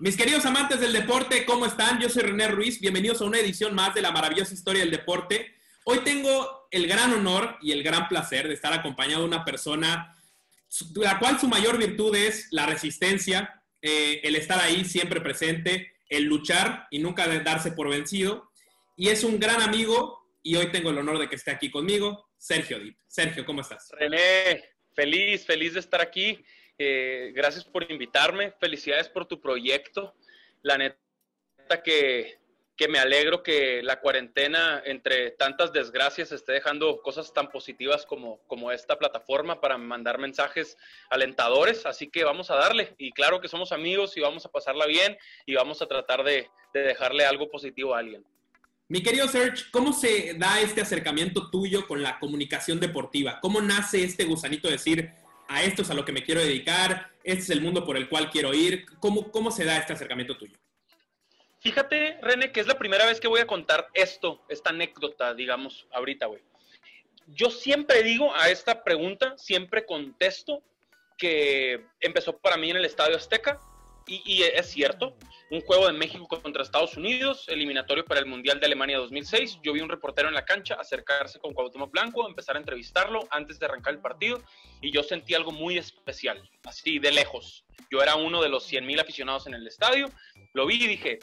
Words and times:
Mis 0.00 0.16
queridos 0.16 0.46
amantes 0.46 0.78
del 0.78 0.92
deporte, 0.92 1.44
¿cómo 1.44 1.66
están? 1.66 2.00
Yo 2.00 2.08
soy 2.08 2.22
René 2.22 2.46
Ruiz, 2.46 2.80
bienvenidos 2.80 3.20
a 3.20 3.24
una 3.24 3.40
edición 3.40 3.74
más 3.74 3.96
de 3.96 4.00
la 4.00 4.12
maravillosa 4.12 4.54
historia 4.54 4.82
del 4.82 4.92
deporte. 4.92 5.56
Hoy 5.82 5.98
tengo 6.04 6.68
el 6.70 6.86
gran 6.86 7.12
honor 7.12 7.56
y 7.60 7.72
el 7.72 7.82
gran 7.82 8.06
placer 8.06 8.46
de 8.46 8.54
estar 8.54 8.72
acompañado 8.72 9.22
de 9.22 9.28
una 9.28 9.44
persona 9.44 10.14
la 10.94 11.18
cual 11.18 11.40
su 11.40 11.48
mayor 11.48 11.78
virtud 11.78 12.14
es 12.14 12.46
la 12.52 12.66
resistencia, 12.66 13.60
eh, 13.82 14.20
el 14.22 14.36
estar 14.36 14.60
ahí 14.60 14.84
siempre 14.84 15.20
presente, 15.20 15.96
el 16.08 16.26
luchar 16.26 16.86
y 16.92 17.00
nunca 17.00 17.26
darse 17.40 17.72
por 17.72 17.88
vencido. 17.88 18.52
Y 18.96 19.08
es 19.08 19.24
un 19.24 19.40
gran 19.40 19.60
amigo 19.62 20.30
y 20.44 20.54
hoy 20.54 20.70
tengo 20.70 20.90
el 20.90 20.98
honor 20.98 21.18
de 21.18 21.28
que 21.28 21.34
esté 21.34 21.50
aquí 21.50 21.72
conmigo, 21.72 22.28
Sergio. 22.36 22.78
Sergio, 23.08 23.44
¿cómo 23.44 23.62
estás? 23.62 23.90
René, 23.98 24.62
feliz, 24.94 25.44
feliz 25.44 25.74
de 25.74 25.80
estar 25.80 26.00
aquí. 26.00 26.38
Eh, 26.78 27.32
gracias 27.34 27.64
por 27.64 27.90
invitarme. 27.90 28.52
Felicidades 28.52 29.08
por 29.08 29.26
tu 29.26 29.40
proyecto. 29.40 30.14
La 30.62 30.78
neta 30.78 31.82
que, 31.84 32.38
me 32.88 33.00
alegro 33.00 33.42
que 33.42 33.82
la 33.82 34.00
cuarentena, 34.00 34.80
entre 34.84 35.32
tantas 35.32 35.72
desgracias, 35.72 36.30
esté 36.30 36.52
dejando 36.52 37.02
cosas 37.02 37.34
tan 37.34 37.50
positivas 37.50 38.06
como, 38.06 38.38
como 38.46 38.70
esta 38.70 38.96
plataforma 38.96 39.60
para 39.60 39.76
mandar 39.76 40.18
mensajes 40.18 40.76
alentadores. 41.10 41.84
Así 41.84 42.08
que 42.08 42.22
vamos 42.22 42.50
a 42.52 42.54
darle. 42.54 42.94
Y 42.96 43.10
claro 43.10 43.40
que 43.40 43.48
somos 43.48 43.72
amigos 43.72 44.16
y 44.16 44.20
vamos 44.20 44.46
a 44.46 44.50
pasarla 44.50 44.86
bien 44.86 45.18
y 45.46 45.54
vamos 45.54 45.82
a 45.82 45.86
tratar 45.86 46.22
de, 46.22 46.48
de 46.72 46.80
dejarle 46.80 47.24
algo 47.24 47.50
positivo 47.50 47.94
a 47.94 47.98
alguien. 47.98 48.24
Mi 48.90 49.02
querido 49.02 49.28
Serge, 49.28 49.64
¿cómo 49.70 49.92
se 49.92 50.34
da 50.34 50.60
este 50.60 50.80
acercamiento 50.80 51.50
tuyo 51.50 51.86
con 51.86 52.02
la 52.02 52.18
comunicación 52.18 52.80
deportiva? 52.80 53.38
¿Cómo 53.40 53.60
nace 53.60 54.02
este 54.02 54.24
gusanito 54.24 54.68
de 54.68 54.72
decir, 54.72 55.12
a 55.48 55.62
esto 55.62 55.82
es 55.82 55.90
a 55.90 55.94
lo 55.94 56.04
que 56.04 56.12
me 56.12 56.22
quiero 56.22 56.40
dedicar, 56.40 57.10
este 57.24 57.42
es 57.42 57.50
el 57.50 57.60
mundo 57.60 57.84
por 57.84 57.96
el 57.96 58.08
cual 58.08 58.30
quiero 58.30 58.54
ir. 58.54 58.86
¿Cómo, 59.00 59.30
cómo 59.30 59.50
se 59.50 59.64
da 59.64 59.78
este 59.78 59.94
acercamiento 59.94 60.36
tuyo? 60.36 60.56
Fíjate, 61.60 62.18
René, 62.22 62.52
que 62.52 62.60
es 62.60 62.66
la 62.66 62.78
primera 62.78 63.04
vez 63.06 63.18
que 63.18 63.28
voy 63.28 63.40
a 63.40 63.46
contar 63.46 63.88
esto, 63.94 64.44
esta 64.48 64.70
anécdota, 64.70 65.34
digamos, 65.34 65.86
ahorita, 65.92 66.26
güey. 66.26 66.42
Yo 67.26 67.50
siempre 67.50 68.02
digo 68.02 68.34
a 68.34 68.48
esta 68.48 68.84
pregunta, 68.84 69.36
siempre 69.36 69.84
contesto 69.84 70.62
que 71.18 71.84
empezó 72.00 72.38
para 72.38 72.56
mí 72.56 72.70
en 72.70 72.76
el 72.76 72.84
Estadio 72.84 73.16
Azteca, 73.16 73.60
y, 74.08 74.42
es 74.42 74.70
cierto, 74.70 75.16
un 75.50 75.60
juego 75.60 75.86
de 75.86 75.92
México 75.92 76.26
contra 76.40 76.62
Estados 76.62 76.96
Unidos, 76.96 77.44
eliminatorio 77.48 78.04
para 78.04 78.20
el 78.20 78.26
Mundial 78.26 78.58
de 78.58 78.66
Alemania 78.66 78.98
2006. 78.98 79.60
Yo 79.62 79.72
vi 79.72 79.80
un 79.80 79.88
reportero 79.88 80.28
en 80.28 80.34
la 80.34 80.44
cancha 80.44 80.74
acercarse 80.74 81.38
con 81.38 81.52
Cuauhtémoc 81.54 81.90
Blanco, 81.90 82.26
empezar 82.26 82.56
a 82.56 82.58
entrevistarlo 82.58 83.26
antes 83.30 83.58
de 83.58 83.66
arrancar 83.66 83.94
el 83.94 84.00
partido 84.00 84.42
y 84.80 84.90
yo 84.90 85.02
sentí 85.02 85.34
algo 85.34 85.52
muy 85.52 85.78
especial, 85.78 86.48
así 86.64 86.98
de 86.98 87.12
lejos. 87.12 87.64
Yo 87.90 88.02
era 88.02 88.16
uno 88.16 88.42
de 88.42 88.48
los 88.48 88.70
100.000 88.70 89.00
aficionados 89.00 89.46
en 89.46 89.54
el 89.54 89.66
estadio, 89.66 90.10
lo 90.54 90.66
vi 90.66 90.82
y 90.84 90.88
dije, 90.88 91.18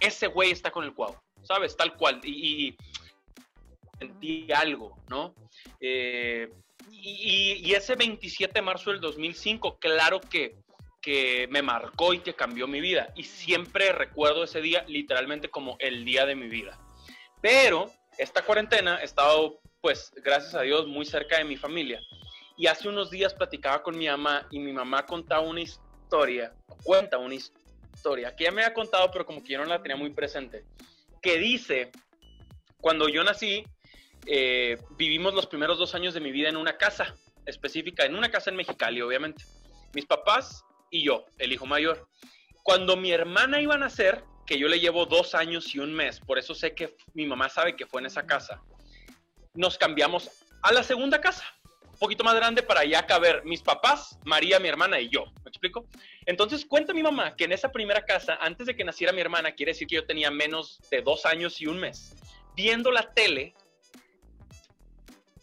ese 0.00 0.26
güey 0.26 0.50
está 0.50 0.70
con 0.70 0.84
el 0.84 0.94
Cuau, 0.94 1.16
¿sabes? 1.42 1.76
Tal 1.76 1.96
cual. 1.96 2.20
Y, 2.24 2.76
sentí 3.98 4.50
algo, 4.52 4.96
¿no? 5.08 5.34
Eh, 5.80 6.50
y, 6.90 7.72
ese 7.74 7.94
27 7.94 8.52
de 8.54 8.62
marzo 8.62 8.90
del 8.90 9.00
2005, 9.00 9.78
claro 9.78 10.20
que, 10.20 10.56
que 11.00 11.46
me 11.50 11.62
marcó 11.62 12.14
y 12.14 12.20
que 12.20 12.34
cambió 12.34 12.66
mi 12.66 12.80
vida. 12.80 13.12
Y 13.16 13.24
siempre 13.24 13.92
recuerdo 13.92 14.44
ese 14.44 14.60
día 14.60 14.84
literalmente 14.86 15.48
como 15.48 15.76
el 15.78 16.04
día 16.04 16.26
de 16.26 16.34
mi 16.34 16.48
vida. 16.48 16.78
Pero 17.40 17.90
esta 18.18 18.42
cuarentena 18.42 19.00
he 19.00 19.04
estado, 19.04 19.60
pues, 19.80 20.12
gracias 20.16 20.54
a 20.54 20.62
Dios, 20.62 20.86
muy 20.86 21.04
cerca 21.04 21.38
de 21.38 21.44
mi 21.44 21.56
familia. 21.56 22.00
Y 22.56 22.66
hace 22.66 22.88
unos 22.88 23.10
días 23.10 23.34
platicaba 23.34 23.82
con 23.82 23.98
mi 23.98 24.06
mamá 24.06 24.46
y 24.50 24.58
mi 24.58 24.72
mamá 24.72 25.04
contaba 25.06 25.40
una 25.42 25.60
historia, 25.60 26.54
cuenta 26.84 27.18
una 27.18 27.34
historia, 27.34 28.36
que 28.36 28.44
ya 28.44 28.52
me 28.52 28.62
ha 28.62 28.74
contado, 28.74 29.10
pero 29.10 29.26
como 29.26 29.42
que 29.42 29.54
yo 29.54 29.58
no 29.58 29.64
la 29.64 29.82
tenía 29.82 29.96
muy 29.96 30.10
presente, 30.10 30.64
que 31.20 31.38
dice, 31.38 31.90
cuando 32.80 33.08
yo 33.08 33.24
nací, 33.24 33.64
eh, 34.26 34.78
vivimos 34.96 35.34
los 35.34 35.46
primeros 35.46 35.78
dos 35.78 35.94
años 35.94 36.14
de 36.14 36.20
mi 36.20 36.30
vida 36.30 36.48
en 36.48 36.56
una 36.56 36.76
casa 36.76 37.14
específica, 37.46 38.04
en 38.04 38.14
una 38.14 38.30
casa 38.30 38.50
en 38.50 38.56
Mexicali, 38.56 39.00
obviamente. 39.00 39.44
Mis 39.94 40.06
papás 40.06 40.64
y 40.90 41.04
yo, 41.04 41.24
el 41.38 41.52
hijo 41.52 41.66
mayor. 41.66 42.08
Cuando 42.62 42.96
mi 42.96 43.10
hermana 43.10 43.60
iba 43.60 43.74
a 43.74 43.78
nacer, 43.78 44.24
que 44.46 44.58
yo 44.58 44.68
le 44.68 44.80
llevo 44.80 45.06
dos 45.06 45.34
años 45.34 45.74
y 45.74 45.78
un 45.78 45.92
mes, 45.92 46.20
por 46.20 46.38
eso 46.38 46.54
sé 46.54 46.74
que 46.74 46.96
mi 47.14 47.26
mamá 47.26 47.48
sabe 47.48 47.76
que 47.76 47.86
fue 47.86 48.00
en 48.00 48.06
esa 48.06 48.26
casa, 48.26 48.62
nos 49.54 49.78
cambiamos 49.78 50.30
a 50.62 50.72
la 50.72 50.82
segunda 50.82 51.20
casa, 51.20 51.44
un 51.84 51.98
poquito 51.98 52.24
más 52.24 52.34
grande 52.34 52.62
para 52.62 52.84
ya 52.84 53.06
caber 53.06 53.44
mis 53.44 53.62
papás, 53.62 54.18
María, 54.24 54.58
mi 54.58 54.68
hermana 54.68 55.00
y 55.00 55.08
yo. 55.08 55.26
¿Me 55.44 55.48
explico? 55.48 55.86
Entonces 56.26 56.64
cuenta 56.64 56.92
mi 56.92 57.02
mamá 57.02 57.36
que 57.36 57.44
en 57.44 57.52
esa 57.52 57.70
primera 57.70 58.04
casa, 58.04 58.38
antes 58.40 58.66
de 58.66 58.76
que 58.76 58.84
naciera 58.84 59.12
mi 59.12 59.20
hermana, 59.20 59.52
quiere 59.52 59.72
decir 59.72 59.86
que 59.86 59.96
yo 59.96 60.06
tenía 60.06 60.30
menos 60.30 60.80
de 60.90 61.02
dos 61.02 61.26
años 61.26 61.60
y 61.60 61.66
un 61.66 61.78
mes, 61.78 62.14
viendo 62.56 62.90
la 62.90 63.12
tele, 63.14 63.54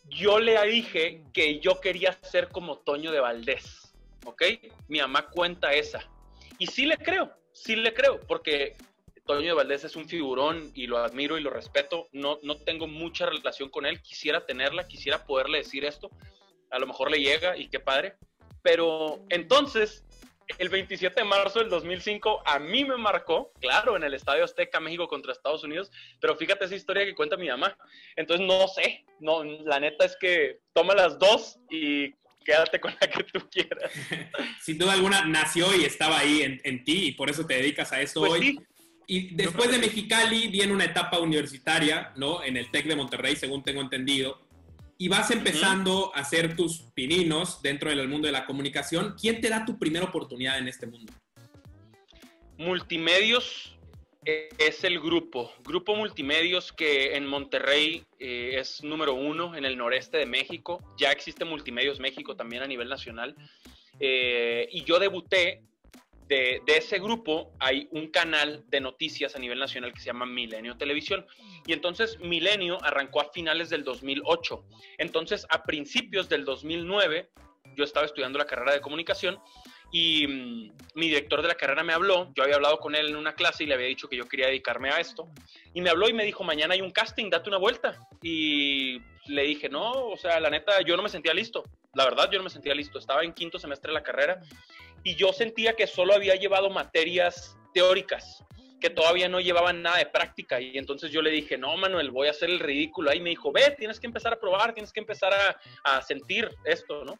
yo 0.10 0.40
le 0.40 0.62
dije 0.68 1.24
que 1.34 1.60
yo 1.60 1.80
quería 1.80 2.14
ser 2.22 2.50
como 2.50 2.78
Toño 2.80 3.12
de 3.12 3.20
Valdés, 3.20 3.94
¿ok? 4.26 4.44
Mi 4.88 5.00
mamá 5.00 5.30
cuenta 5.30 5.74
esa. 5.74 6.10
Y 6.58 6.68
sí 6.68 6.86
le 6.86 6.98
creo, 6.98 7.32
sí 7.52 7.76
le 7.76 7.94
creo, 7.94 8.20
porque 8.28 8.76
Toño 9.26 9.48
de 9.48 9.54
Valdés 9.54 9.84
es 9.84 9.96
un 9.96 10.10
figurón 10.10 10.72
y 10.74 10.88
lo 10.88 10.98
admiro 10.98 11.38
y 11.38 11.42
lo 11.42 11.52
respeto. 11.52 12.08
No, 12.12 12.40
no 12.44 12.56
tengo 12.58 12.88
mucha 12.88 13.28
relación 13.28 13.70
con 13.70 13.86
él, 13.86 14.02
quisiera 14.02 14.46
tenerla, 14.46 14.88
quisiera 14.88 15.26
poderle 15.26 15.60
decir 15.60 15.86
esto. 15.86 16.10
A 16.72 16.80
lo 16.80 16.88
mejor 16.88 17.12
le 17.12 17.20
llega 17.20 17.56
y 17.56 17.70
qué 17.70 17.80
padre. 17.80 18.16
Pero 18.62 19.20
entonces 19.30 20.04
el 20.58 20.70
27 20.70 21.20
de 21.20 21.26
marzo 21.26 21.60
del 21.60 21.70
2005 21.70 22.44
a 22.46 22.60
mí 22.60 22.84
me 22.84 22.98
marcó, 22.98 23.52
claro, 23.60 23.96
en 23.96 24.04
el 24.04 24.14
Estadio 24.14 24.44
Azteca, 24.44 24.80
México 24.80 25.08
contra 25.08 25.32
Estados 25.32 25.64
Unidos, 25.64 25.92
pero 26.20 26.36
fíjate 26.36 26.66
esa 26.66 26.76
historia 26.76 27.06
que 27.06 27.16
cuenta 27.16 27.38
mi 27.38 27.48
mamá. 27.48 27.78
Entonces 28.16 28.46
no 28.46 28.68
sé, 28.68 29.06
no, 29.20 29.44
la 29.44 29.80
neta 29.80 30.06
es 30.06 30.18
que 30.20 30.60
toma 30.74 30.96
las 30.96 31.20
dos 31.20 31.60
y 31.70 32.14
quédate 32.44 32.80
con 32.80 32.94
la 33.00 33.08
que 33.08 33.24
tú 33.24 33.48
quieras. 33.50 33.92
Sin 34.62 34.78
duda 34.78 34.94
alguna 34.94 35.26
nació 35.26 35.76
y 35.76 35.86
estaba 35.86 36.20
ahí 36.20 36.60
en, 36.64 36.84
ti 36.84 37.08
y 37.08 37.12
por 37.12 37.30
eso 37.30 37.46
te 37.46 37.56
dedicas 37.56 37.92
a 37.92 38.02
esto 38.02 38.22
pues 38.22 38.32
hoy. 38.34 38.60
Y 39.12 39.34
después 39.34 39.72
de 39.72 39.80
Mexicali 39.80 40.50
viene 40.50 40.72
una 40.72 40.86
etapa 40.86 41.18
universitaria, 41.18 42.14
¿no? 42.16 42.44
En 42.44 42.58
el 42.58 42.70
TEC 42.70 42.86
de 42.86 42.96
Monterrey, 42.96 43.36
según 43.36 43.64
tengo 43.64 43.82
entendido 43.82 44.49
y 45.02 45.08
vas 45.08 45.32
empezando 45.32 46.12
a 46.14 46.20
hacer 46.20 46.58
tus 46.58 46.82
pininos 46.94 47.62
dentro 47.62 47.90
del 47.90 48.10
mundo 48.10 48.26
de 48.26 48.34
la 48.34 48.46
comunicación, 48.46 49.16
¿quién 49.20 49.40
te 49.40 49.48
da 49.48 49.66
tu 49.66 49.80
primera 49.80 50.06
oportunidad 50.06 50.60
en 50.60 50.68
este 50.68 50.88
mundo? 50.88 51.14
Multimedios 52.58 53.78
es 54.26 54.84
el 54.84 55.00
grupo, 55.00 55.54
Grupo 55.64 55.96
Multimedios 55.96 56.74
que 56.74 57.16
en 57.16 57.26
Monterrey 57.26 58.04
eh, 58.20 58.58
es 58.60 58.84
número 58.84 59.14
uno 59.14 59.56
en 59.56 59.64
el 59.64 59.78
noreste 59.78 60.18
de 60.18 60.26
México. 60.26 60.84
Ya 60.98 61.12
existe 61.12 61.46
Multimedios 61.46 62.02
México 62.02 62.36
también 62.36 62.62
a 62.62 62.68
nivel 62.68 62.90
nacional. 62.90 63.38
Eh, 64.02 64.68
y 64.70 64.84
yo 64.84 65.00
debuté 65.00 65.64
de, 66.30 66.62
ese 66.68 67.00
grupo 67.00 67.52
hay 67.60 67.90
un 67.92 68.08
canal 68.08 68.64
de 68.68 68.80
noticias 68.80 69.36
a 69.36 69.40
nivel 69.40 69.58
nacional 69.58 69.92
que 69.92 70.00
se 70.00 70.06
llama 70.06 70.28
Milenio 70.28 70.78
Televisión. 70.78 71.26
Y 71.66 71.74
entonces 71.74 72.20
Milenio 72.20 72.78
arrancó 72.84 73.22
a 73.22 73.32
finales 73.32 73.70
del 73.70 73.84
2008. 73.84 74.64
Entonces, 75.00 75.46
a 75.50 75.64
principios 75.64 76.30
del 76.30 76.46
2009, 76.46 77.32
yo 77.76 77.84
estaba 77.84 78.06
estudiando 78.06 78.38
la 78.38 78.46
carrera 78.46 78.74
de 78.74 78.82
comunicación 78.82 79.40
y 79.92 80.28
mm, 80.28 80.72
mi 80.96 81.08
director 81.08 81.42
de 81.42 81.48
la 81.48 81.56
carrera 81.56 81.84
me 81.84 81.94
habló, 81.94 82.32
yo 82.36 82.44
había 82.44 82.56
hablado 82.56 82.80
con 82.80 82.96
él 82.96 83.10
en 83.10 83.16
una 83.16 83.34
clase 83.34 83.64
y 83.64 83.68
le 83.68 83.76
había 83.76 83.88
dicho 83.88 84.08
que 84.08 84.18
yo 84.18 84.28
quería 84.28 84.48
dedicarme 84.48 84.90
a 84.90 85.00
esto, 85.00 85.30
y 85.74 85.82
me 85.82 85.90
habló 85.90 86.10
y 86.10 86.14
me 86.14 86.26
dijo, 86.26 86.44
mañana 86.44 86.74
hay 86.74 86.82
un 86.82 86.92
casting, 86.92 87.30
date 87.30 87.50
una 87.50 87.58
vuelta. 87.58 87.98
Y 88.22 89.00
le 89.28 89.44
dije, 89.44 89.70
no, 89.70 89.92
o 89.92 90.18
sea, 90.18 90.40
la 90.40 90.50
neta, 90.50 90.82
yo 90.82 90.98
no 90.98 91.04
me 91.04 91.10
sentía 91.10 91.34
listo, 91.34 91.64
la 91.94 92.06
verdad 92.06 92.30
yo 92.32 92.38
no 92.38 92.44
me 92.44 92.50
sentía 92.50 92.74
listo, 92.74 93.00
estaba 93.00 93.24
en 93.24 93.34
quinto 93.34 93.60
semestre 93.60 93.90
de 93.90 93.94
la 93.94 94.04
carrera 94.04 94.42
y 95.04 95.16
yo 95.16 95.34
sentía 95.34 95.74
que 95.74 95.88
solo 95.88 96.14
había 96.14 96.36
llevado 96.36 96.70
materias 96.70 97.58
teóricas, 97.74 98.44
que 98.80 98.90
todavía 98.90 99.28
no 99.30 99.40
llevaban 99.40 99.82
nada 99.82 99.98
de 99.98 100.06
práctica. 100.06 100.60
Y 100.60 100.78
entonces 100.78 101.12
yo 101.12 101.22
le 101.22 101.32
dije, 101.32 101.58
no, 101.58 101.76
Manuel, 101.78 102.12
voy 102.12 102.28
a 102.28 102.32
hacer 102.32 102.50
el 102.50 102.60
ridículo. 102.60 103.10
Ahí 103.10 103.20
me 103.20 103.30
dijo, 103.30 103.52
ve, 103.52 103.76
tienes 103.78 104.00
que 104.00 104.08
empezar 104.08 104.34
a 104.34 104.40
probar, 104.40 104.74
tienes 104.74 104.92
que 104.92 105.00
empezar 105.00 105.34
a, 105.84 106.02
sentir 106.02 106.50
esto, 106.66 107.04
¿no? 107.04 107.20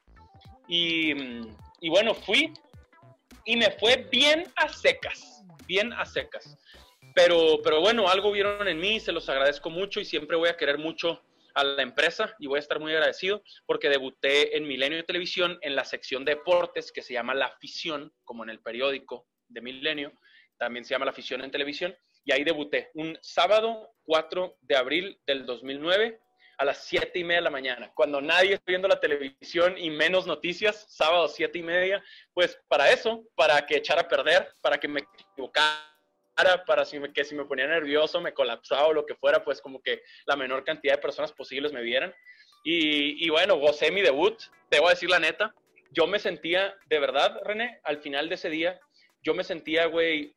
Y, 0.68 1.12
y, 1.82 1.90
bueno, 1.90 2.14
fui 2.14 2.54
y 3.46 3.58
me 3.58 3.72
fue 3.72 4.08
bien 4.12 4.46
a 4.56 4.70
secas, 4.70 5.44
bien 5.68 5.94
a 5.94 6.06
secas. 6.06 6.58
Pero, 7.16 7.60
pero 7.64 7.82
bueno, 7.82 8.08
algo 8.10 8.32
vieron 8.32 8.68
en 8.68 8.80
mí, 8.80 9.00
se 9.00 9.12
los 9.12 9.28
agradezco 9.30 9.70
mucho 9.70 10.00
y 10.00 10.06
siempre 10.06 10.38
voy 10.38 10.50
a 10.50 10.58
querer 10.58 10.78
mucho 10.78 11.22
a 11.56 11.64
la 11.64 11.82
empresa 11.82 12.36
y 12.40 12.48
voy 12.48 12.58
a 12.58 12.62
estar 12.62 12.80
muy 12.80 12.92
agradecido 12.94 13.44
porque 13.66 13.90
debuté 13.90 14.56
en 14.56 14.68
Milenio 14.68 15.04
Televisión 15.06 15.58
en 15.62 15.76
la 15.76 15.84
sección 15.84 16.24
de 16.24 16.36
deportes 16.36 16.92
que 16.92 17.02
se 17.02 17.14
llama 17.14 17.34
La 17.34 17.48
Afición, 17.48 18.14
como 18.24 18.44
en 18.44 18.50
el 18.50 18.60
periódico 18.60 19.28
de 19.48 19.62
Milenio, 19.62 20.14
también 20.58 20.86
se 20.86 20.94
llama 20.94 21.06
La 21.06 21.12
Afición 21.12 21.42
en 21.42 21.52
televisión, 21.52 21.96
y 22.24 22.32
ahí 22.32 22.44
debuté 22.44 22.92
un 22.94 23.18
sábado 23.22 23.94
4 24.04 24.58
de 24.62 24.76
abril 24.76 25.20
del 25.26 25.46
2009 25.46 26.20
a 26.60 26.66
las 26.66 26.84
siete 26.84 27.20
y 27.20 27.24
media 27.24 27.38
de 27.38 27.44
la 27.46 27.50
mañana, 27.52 27.90
cuando 27.96 28.20
nadie 28.20 28.56
está 28.56 28.66
viendo 28.68 28.90
la 28.90 29.00
televisión 29.00 29.78
y 29.78 29.90
menos 29.90 30.28
noticias, 30.28 30.86
sábado 30.90 31.30
siete 31.30 31.60
y 31.60 31.64
media, 31.64 32.04
pues 32.34 32.60
para 32.68 32.92
eso, 32.92 33.24
para 33.36 33.66
que 33.66 33.78
echara 33.78 34.02
a 34.02 34.08
perder, 34.10 34.54
para 34.62 34.78
que 34.78 34.90
me 34.90 35.00
equivocara, 35.00 36.66
para 36.68 36.84
que 37.14 37.24
si 37.24 37.34
me 37.34 37.46
ponía 37.46 37.66
nervioso, 37.66 38.20
me 38.20 38.34
colapsaba 38.34 38.88
o 38.88 38.94
lo 38.94 39.06
que 39.06 39.16
fuera, 39.16 39.42
pues 39.42 39.62
como 39.62 39.82
que 39.82 40.02
la 40.26 40.36
menor 40.36 40.66
cantidad 40.66 40.96
de 40.96 41.02
personas 41.02 41.32
posibles 41.32 41.72
me 41.72 41.82
vieran. 41.82 42.14
Y, 42.66 43.26
y 43.26 43.30
bueno, 43.30 43.56
gocé 43.56 43.90
mi 43.90 44.02
debut, 44.02 44.38
te 44.70 44.82
voy 44.82 44.90
decir 44.90 45.10
la 45.10 45.20
neta, 45.20 45.56
yo 45.92 46.08
me 46.08 46.20
sentía, 46.20 46.76
de 46.88 47.00
verdad, 47.00 47.40
René, 47.46 47.80
al 47.84 48.00
final 48.00 48.28
de 48.28 48.36
ese 48.36 48.50
día, 48.50 48.78
yo 49.24 49.34
me 49.34 49.46
sentía, 49.46 49.86
güey, 49.86 50.36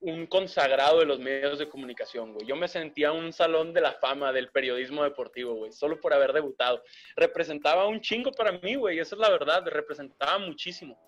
un 0.00 0.26
consagrado 0.26 1.00
de 1.00 1.06
los 1.06 1.18
medios 1.18 1.58
de 1.58 1.68
comunicación, 1.68 2.32
güey. 2.32 2.46
Yo 2.46 2.56
me 2.56 2.68
sentía 2.68 3.12
un 3.12 3.32
salón 3.32 3.74
de 3.74 3.82
la 3.82 3.92
fama 3.92 4.32
del 4.32 4.50
periodismo 4.50 5.04
deportivo, 5.04 5.54
güey, 5.54 5.72
solo 5.72 6.00
por 6.00 6.14
haber 6.14 6.32
debutado. 6.32 6.82
Representaba 7.16 7.86
un 7.86 8.00
chingo 8.00 8.32
para 8.32 8.52
mí, 8.52 8.76
güey, 8.76 8.98
esa 8.98 9.14
es 9.14 9.20
la 9.20 9.30
verdad, 9.30 9.66
representaba 9.66 10.38
muchísimo. 10.38 10.98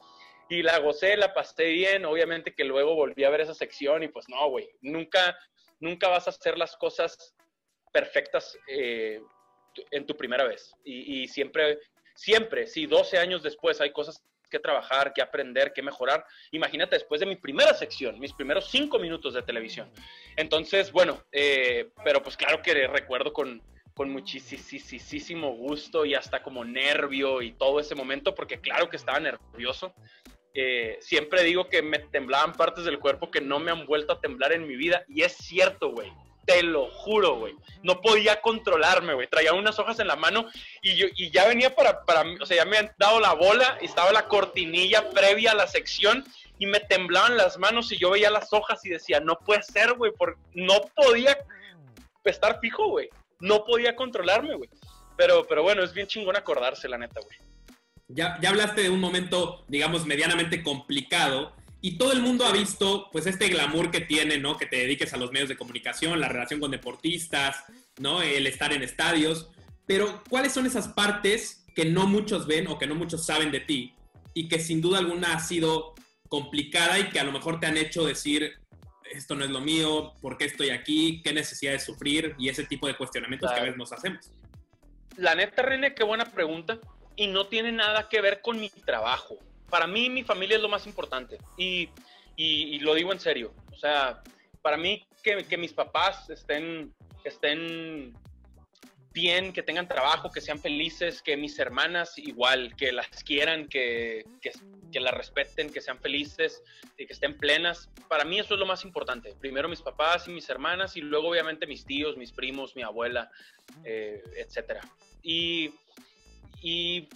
Y 0.51 0.63
la 0.63 0.79
gocé, 0.79 1.17
la 1.17 1.33
pasé 1.33 1.65
bien, 1.71 2.05
obviamente 2.05 2.55
que 2.55 2.65
luego 2.65 2.95
volví 2.95 3.25
a 3.25 3.31
ver 3.31 3.41
esa 3.41 3.55
sección 3.55 4.03
y 4.03 4.09
pues 4.09 4.29
no, 4.29 4.51
güey, 4.51 4.69
nunca, 4.83 5.39
nunca 5.81 6.09
vas 6.09 6.27
a 6.27 6.31
hacer 6.31 6.59
las 6.59 6.77
cosas 6.77 7.35
perfectas 7.93 8.59
eh, 8.69 9.23
en 9.91 10.05
tu 10.05 10.15
primera 10.15 10.45
vez. 10.45 10.75
Y, 10.85 11.23
y 11.23 11.29
siempre, 11.29 11.79
siempre, 12.15 12.67
sí, 12.67 12.85
12 12.85 13.17
años 13.17 13.43
después 13.43 13.81
hay 13.81 13.91
cosas 13.91 14.23
que 14.53 14.61
trabajar, 14.61 15.13
que 15.13 15.23
aprender, 15.23 15.73
que 15.73 15.83
mejorar. 15.83 16.25
Imagínate 16.53 16.97
después 16.97 17.21
de 17.21 17.27
mi 17.27 17.37
primera 17.37 17.75
sección, 17.75 18.21
mis 18.21 18.33
primeros 18.33 18.71
cinco 18.71 18.99
minutos 18.99 19.35
de 19.35 19.43
televisión. 19.43 19.91
Entonces, 20.37 20.93
bueno, 20.93 21.25
eh, 21.33 21.89
pero 22.05 22.23
pues 22.23 22.37
claro 22.37 22.63
que 22.63 22.87
recuerdo 22.87 23.33
con, 23.33 23.63
con 23.95 24.11
muchísimo 24.11 25.55
gusto 25.57 26.05
y 26.05 26.15
hasta 26.15 26.43
como 26.43 26.65
nervio 26.65 27.43
y 27.43 27.53
todo 27.53 27.81
ese 27.81 27.95
momento, 27.95 28.35
porque 28.35 28.61
claro 28.61 28.89
que 28.89 28.97
estaba 28.97 29.19
nervioso. 29.19 29.95
Eh, 30.55 30.99
siempre 31.01 31.43
digo 31.43 31.69
que 31.69 31.81
me 31.81 31.99
temblaban 31.99 32.53
partes 32.53 32.85
del 32.85 32.99
cuerpo 32.99 33.31
que 33.31 33.41
no 33.41 33.59
me 33.59 33.71
han 33.71 33.87
vuelto 33.87 34.13
a 34.13 34.21
temblar 34.21 34.53
en 34.53 34.67
mi 34.69 34.77
vida 34.77 35.05
y 35.09 35.23
es 35.23 35.33
cierto, 35.33 35.91
güey. 35.91 36.13
Te 36.45 36.63
lo 36.63 36.91
juro, 36.91 37.37
güey. 37.37 37.55
No 37.83 38.01
podía 38.01 38.41
controlarme, 38.41 39.15
güey. 39.15 39.29
Traía 39.29 39.53
unas 39.53 39.79
hojas 39.79 39.99
en 40.01 40.09
la 40.09 40.17
mano 40.17 40.47
y, 40.83 40.97
yo, 40.97 41.07
y 41.17 41.31
ya 41.31 41.47
venía 41.47 41.75
para, 41.75 42.05
para, 42.05 42.25
o 42.41 42.47
sea, 42.47 42.57
ya 42.57 42.65
me 42.65 42.79
han 42.79 42.93
dado 42.99 43.21
la 43.21 43.33
bola 43.35 43.79
y 43.81 43.87
estaba 43.87 44.13
la 44.13 44.27
cortinilla 44.27 45.11
previa 45.11 45.53
a 45.53 45.55
la 45.55 45.67
sección 45.67 46.25
y 46.59 46.67
me 46.67 46.81
temblaban 46.81 47.37
las 47.37 47.59
manos 47.59 47.91
y 47.93 47.99
yo 47.99 48.11
veía 48.11 48.31
las 48.31 48.53
hojas 48.53 48.85
y 48.85 48.91
decía, 48.91 49.21
no 49.21 49.39
puede 49.39 49.63
ser, 49.63 49.95
güey, 49.95 50.13
porque 50.17 50.41
no 50.55 50.81
podía 50.95 51.37
estar 52.25 52.61
fijo, 52.61 52.89
güey. 52.89 53.09
No 53.41 53.65
podía 53.65 53.97
controlarme, 53.97 54.55
güey. 54.55 54.71
Pero, 55.17 55.47
pero 55.49 55.63
bueno, 55.63 55.83
es 55.83 55.93
bien 55.93 56.07
chingón 56.07 56.37
acordarse, 56.37 56.89
la 56.89 56.99
neta, 56.99 57.21
güey. 57.21 57.37
Ya, 58.09 58.39
ya 58.41 58.51
hablaste 58.51 58.83
de 58.83 58.91
un 58.91 59.01
momento, 59.01 59.65
digamos, 59.69 60.07
medianamente 60.07 60.63
complicado 60.63 61.53
y 61.85 61.99
todo 61.99 62.13
el 62.13 62.23
mundo 62.23 62.47
ha 62.47 62.53
visto, 62.53 63.09
pues, 63.11 63.27
este 63.27 63.49
glamour 63.49 63.91
que 63.91 64.01
tiene, 64.01 64.39
¿no? 64.39 64.57
Que 64.57 64.67
te 64.67 64.77
dediques 64.77 65.13
a 65.15 65.17
los 65.17 65.33
medios 65.33 65.49
de 65.49 65.57
comunicación, 65.57 66.21
la 66.21 66.29
relación 66.29 66.61
con 66.61 66.71
deportistas, 66.71 67.65
¿no? 67.99 68.23
El 68.23 68.47
estar 68.47 68.73
en 68.73 68.85
estadios. 68.85 69.51
Pero, 69.85 70.23
¿cuáles 70.31 70.53
son 70.53 70.65
esas 70.65 70.87
partes 70.87 71.65
que 71.75 71.85
no 71.85 72.07
muchos 72.07 72.47
ven 72.47 72.69
o 72.69 72.79
que 72.79 72.87
no 72.87 72.95
muchos 72.95 73.27
saben 73.27 73.51
de 73.51 73.59
ti? 73.59 73.95
Y 74.33 74.47
que 74.47 74.61
sin 74.61 74.81
duda 74.81 75.01
alguna 75.01 75.35
ha 75.35 75.41
sido 75.41 75.95
complicada 76.29 77.01
y 77.01 77.09
que 77.09 77.19
a 77.19 77.25
lo 77.25 77.33
mejor 77.33 77.59
te 77.59 77.67
han 77.67 77.77
hecho 77.77 78.07
decir, 78.07 78.53
esto 79.11 79.35
no 79.35 79.45
es 79.45 79.51
lo 79.51 79.61
mío, 79.61 80.13
¿por 80.23 80.39
qué 80.39 80.45
estoy 80.45 80.71
aquí? 80.71 81.21
¿Qué 81.25 81.33
necesidad 81.33 81.73
de 81.73 81.81
sufrir? 81.81 82.37
Y 82.39 82.49
ese 82.49 82.63
tipo 82.63 82.87
de 82.87 82.97
cuestionamientos 82.97 83.51
que 83.51 83.59
a 83.59 83.63
veces 83.65 83.77
nos 83.77 83.93
hacemos. 83.93 84.31
La 85.17 85.35
neta, 85.35 85.63
René, 85.63 85.97
qué 85.97 86.05
buena 86.05 86.27
pregunta. 86.27 86.79
Y 87.17 87.27
no 87.27 87.49
tiene 87.49 87.73
nada 87.73 88.09
que 88.09 88.21
ver 88.21 88.41
con 88.41 88.61
mi 88.61 88.71
trabajo 88.71 89.37
para 89.73 89.87
mí 89.87 90.11
mi 90.11 90.23
familia 90.23 90.57
es 90.57 90.63
lo 90.63 90.69
más 90.69 90.87
importante 90.87 91.39
y, 91.57 91.89
y, 92.37 92.79
lo 92.81 92.93
digo 92.95 93.11
en 93.11 93.19
serio. 93.19 93.55
O 93.73 93.77
sea, 93.77 94.23
para 94.61 94.77
mí 94.77 95.03
que, 95.23 95.57
mis 95.57 95.73
papás 95.73 96.29
estén, 96.29 96.93
estén 97.25 98.13
bien, 99.15 99.51
que 99.51 99.63
tengan 99.63 99.89
trabajo, 99.89 100.31
que 100.31 100.43
sean 100.43 100.59
felices, 100.59 101.23
que 101.23 101.39
mis 101.39 101.59
hermanas 101.59 102.19
igual, 102.19 102.77
que 102.77 102.93
las 102.93 103.25
quieran, 103.25 103.67
que, 103.67 104.27
que, 104.43 104.53
que 104.93 105.01
las 105.01 105.15
respeten, 105.15 105.73
que 105.73 105.81
sean 105.81 105.99
felices 105.99 106.63
que 107.07 107.15
estén 107.15 107.39
plenas. 107.39 107.89
Para 108.09 108.25
mí 108.25 108.39
eso 108.39 108.53
es 108.53 108.61
lo 108.61 108.67
más 108.67 108.85
importante. 108.85 109.35
Primero 109.41 109.71
mis 109.71 109.81
papás 109.81 110.29
y 110.29 110.33
mis 110.33 110.51
hermanas 110.51 110.99
y 110.99 111.01
luego 111.01 111.31
obviamente 111.31 111.67
mis 111.67 111.87
tíos, 111.87 112.19
mis 112.19 112.31
primos, 112.31 112.77
mi 112.77 112.83
abuela, 112.83 113.31
eh, 113.85 114.23
etc. 114.37 114.85
Y, 115.23 115.73
y 116.61 117.09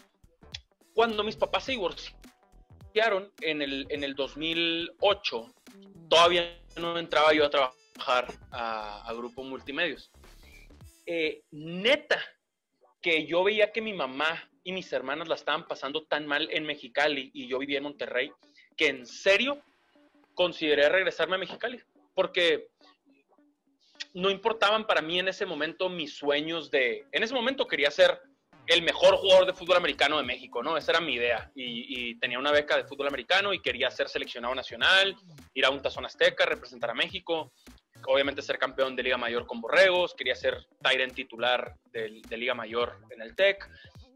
cuando 0.94 1.22
mis 1.22 1.36
papás 1.36 1.64
se 1.64 1.72
divorciaron, 1.72 2.26
en 3.42 3.60
el, 3.60 3.86
en 3.90 4.04
el 4.04 4.14
2008, 4.14 5.54
todavía 6.08 6.58
no 6.76 6.98
entraba 6.98 7.34
yo 7.34 7.44
a 7.44 7.50
trabajar 7.50 8.32
a, 8.50 9.12
Grupo 9.14 9.42
Multimedios. 9.42 10.10
Eh, 11.04 11.42
neta, 11.50 12.18
que 13.02 13.26
yo 13.26 13.44
veía 13.44 13.70
que 13.70 13.82
mi 13.82 13.92
mamá 13.92 14.48
y 14.64 14.72
mis 14.72 14.90
hermanas 14.92 15.28
la 15.28 15.34
estaban 15.34 15.66
pasando 15.66 16.04
tan 16.04 16.26
mal 16.26 16.48
en 16.50 16.64
Mexicali 16.64 17.30
y 17.34 17.46
yo 17.48 17.58
vivía 17.58 17.78
en 17.78 17.84
Monterrey, 17.84 18.32
que 18.76 18.88
en 18.88 19.06
serio 19.06 19.62
consideré 20.34 20.88
regresarme 20.88 21.36
a 21.36 21.38
Mexicali, 21.38 21.80
porque 22.14 22.68
no 24.14 24.30
importaban 24.30 24.86
para 24.86 25.02
mí 25.02 25.18
en 25.18 25.28
ese 25.28 25.44
momento 25.44 25.90
mis 25.90 26.16
sueños 26.16 26.70
de, 26.70 27.04
en 27.12 27.22
ese 27.22 27.34
momento 27.34 27.66
quería 27.66 27.90
ser 27.90 28.18
el 28.66 28.82
mejor 28.82 29.16
jugador 29.16 29.46
de 29.46 29.52
fútbol 29.52 29.76
americano 29.76 30.18
de 30.18 30.24
México, 30.24 30.62
¿no? 30.62 30.76
Esa 30.76 30.92
era 30.92 31.00
mi 31.00 31.14
idea. 31.14 31.50
Y, 31.54 32.18
tenía 32.18 32.38
una 32.38 32.52
beca 32.52 32.76
de 32.76 32.84
fútbol 32.84 33.08
americano 33.08 33.52
y 33.52 33.60
quería 33.60 33.90
ser 33.90 34.08
seleccionado 34.08 34.54
nacional, 34.54 35.14
ir 35.54 35.64
a 35.64 35.70
un 35.70 35.82
tazón 35.82 36.06
azteca, 36.06 36.46
representar 36.46 36.90
a 36.90 36.94
México, 36.94 37.52
obviamente 38.06 38.42
ser 38.42 38.58
campeón 38.58 38.96
de 38.96 39.02
Liga 39.02 39.16
Mayor 39.16 39.46
con 39.46 39.60
Borregos, 39.60 40.14
quería 40.14 40.34
ser 40.34 40.66
Tyrant 40.82 41.14
titular 41.14 41.74
de, 41.92 42.22
Liga 42.30 42.54
Mayor 42.54 42.98
en 43.10 43.22
el 43.22 43.34
TEC. 43.34 43.68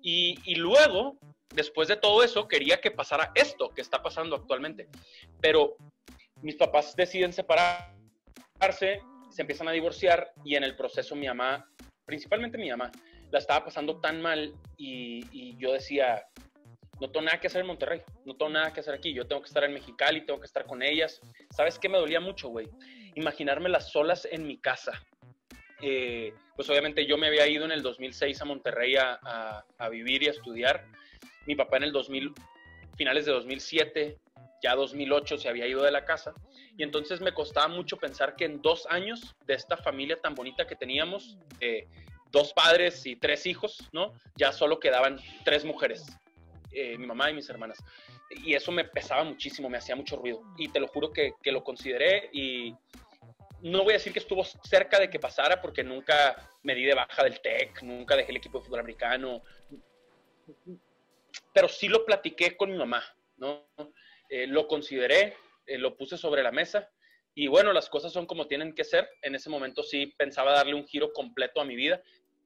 Y, 0.02 0.38
y, 0.44 0.55
luego, 0.56 1.19
después 1.55 1.88
de 1.88 1.96
todo 1.96 2.23
eso, 2.23 2.49
quería 2.49 2.81
que 2.81 2.91
pasara 2.91 3.32
esto 3.35 3.70
que 3.70 3.82
está 3.82 4.03
pasando 4.03 4.37
actualmente. 4.37 4.88
Pero 5.41 5.76
mis 6.43 6.56
papás 6.56 6.96
deciden 6.96 7.32
separarse, 7.32 9.03
se 9.31 9.43
empiezan 9.43 9.69
a 9.69 9.73
divorciar 9.73 10.32
y 10.44 10.56
en 10.56 10.64
el 10.64 10.75
proceso 10.75 11.14
mi 11.14 11.26
mamá, 11.26 11.69
principalmente 12.05 12.58
mi 12.58 12.70
mamá, 12.70 12.91
la 13.31 13.38
estaba 13.38 13.65
pasando 13.65 14.00
tan 14.00 14.21
mal 14.21 14.55
y, 14.77 15.56
yo 15.56 15.73
decía, 15.73 16.25
no 17.00 17.11
tengo 17.11 17.27
nada 17.27 17.41
que 17.41 17.47
hacer 17.47 17.61
en 17.61 17.67
Monterrey, 17.67 18.03
no 18.25 18.37
tengo 18.37 18.50
nada 18.50 18.73
que 18.73 18.81
hacer 18.81 18.94
aquí, 18.94 19.12
yo 19.12 19.27
tengo 19.27 19.43
que 19.43 19.49
estar 19.49 19.65
en 19.65 19.75
Mexicali, 19.75 20.25
tengo 20.25 20.41
que 20.41 20.47
estar 20.47 20.65
con 20.65 20.82
ellas. 20.82 21.21
¿Sabes 21.50 21.79
qué 21.79 21.88
me 21.88 21.99
dolía 21.99 22.20
mucho, 22.20 22.49
güey? 22.49 22.69
Imaginarme 23.15 23.69
las 23.69 23.91
solas 23.91 24.27
en 24.31 24.46
mi 24.46 24.58
casa. 24.58 24.93
Eh, 25.82 26.34
pues 26.56 26.69
obviamente 26.69 27.06
yo 27.06 27.17
me 27.17 27.29
había 27.29 27.46
ido 27.46 27.65
en 27.65 27.72
el 27.72 27.82
2006 27.82 28.41
a 28.43 28.44
Monterrey 28.44 28.96
a, 28.96 29.65
a, 29.79 29.89
vivir 29.89 30.22
y 30.22 30.29
a 30.29 30.32
estudiar. 30.32 30.84
Mi 31.46 31.55
papá 31.55 31.79
en 31.79 31.84
el 31.84 31.93
2000, 31.93 32.32
finales 32.96 33.25
de 33.25 33.32
2007, 33.32 34.19
ya 34.63 34.75
2008 34.75 35.39
se 35.39 35.49
había 35.49 35.67
ido 35.67 35.82
de 35.82 35.91
la 35.91 36.05
casa. 36.05 36.34
Y 36.77 36.82
entonces 36.82 37.20
me 37.20 37.32
costaba 37.32 37.69
mucho 37.69 37.96
pensar 37.96 38.37
que 38.37 38.44
en 38.44 38.60
dos 38.60 38.87
años 38.91 39.34
de 39.46 39.55
esta 39.55 39.77
familia 39.77 40.20
tan 40.20 40.34
bonita 40.34 40.67
que 40.67 40.77
teníamos, 40.77 41.39
eh, 41.60 41.89
dos 42.31 42.53
padres 42.53 43.05
y 43.06 43.17
tres 43.17 43.46
hijos, 43.46 43.79
¿no? 43.93 44.13
Ya 44.37 44.53
solo 44.53 44.81
quedaban 44.81 45.19
tres 45.44 45.65
mujeres, 45.65 46.05
eh, 46.72 46.96
mi 46.99 47.06
mamá 47.06 47.31
y 47.31 47.34
mis 47.34 47.49
hermanas. 47.49 47.79
Y 48.44 48.55
eso 48.55 48.70
me 48.70 48.84
pesaba 48.84 49.25
muchísimo, 49.25 49.69
me 49.69 49.79
hacía 49.79 49.96
mucho 49.96 50.17
ruido. 50.17 50.43
Y 50.56 50.69
te 50.69 50.81
lo 50.81 50.89
juro 50.89 51.13
que, 51.13 51.32
que 51.43 51.53
lo 51.53 51.65
consideré 51.65 52.31
y 52.32 52.75
no 53.63 53.82
voy 53.84 53.93
a 53.93 53.96
decir 53.96 54.13
que 54.13 54.20
estuvo 54.20 54.44
cerca 54.44 54.99
de 54.99 55.10
que 55.10 55.19
pasara 55.19 55.60
porque 55.60 55.84
nunca 55.84 56.49
me 56.63 56.75
di 56.75 56.84
de 56.84 56.94
baja 56.94 57.25
del 57.25 57.41
TEC, 57.41 57.82
nunca 57.82 58.17
dejé 58.17 58.31
el 58.31 58.39
equipo 58.39 58.58
de 58.58 58.65
fútbol 58.65 58.81
americano, 58.81 59.43
pero 61.53 61.69
sí 61.69 61.89
lo 61.89 62.05
platiqué 62.05 62.56
con 62.56 62.70
mi 62.70 62.79
mamá, 62.79 63.03
¿no? 63.37 63.67
Eh, 64.29 64.46
lo 64.46 64.67
consideré, 64.67 65.37
eh, 65.67 65.79
lo 65.79 65.96
puse 65.96 66.17
sobre 66.17 66.43
la 66.43 66.53
mesa 66.53 66.89
y 67.34 67.49
bueno, 67.49 67.72
las 67.72 67.89
cosas 67.89 68.13
son 68.13 68.27
como 68.27 68.46
tienen 68.46 68.75
que 68.75 68.84
ser. 68.84 69.08
En 69.22 69.34
ese 69.34 69.51
momento 69.51 69.82
sí 69.82 70.06
pensaba 70.17 70.53
darle 70.53 70.75
un 70.75 70.87
giro 70.87 71.13
completo 71.13 71.60
a 71.60 71.65
mi 71.65 71.77
vida 71.77 72.03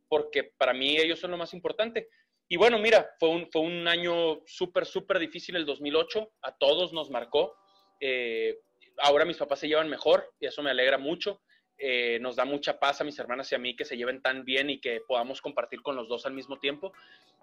porque 0.09 0.53
para 0.57 0.73
mí 0.73 0.97
ellos 0.97 1.19
son 1.21 1.31
lo 1.31 1.37
más 1.37 1.55
importante. 1.55 2.09
Y 2.49 2.57
bueno, 2.57 2.79
mira, 2.79 3.11
fue 3.19 3.31
un, 3.31 3.51
fue 3.51 3.63
un 3.63 3.89
año 3.89 4.43
súper, 4.47 4.87
súper 4.87 5.19
difícil 5.19 5.57
el 5.57 5.67
2008, 5.67 6.33
a 6.43 6.57
todos 6.57 6.93
nos 6.93 7.11
marcó. 7.11 7.57
Eh, 8.01 8.59
ahora 8.99 9.25
mis 9.25 9.39
papás 9.39 9.61
se 9.61 9.69
llevan 9.69 9.89
mejor 9.89 10.33
y 10.39 10.47
eso 10.47 10.63
me 10.63 10.71
alegra 10.71 10.99
mucho. 10.99 11.41
Eh, 11.77 12.19
nos 12.21 12.37
da 12.37 12.45
mucha 12.45 12.79
paz 12.79 13.01
a 13.01 13.05
mis 13.05 13.19
hermanas 13.19 13.51
y 13.51 13.55
a 13.55 13.59
mí 13.59 13.75
que 13.75 13.85
se 13.85 13.97
lleven 13.97 14.23
tan 14.23 14.45
bien 14.45 14.71
y 14.71 14.81
que 14.81 15.01
podamos 15.09 15.41
compartir 15.41 15.83
con 15.83 15.97
los 15.97 16.09
dos 16.09 16.27
al 16.27 16.35
mismo 16.35 16.59
tiempo. 16.59 16.93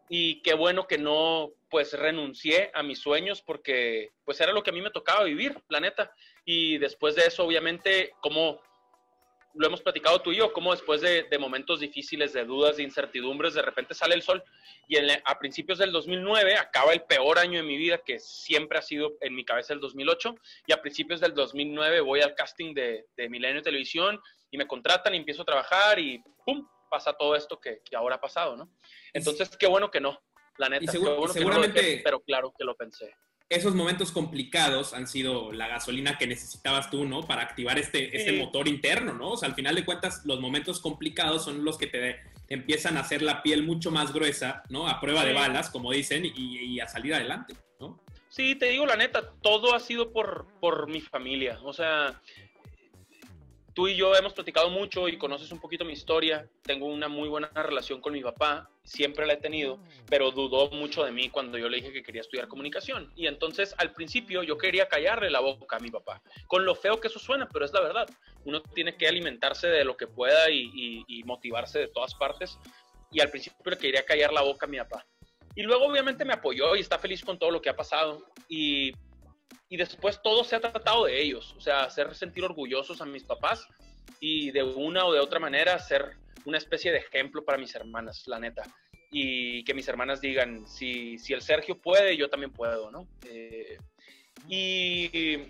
Y 0.08 0.42
qué 0.42 0.54
bueno 0.54 0.88
que 0.88 0.98
no, 0.98 1.52
pues, 1.70 1.94
renuncié 1.94 2.70
a 2.74 2.84
mis 2.84 3.00
sueños 3.00 3.42
porque, 3.42 4.10
pues, 4.26 4.42
era 4.42 4.52
lo 4.52 4.62
que 4.62 4.70
a 4.70 4.74
mí 4.74 4.82
me 4.82 4.92
tocaba 4.92 5.24
vivir, 5.24 5.58
la 5.70 5.80
neta. 5.80 6.14
Y 6.44 6.78
después 6.80 7.16
de 7.16 7.24
eso, 7.24 7.46
obviamente, 7.46 8.12
como 8.22 8.60
lo 9.54 9.68
hemos 9.68 9.82
platicado 9.82 10.22
tú 10.22 10.32
y 10.32 10.38
yo, 10.38 10.54
como 10.54 10.72
después 10.72 11.02
de, 11.02 11.26
momentos 11.40 11.80
difíciles, 11.80 12.34
de 12.34 12.46
dudas, 12.46 12.78
de 12.78 12.84
incertidumbres, 12.84 13.54
de 13.54 13.62
repente 13.62 13.94
sale 13.94 14.16
el 14.16 14.22
sol. 14.22 14.44
Y 14.88 14.98
a 14.98 15.40
principios 15.40 15.80
del 15.80 15.92
2009 15.92 16.58
acaba 16.58 16.94
el 16.94 17.04
peor 17.04 17.40
año 17.40 17.58
de 17.60 17.68
mi 17.68 17.78
vida, 17.78 18.00
que 18.00 18.20
siempre 18.20 18.78
ha 18.78 18.82
sido 18.82 19.14
en 19.22 19.36
mi 19.36 19.46
cabeza 19.46 19.74
el 19.74 19.80
2008. 19.80 20.36
Y 20.68 20.74
a 20.74 20.82
principios 20.82 21.20
del 21.20 21.34
2009 21.34 22.02
voy 22.02 22.22
al 22.22 22.36
casting 22.36 22.74
de, 22.74 23.08
de 23.16 23.30
Milenio 23.30 23.62
Televisión 23.62 24.20
y 24.50 24.58
me 24.58 24.68
contratan 24.68 25.14
y 25.14 25.18
empiezo 25.18 25.44
a 25.44 25.46
trabajar 25.46 26.00
y 26.00 26.22
¡pum! 26.46 26.68
pasa 26.90 27.14
todo 27.14 27.36
esto 27.36 27.60
que, 27.60 27.82
ahora 27.96 28.16
ha 28.16 28.22
pasado, 28.22 28.58
¿no? 28.58 28.70
Entonces, 29.14 29.56
qué 29.58 29.66
bueno 29.66 29.90
que 29.90 30.02
no, 30.02 30.22
la 30.58 30.68
neta. 30.68 30.92
seguramente, 30.92 32.02
pero 32.04 32.20
claro 32.20 32.54
que 32.58 32.66
lo 32.66 32.76
pensé 32.76 33.16
esos 33.52 33.76
momentos 33.76 34.12
complicados 34.12 34.94
han 34.94 35.08
sido 35.08 35.52
la 35.52 35.68
gasolina 35.68 36.18
que 36.18 36.26
necesitabas 36.26 36.90
tú, 36.90 37.06
¿no? 37.06 37.22
Para 37.22 37.42
activar 37.42 37.78
este, 37.78 38.16
este 38.16 38.32
motor 38.40 38.68
interno, 38.68 39.14
¿no? 39.14 39.32
O 39.32 39.38
sea, 39.38 39.50
al 39.50 39.56
final 39.56 39.76
de 39.76 39.86
cuentas, 39.86 40.22
los 40.26 40.40
momentos 40.40 40.80
complicados 40.80 41.44
son 41.44 41.66
los 41.66 41.78
que 41.78 41.88
te, 41.88 42.20
empiezan 42.52 42.98
a 42.98 43.02
hacer 43.02 43.22
la 43.22 43.42
piel 43.44 43.64
mucho 43.64 43.92
más 43.92 44.14
gruesa, 44.14 44.64
¿no? 44.70 44.88
A 44.88 45.00
prueba 45.00 45.24
de 45.26 45.34
balas, 45.34 45.70
como 45.70 45.92
dicen, 45.92 46.26
y, 46.26 46.80
a 46.80 46.88
salir 46.88 47.14
adelante, 47.14 47.56
¿no? 47.80 48.04
Sí, 48.30 48.56
te 48.56 48.68
digo 48.68 48.86
la 48.86 48.96
neta, 48.96 49.32
todo 49.42 49.74
ha 49.76 49.80
sido 49.80 50.12
por, 50.12 50.48
por 50.60 50.90
mi 50.90 51.02
familia. 51.02 51.60
O 51.64 51.74
sea, 51.74 52.22
tú 53.74 53.88
y 53.88 53.96
yo 53.96 54.16
hemos 54.16 54.34
platicado 54.34 54.70
mucho 54.70 55.08
y 55.08 55.18
conoces 55.18 55.52
un 55.52 55.60
poquito 55.60 55.86
mi 55.86 55.94
historia. 55.94 56.48
Tengo 56.64 56.88
una 56.88 57.08
muy 57.08 57.30
buena 57.30 57.50
relación 57.54 58.02
con 58.02 58.14
mi 58.14 58.22
papá, 58.22 58.70
siempre 58.84 59.26
la 59.26 59.34
he 59.34 59.38
tenido, 59.38 59.80
pero 60.10 60.32
dudó 60.32 60.70
mucho 60.72 61.04
de 61.04 61.12
mí 61.12 61.30
cuando 61.30 61.58
yo 61.58 61.70
le 61.70 61.78
dije 61.78 61.94
que 61.94 62.04
quería 62.04 62.22
estudiar 62.22 62.48
comunicación. 62.48 63.12
Y 63.16 63.28
entonces 63.28 63.74
al 63.78 63.94
principio 63.94 64.44
yo 64.44 64.58
quería 64.58 64.88
callarle 64.88 65.30
la 65.30 65.40
boca 65.40 65.78
a 65.78 65.80
mi 65.80 65.90
papá, 65.90 66.22
con 66.48 66.66
lo 66.66 66.76
feo 66.76 67.00
que 67.00 67.08
eso 67.08 67.20
suena, 67.20 67.48
pero 67.52 67.66
es 67.66 67.74
la 67.74 67.82
verdad. 67.82 68.10
Uno 68.46 68.62
tiene 68.62 68.96
que 68.96 69.08
alimentarse 69.08 69.68
de 69.68 69.86
lo 69.86 69.96
que 69.96 70.08
pueda 70.08 70.50
y, 70.50 71.24
motivarse 71.26 71.80
de 71.80 71.88
todas 71.88 72.16
partes. 72.16 72.58
Y 73.12 73.20
al 73.20 73.30
principio 73.30 73.60
le 73.66 73.78
quería 73.78 74.06
callar 74.06 74.34
la 74.34 74.42
boca 74.42 74.66
a 74.66 74.70
mi 74.70 74.78
papá. 74.78 75.06
Y 75.56 75.64
luego 75.64 75.86
obviamente 75.86 76.24
me 76.24 76.34
apoyó 76.34 76.76
y 76.76 76.80
está 76.80 76.98
feliz 76.98 77.24
con 77.24 77.38
todo 77.38 77.52
lo 77.52 77.62
que 77.62 77.70
ha 77.70 77.76
pasado. 77.76 78.26
Y 78.48 78.94
y 79.70 79.78
después 79.78 80.22
todo 80.22 80.44
se 80.44 80.56
ha 80.56 80.60
tratado 80.60 81.06
de 81.06 81.22
ellos, 81.22 81.54
o 81.58 81.62
sea, 81.62 81.84
hacer 81.84 82.14
sentir 82.16 82.44
orgullosos 82.44 83.02
a 83.02 83.06
mis 83.06 83.24
papás 83.24 83.68
y 84.20 84.52
de 84.52 84.64
una 84.64 85.06
o 85.06 85.14
de 85.14 85.20
otra 85.20 85.40
manera 85.40 85.78
ser 85.80 86.18
una 86.46 86.58
especie 86.58 86.92
de 86.92 87.00
ejemplo 87.00 87.44
para 87.44 87.58
mis 87.58 87.74
hermanas, 87.76 88.24
la 88.28 88.40
neta. 88.40 88.64
Y 89.12 89.64
que 89.64 89.74
mis 89.74 89.88
hermanas 89.88 90.22
digan, 90.22 90.66
si, 90.68 91.18
si 91.18 91.34
el 91.34 91.42
Sergio 91.42 91.78
puede, 91.78 92.16
yo 92.16 92.30
también 92.30 92.52
puedo, 92.52 92.92
¿no? 92.92 93.08
Eh, 93.28 93.78
y, 94.48 95.10
y, 95.14 95.48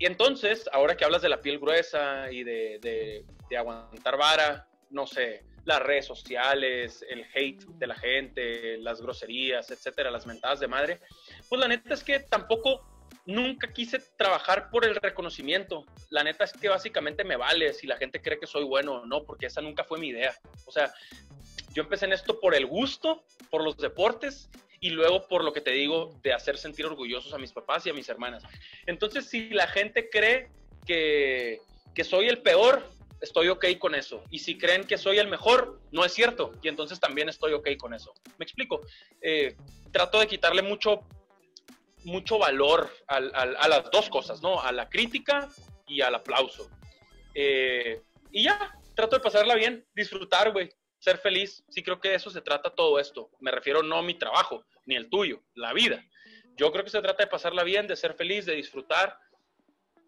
entonces, 0.00 0.68
ahora 0.72 0.96
que 0.96 1.04
hablas 1.04 1.22
de 1.22 1.30
la 1.30 1.40
piel 1.40 1.58
gruesa 1.58 2.30
y 2.30 2.44
de, 2.44 2.78
de, 2.80 3.24
de 3.48 3.56
aguantar 3.56 4.18
vara, 4.18 4.68
no 4.90 5.06
sé, 5.06 5.44
las 5.64 5.80
redes 5.80 6.06
sociales, 6.06 7.04
el 7.08 7.24
hate 7.34 7.64
de 7.64 7.86
la 7.86 7.94
gente, 7.94 8.78
las 8.78 9.00
groserías, 9.00 9.70
etcétera, 9.70 10.10
las 10.10 10.26
mentadas 10.26 10.60
de 10.60 10.68
madre, 10.68 11.00
pues 11.48 11.60
la 11.60 11.68
neta 11.68 11.94
es 11.94 12.04
que 12.04 12.20
tampoco 12.20 12.89
nunca 13.30 13.72
quise 13.72 13.98
trabajar 14.16 14.70
por 14.70 14.84
el 14.84 14.94
reconocimiento. 14.96 15.86
La 16.10 16.22
neta 16.22 16.44
es 16.44 16.52
que 16.52 16.68
básicamente 16.68 17.24
me 17.24 17.36
vale 17.36 17.72
si 17.72 17.86
la 17.86 17.96
gente 17.96 18.20
cree 18.20 18.38
que 18.38 18.46
soy 18.46 18.64
bueno 18.64 18.94
o 18.94 19.06
no, 19.06 19.24
porque 19.24 19.46
esa 19.46 19.60
nunca 19.60 19.84
fue 19.84 19.98
mi 19.98 20.08
idea. 20.08 20.34
O 20.66 20.72
sea, 20.72 20.92
yo 21.72 21.82
empecé 21.82 22.06
en 22.06 22.12
esto 22.12 22.40
por 22.40 22.54
el 22.54 22.66
gusto, 22.66 23.24
por 23.50 23.62
los 23.62 23.76
deportes 23.76 24.50
y 24.80 24.90
luego 24.90 25.28
por 25.28 25.44
lo 25.44 25.52
que 25.52 25.60
te 25.60 25.70
digo 25.70 26.18
de 26.22 26.32
hacer 26.32 26.58
sentir 26.58 26.86
orgullosos 26.86 27.32
a 27.32 27.38
mis 27.38 27.52
papás 27.52 27.86
y 27.86 27.90
a 27.90 27.94
mis 27.94 28.08
hermanas. 28.08 28.42
Entonces, 28.86 29.26
si 29.26 29.50
la 29.50 29.66
gente 29.66 30.08
cree 30.10 30.50
que, 30.86 31.60
que 31.94 32.04
soy 32.04 32.28
el 32.28 32.38
peor, 32.38 32.82
estoy 33.20 33.48
ok 33.48 33.66
con 33.78 33.94
eso. 33.94 34.24
Y 34.30 34.40
si 34.40 34.58
creen 34.58 34.84
que 34.84 34.98
soy 34.98 35.18
el 35.18 35.28
mejor, 35.28 35.80
no 35.92 36.04
es 36.04 36.12
cierto. 36.12 36.52
Y 36.62 36.68
entonces 36.68 36.98
también 36.98 37.28
estoy 37.28 37.52
ok 37.52 37.68
con 37.78 37.94
eso. 37.94 38.12
Me 38.38 38.44
explico. 38.44 38.80
Eh, 39.20 39.56
trato 39.92 40.18
de 40.18 40.26
quitarle 40.26 40.62
mucho 40.62 41.04
mucho 42.04 42.38
valor 42.38 42.90
a 43.06 43.20
las 43.20 43.90
dos 43.90 44.08
cosas, 44.08 44.42
¿no? 44.42 44.60
A 44.60 44.72
la 44.72 44.88
crítica 44.88 45.48
y 45.86 46.00
al 46.00 46.14
aplauso. 46.14 46.70
Eh, 47.34 48.02
y 48.30 48.44
ya, 48.44 48.74
trato 48.94 49.16
de 49.16 49.22
pasarla 49.22 49.54
bien, 49.54 49.86
disfrutar, 49.94 50.52
güey, 50.52 50.70
ser 50.98 51.18
feliz. 51.18 51.64
Sí 51.68 51.82
creo 51.82 52.00
que 52.00 52.10
de 52.10 52.14
eso 52.16 52.30
se 52.30 52.40
trata 52.40 52.70
todo 52.70 52.98
esto. 52.98 53.30
Me 53.40 53.50
refiero 53.50 53.82
no 53.82 53.98
a 53.98 54.02
mi 54.02 54.14
trabajo, 54.14 54.64
ni 54.86 54.96
el 54.96 55.08
tuyo, 55.08 55.42
la 55.54 55.72
vida. 55.72 56.04
Yo 56.56 56.70
creo 56.72 56.84
que 56.84 56.90
se 56.90 57.00
trata 57.00 57.24
de 57.24 57.30
pasarla 57.30 57.64
bien, 57.64 57.86
de 57.86 57.96
ser 57.96 58.14
feliz, 58.14 58.46
de 58.46 58.54
disfrutar 58.54 59.18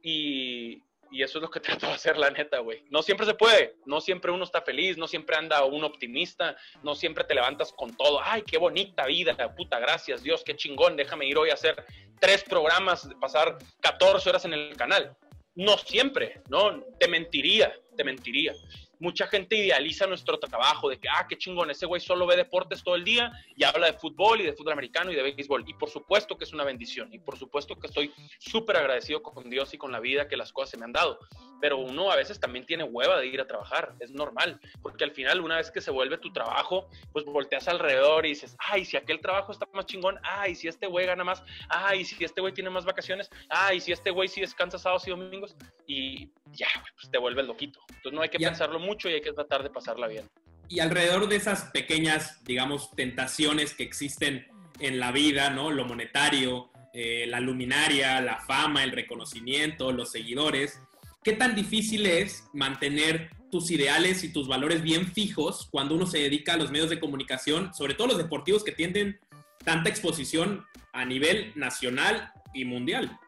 y, 0.02 0.82
y 1.12 1.22
eso 1.22 1.38
es 1.38 1.42
lo 1.42 1.50
que 1.50 1.60
trato 1.60 1.86
de 1.86 1.92
hacer, 1.92 2.16
la 2.16 2.30
neta, 2.30 2.58
güey. 2.58 2.84
No 2.90 3.02
siempre 3.02 3.26
se 3.26 3.34
puede, 3.34 3.76
no 3.86 4.00
siempre 4.00 4.32
uno 4.32 4.44
está 4.44 4.62
feliz, 4.62 4.96
no 4.96 5.06
siempre 5.06 5.36
anda 5.36 5.64
un 5.64 5.84
optimista, 5.84 6.56
no 6.82 6.94
siempre 6.94 7.24
te 7.24 7.34
levantas 7.34 7.72
con 7.72 7.94
todo. 7.96 8.20
Ay, 8.22 8.42
qué 8.42 8.58
bonita 8.58 9.06
vida, 9.06 9.36
puta, 9.54 9.78
gracias 9.78 10.22
Dios, 10.22 10.42
qué 10.44 10.56
chingón, 10.56 10.96
déjame 10.96 11.26
ir 11.26 11.36
hoy 11.38 11.50
a 11.50 11.54
hacer 11.54 11.84
tres 12.18 12.42
programas, 12.42 13.08
pasar 13.20 13.58
14 13.80 14.30
horas 14.30 14.44
en 14.44 14.54
el 14.54 14.76
canal. 14.76 15.16
No 15.54 15.76
siempre, 15.76 16.40
¿no? 16.48 16.82
Te 16.98 17.08
mentiría, 17.08 17.72
te 17.96 18.04
mentiría 18.04 18.54
mucha 19.02 19.26
gente 19.26 19.56
idealiza 19.56 20.06
nuestro 20.06 20.38
trabajo 20.38 20.88
de 20.88 20.96
que, 20.98 21.08
ah, 21.08 21.26
qué 21.28 21.36
chingón, 21.36 21.72
ese 21.72 21.86
güey 21.86 22.00
solo 22.00 22.24
ve 22.24 22.36
deportes 22.36 22.84
todo 22.84 22.94
el 22.94 23.02
día 23.02 23.32
y 23.56 23.64
habla 23.64 23.86
de 23.86 23.94
fútbol 23.94 24.40
y 24.40 24.44
de 24.44 24.52
fútbol 24.52 24.74
americano 24.74 25.10
y 25.10 25.16
de 25.16 25.22
béisbol. 25.22 25.64
Y 25.66 25.74
por 25.74 25.90
supuesto 25.90 26.38
que 26.38 26.44
es 26.44 26.52
una 26.52 26.62
bendición 26.62 27.12
y 27.12 27.18
por 27.18 27.36
supuesto 27.36 27.76
que 27.76 27.88
estoy 27.88 28.12
súper 28.38 28.76
agradecido 28.76 29.20
con 29.20 29.50
Dios 29.50 29.74
y 29.74 29.78
con 29.78 29.90
la 29.90 29.98
vida 29.98 30.28
que 30.28 30.36
las 30.36 30.52
cosas 30.52 30.70
se 30.70 30.76
me 30.76 30.84
han 30.84 30.92
dado. 30.92 31.18
Pero 31.60 31.78
uno 31.78 32.12
a 32.12 32.16
veces 32.16 32.38
también 32.38 32.64
tiene 32.64 32.84
hueva 32.84 33.18
de 33.18 33.26
ir 33.26 33.40
a 33.40 33.46
trabajar, 33.46 33.94
es 33.98 34.12
normal, 34.12 34.60
porque 34.82 35.02
al 35.02 35.10
final 35.10 35.40
una 35.40 35.56
vez 35.56 35.72
que 35.72 35.80
se 35.80 35.90
vuelve 35.90 36.18
tu 36.18 36.32
trabajo, 36.32 36.88
pues 37.12 37.24
volteas 37.24 37.66
alrededor 37.66 38.24
y 38.24 38.30
dices, 38.30 38.56
ay, 38.60 38.84
si 38.84 38.96
aquel 38.96 39.20
trabajo 39.20 39.50
está 39.50 39.66
más 39.72 39.86
chingón, 39.86 40.18
ay, 40.22 40.54
si 40.54 40.68
este 40.68 40.86
güey 40.86 41.06
gana 41.06 41.24
más, 41.24 41.42
ay, 41.68 42.04
si 42.04 42.22
este 42.24 42.40
güey 42.40 42.54
tiene 42.54 42.70
más 42.70 42.84
vacaciones, 42.84 43.28
ay, 43.48 43.80
si 43.80 43.90
este 43.90 44.12
güey 44.12 44.28
sí 44.28 44.40
descansa 44.40 44.78
sábados 44.78 45.08
y 45.08 45.10
domingos 45.10 45.56
y 45.88 46.30
ya, 46.52 46.68
pues 46.94 47.10
te 47.10 47.18
vuelves 47.18 47.46
loquito. 47.46 47.80
Entonces 47.88 48.12
no 48.12 48.22
hay 48.22 48.28
que 48.28 48.38
pensarlo 48.38 48.78
mucho 48.78 49.08
y 49.08 49.14
hay 49.14 49.20
que 49.20 49.32
tratar 49.32 49.62
de 49.62 49.70
pasarla 49.70 50.06
bien. 50.06 50.28
Y 50.68 50.80
alrededor 50.80 51.28
de 51.28 51.36
esas 51.36 51.64
pequeñas, 51.64 52.42
digamos, 52.44 52.90
tentaciones 52.92 53.74
que 53.74 53.82
existen 53.82 54.46
en 54.80 54.98
la 54.98 55.12
vida, 55.12 55.50
¿no? 55.50 55.70
Lo 55.70 55.84
monetario, 55.84 56.70
eh, 56.94 57.26
la 57.28 57.40
luminaria, 57.40 58.20
la 58.20 58.40
fama, 58.40 58.84
el 58.84 58.92
reconocimiento, 58.92 59.92
los 59.92 60.10
seguidores. 60.10 60.80
¿Qué 61.22 61.32
tan 61.32 61.54
difícil 61.54 62.06
es 62.06 62.44
mantener 62.52 63.30
tus 63.50 63.70
ideales 63.70 64.24
y 64.24 64.32
tus 64.32 64.48
valores 64.48 64.82
bien 64.82 65.06
fijos 65.06 65.68
cuando 65.70 65.94
uno 65.94 66.06
se 66.06 66.18
dedica 66.18 66.54
a 66.54 66.56
los 66.56 66.70
medios 66.70 66.90
de 66.90 66.98
comunicación, 66.98 67.72
sobre 67.74 67.94
todo 67.94 68.08
los 68.08 68.18
deportivos 68.18 68.64
que 68.64 68.72
tienden 68.72 69.20
tanta 69.64 69.88
exposición 69.88 70.66
a 70.92 71.04
nivel 71.04 71.52
nacional 71.54 72.32
y 72.54 72.64
mundial? 72.64 73.18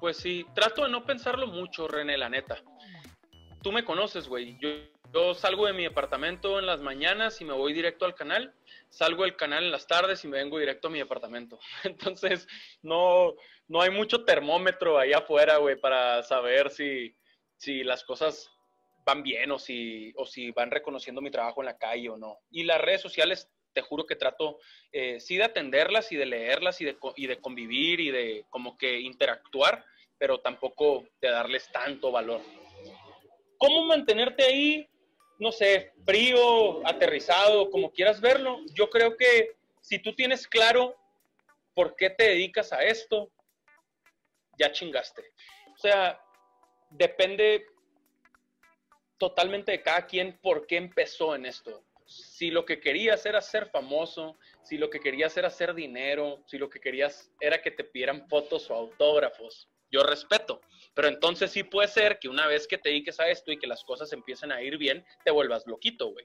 Pues 0.00 0.18
sí, 0.18 0.46
trato 0.54 0.84
de 0.84 0.90
no 0.90 1.04
pensarlo 1.04 1.46
mucho, 1.46 1.88
René, 1.88 2.16
la 2.16 2.28
neta 2.28 2.62
tú 3.66 3.72
me 3.72 3.84
conoces, 3.84 4.28
güey. 4.28 4.56
Yo, 4.60 5.34
salgo 5.34 5.66
de 5.66 5.72
mi 5.72 5.86
apartamento 5.86 6.60
en 6.60 6.66
las 6.66 6.80
mañanas 6.82 7.40
y 7.40 7.44
me 7.44 7.52
voy 7.52 7.72
directo 7.72 8.04
al 8.04 8.14
canal. 8.14 8.54
Salgo 8.90 9.24
del 9.24 9.34
canal 9.34 9.64
en 9.64 9.72
las 9.72 9.88
tardes 9.88 10.24
y 10.24 10.28
me 10.28 10.38
vengo 10.38 10.60
directo 10.60 10.86
a 10.86 10.92
mi 10.92 11.00
apartamento. 11.00 11.58
Entonces, 11.82 12.46
no, 12.82 13.34
no 13.66 13.82
hay 13.82 13.90
mucho 13.90 14.24
termómetro 14.24 15.00
ahí 15.00 15.12
afuera, 15.12 15.56
güey, 15.56 15.74
para 15.74 16.22
saber 16.22 16.70
si, 16.70 17.16
si 17.56 17.82
las 17.82 18.04
cosas 18.04 18.52
van 19.04 19.24
bien 19.24 19.50
o 19.50 19.58
si, 19.58 20.12
o 20.14 20.26
si 20.26 20.52
van 20.52 20.70
reconociendo 20.70 21.20
mi 21.20 21.32
trabajo 21.32 21.60
en 21.60 21.66
la 21.66 21.76
calle 21.76 22.08
o 22.10 22.16
no. 22.16 22.38
Y 22.52 22.62
las 22.62 22.80
redes 22.80 23.00
sociales, 23.00 23.50
te 23.76 23.82
juro 23.82 24.06
que 24.06 24.16
trato 24.16 24.58
eh, 24.90 25.20
sí 25.20 25.36
de 25.36 25.44
atenderlas 25.44 26.10
y 26.10 26.16
de 26.16 26.24
leerlas 26.24 26.80
y 26.80 26.86
de, 26.86 26.96
y 27.14 27.26
de 27.26 27.38
convivir 27.42 28.00
y 28.00 28.10
de 28.10 28.46
como 28.48 28.78
que 28.78 29.00
interactuar, 29.00 29.84
pero 30.16 30.40
tampoco 30.40 31.04
de 31.20 31.28
darles 31.28 31.70
tanto 31.70 32.10
valor. 32.10 32.40
¿Cómo 33.58 33.84
mantenerte 33.84 34.44
ahí, 34.44 34.88
no 35.38 35.52
sé, 35.52 35.92
frío, 36.06 36.86
aterrizado, 36.86 37.70
como 37.70 37.92
quieras 37.92 38.18
verlo? 38.18 38.60
Yo 38.72 38.88
creo 38.88 39.14
que 39.14 39.56
si 39.82 39.98
tú 39.98 40.14
tienes 40.14 40.48
claro 40.48 40.96
por 41.74 41.96
qué 41.96 42.08
te 42.08 42.28
dedicas 42.30 42.72
a 42.72 42.82
esto, 42.82 43.30
ya 44.58 44.72
chingaste. 44.72 45.22
O 45.74 45.76
sea, 45.76 46.18
depende 46.88 47.66
totalmente 49.18 49.72
de 49.72 49.82
cada 49.82 50.06
quien 50.06 50.38
por 50.38 50.66
qué 50.66 50.78
empezó 50.78 51.34
en 51.34 51.44
esto. 51.44 51.85
Si 52.06 52.50
lo 52.50 52.64
que 52.64 52.80
querías 52.80 53.26
era 53.26 53.40
ser 53.40 53.66
famoso, 53.66 54.38
si 54.62 54.78
lo 54.78 54.90
que 54.90 55.00
querías 55.00 55.36
era 55.36 55.48
hacer 55.48 55.74
dinero, 55.74 56.42
si 56.46 56.56
lo 56.56 56.70
que 56.70 56.80
querías 56.80 57.32
era 57.40 57.60
que 57.60 57.70
te 57.70 57.84
pidieran 57.84 58.28
fotos 58.28 58.70
o 58.70 58.74
autógrafos, 58.74 59.68
yo 59.90 60.02
respeto. 60.02 60.60
Pero 60.94 61.08
entonces 61.08 61.50
sí 61.50 61.62
puede 61.62 61.88
ser 61.88 62.18
que 62.18 62.28
una 62.28 62.46
vez 62.46 62.66
que 62.66 62.78
te 62.78 62.88
dediques 62.90 63.20
a 63.20 63.28
esto 63.28 63.52
y 63.52 63.58
que 63.58 63.66
las 63.66 63.84
cosas 63.84 64.12
empiecen 64.12 64.52
a 64.52 64.62
ir 64.62 64.78
bien, 64.78 65.04
te 65.24 65.30
vuelvas 65.30 65.66
loquito, 65.66 66.10
güey. 66.10 66.24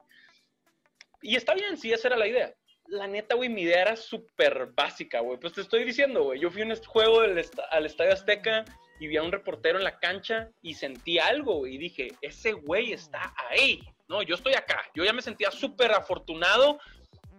Y 1.22 1.36
está 1.36 1.54
bien, 1.54 1.78
sí, 1.78 1.92
esa 1.92 2.10
era 2.10 2.18
la 2.18 2.28
idea. 2.28 2.56
La 2.88 3.08
neta, 3.08 3.36
güey, 3.36 3.50
mi 3.50 3.62
idea 3.62 3.82
era 3.82 3.96
súper 3.96 4.68
básica, 4.74 5.20
güey. 5.20 5.40
Pues 5.40 5.54
te 5.54 5.62
estoy 5.62 5.84
diciendo, 5.84 6.24
güey. 6.24 6.40
Yo 6.40 6.50
fui 6.50 6.62
a 6.62 6.66
un 6.66 6.76
juego 6.76 7.22
al 7.22 7.86
Estadio 7.86 8.14
Azteca 8.14 8.66
y 9.00 9.08
vi 9.08 9.18
a 9.18 9.24
un 9.24 9.32
reportero 9.32 9.78
en 9.78 9.84
la 9.84 9.98
cancha 10.00 10.52
y 10.62 10.76
sentí 10.76 11.18
algo 11.18 11.66
y 11.66 11.78
dije, 11.78 12.10
ese 12.22 12.54
güey 12.54 12.94
está 12.94 13.34
ahí, 13.50 13.82
¿no? 14.12 14.22
Yo 14.22 14.36
estoy 14.36 14.54
acá. 14.54 14.84
Yo 14.94 15.04
ya 15.04 15.14
me 15.14 15.24
sentía 15.24 15.50
súper 15.50 15.94
afortunado 15.94 16.80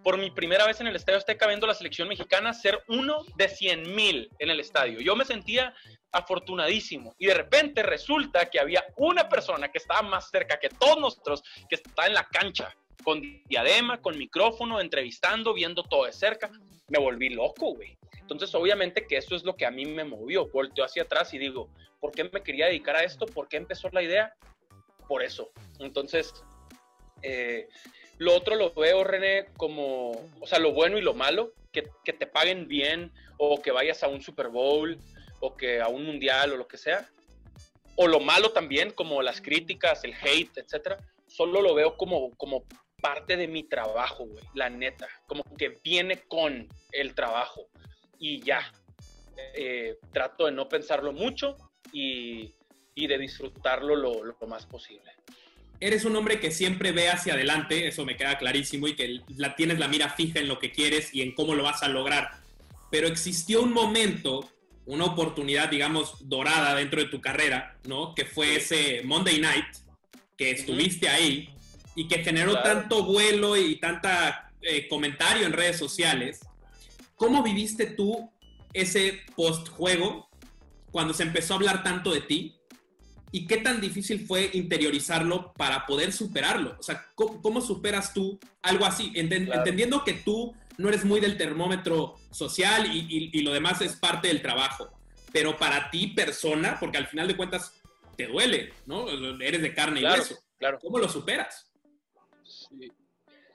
por 0.02 0.18
mi 0.18 0.30
primera 0.30 0.66
vez 0.66 0.80
en 0.80 0.88
el 0.88 0.96
Estadio 0.96 1.18
Azteca 1.18 1.46
viendo 1.46 1.66
la 1.66 1.74
selección 1.74 2.08
mexicana 2.08 2.52
ser 2.52 2.82
uno 2.88 3.24
de 3.36 3.48
100 3.48 3.94
mil 3.94 4.28
en 4.40 4.50
el 4.50 4.58
estadio. 4.58 5.00
Yo 5.00 5.14
me 5.14 5.24
sentía 5.24 5.72
afortunadísimo 6.10 7.14
y 7.18 7.26
de 7.26 7.34
repente 7.34 7.82
resulta 7.82 8.50
que 8.50 8.58
había 8.58 8.84
una 8.96 9.28
persona 9.28 9.70
que 9.70 9.78
estaba 9.78 10.02
más 10.02 10.28
cerca 10.30 10.58
que 10.58 10.70
todos 10.70 10.98
nosotros, 10.98 11.42
que 11.68 11.76
está 11.76 12.06
en 12.06 12.14
la 12.14 12.24
cancha 12.24 12.74
con 13.04 13.20
diadema, 13.46 14.00
con 14.00 14.18
micrófono, 14.18 14.80
entrevistando, 14.80 15.54
viendo 15.54 15.82
todo 15.84 16.06
de 16.06 16.12
cerca. 16.12 16.50
Me 16.88 16.98
volví 16.98 17.28
loco, 17.28 17.74
güey. 17.74 17.96
Entonces, 18.20 18.54
obviamente 18.54 19.06
que 19.06 19.16
eso 19.16 19.36
es 19.36 19.44
lo 19.44 19.56
que 19.56 19.66
a 19.66 19.70
mí 19.70 19.84
me 19.84 20.04
movió. 20.04 20.48
Volteo 20.48 20.84
hacia 20.84 21.02
atrás 21.02 21.34
y 21.34 21.38
digo, 21.38 21.68
¿por 22.00 22.12
qué 22.12 22.24
me 22.24 22.42
quería 22.42 22.66
dedicar 22.66 22.96
a 22.96 23.04
esto? 23.04 23.26
¿Por 23.26 23.48
qué 23.48 23.56
empezó 23.56 23.88
la 23.90 24.02
idea? 24.02 24.34
Por 25.08 25.22
eso. 25.22 25.50
Entonces, 25.80 26.32
eh, 27.22 27.68
lo 28.18 28.36
otro 28.36 28.54
lo 28.56 28.72
veo, 28.72 29.04
René, 29.04 29.46
como, 29.56 30.10
o 30.40 30.46
sea, 30.46 30.58
lo 30.58 30.72
bueno 30.72 30.98
y 30.98 31.02
lo 31.02 31.14
malo, 31.14 31.52
que, 31.72 31.88
que, 32.04 32.12
te 32.12 32.26
paguen 32.26 32.68
bien 32.68 33.10
o 33.38 33.60
que 33.60 33.72
vayas 33.72 34.02
a 34.02 34.08
un 34.08 34.22
Super 34.22 34.48
Bowl 34.48 34.98
o 35.40 35.56
que 35.56 35.80
a 35.80 35.88
un 35.88 36.04
mundial 36.04 36.52
o 36.52 36.56
lo 36.56 36.68
que 36.68 36.78
sea. 36.78 37.08
O 37.96 38.06
lo 38.06 38.20
malo 38.20 38.52
también, 38.52 38.90
como 38.90 39.22
las 39.22 39.40
críticas, 39.40 40.04
el 40.04 40.14
hate, 40.14 40.58
etcétera. 40.58 40.98
Solo 41.26 41.60
lo 41.60 41.74
veo 41.74 41.96
como, 41.96 42.30
como 42.36 42.64
parte 43.00 43.36
de 43.36 43.48
mi 43.48 43.64
trabajo, 43.64 44.28
la 44.54 44.70
neta. 44.70 45.08
Como 45.26 45.42
que 45.56 45.80
viene 45.82 46.22
con 46.28 46.68
el 46.92 47.14
trabajo. 47.14 47.68
Y 48.18 48.42
ya. 48.42 48.72
Eh, 49.54 49.98
trato 50.12 50.46
de 50.46 50.52
no 50.52 50.68
pensarlo 50.68 51.12
mucho 51.12 51.56
y, 51.92 52.54
y 52.94 53.06
de 53.06 53.18
disfrutarlo 53.18 53.96
lo, 53.96 54.22
lo 54.22 54.36
más 54.46 54.66
posible 54.66 55.10
eres 55.82 56.04
un 56.04 56.14
hombre 56.14 56.38
que 56.38 56.52
siempre 56.52 56.92
ve 56.92 57.08
hacia 57.08 57.34
adelante, 57.34 57.88
eso 57.88 58.04
me 58.04 58.16
queda 58.16 58.38
clarísimo, 58.38 58.86
y 58.86 58.94
que 58.94 59.20
la, 59.36 59.56
tienes 59.56 59.80
la 59.80 59.88
mira 59.88 60.10
fija 60.10 60.38
en 60.38 60.46
lo 60.46 60.60
que 60.60 60.70
quieres 60.70 61.12
y 61.12 61.22
en 61.22 61.34
cómo 61.34 61.56
lo 61.56 61.64
vas 61.64 61.82
a 61.82 61.88
lograr. 61.88 62.30
Pero 62.88 63.08
existió 63.08 63.62
un 63.62 63.72
momento, 63.72 64.48
una 64.86 65.06
oportunidad, 65.06 65.68
digamos, 65.68 66.28
dorada 66.28 66.76
dentro 66.76 67.02
de 67.02 67.08
tu 67.08 67.20
carrera, 67.20 67.76
¿no? 67.84 68.14
Que 68.14 68.24
fue 68.24 68.56
ese 68.56 69.02
Monday 69.04 69.40
Night, 69.40 69.66
que 70.38 70.52
estuviste 70.52 71.08
ahí 71.08 71.52
y 71.96 72.06
que 72.06 72.22
generó 72.22 72.62
tanto 72.62 73.02
vuelo 73.02 73.56
y 73.56 73.80
tanta 73.80 74.52
eh, 74.60 74.86
comentario 74.86 75.44
en 75.46 75.52
redes 75.52 75.78
sociales. 75.78 76.40
¿Cómo 77.16 77.42
viviste 77.42 77.86
tú 77.86 78.30
ese 78.72 79.20
post-juego 79.34 80.28
cuando 80.92 81.12
se 81.12 81.24
empezó 81.24 81.54
a 81.54 81.56
hablar 81.56 81.82
tanto 81.82 82.12
de 82.12 82.20
ti? 82.20 82.54
¿Y 83.34 83.46
qué 83.46 83.56
tan 83.56 83.80
difícil 83.80 84.26
fue 84.26 84.50
interiorizarlo 84.52 85.54
para 85.54 85.86
poder 85.86 86.12
superarlo? 86.12 86.76
O 86.78 86.82
sea, 86.82 87.06
¿cómo, 87.14 87.62
superas 87.62 88.12
tú 88.12 88.38
algo 88.60 88.84
así? 88.84 89.10
Entendiendo 89.14 90.04
que 90.04 90.12
tú 90.12 90.54
no 90.76 90.90
eres 90.90 91.06
muy 91.06 91.18
del 91.18 91.38
termómetro 91.38 92.16
social 92.30 92.86
y, 92.94 93.42
lo 93.42 93.52
demás 93.54 93.80
es 93.80 93.96
parte 93.96 94.28
del 94.28 94.42
trabajo. 94.42 94.90
Pero 95.32 95.56
para 95.56 95.90
ti, 95.90 96.08
persona, 96.08 96.76
porque 96.78 96.98
al 96.98 97.06
final 97.06 97.26
de 97.26 97.36
cuentas 97.36 97.80
te 98.18 98.26
duele, 98.26 98.74
¿no? 98.84 99.08
Eres 99.40 99.62
de 99.62 99.74
carne 99.74 100.02
y 100.02 100.04
hueso. 100.04 100.36
Claro. 100.58 100.78
¿Cómo 100.78 100.98
lo 100.98 101.08
superas? 101.08 101.72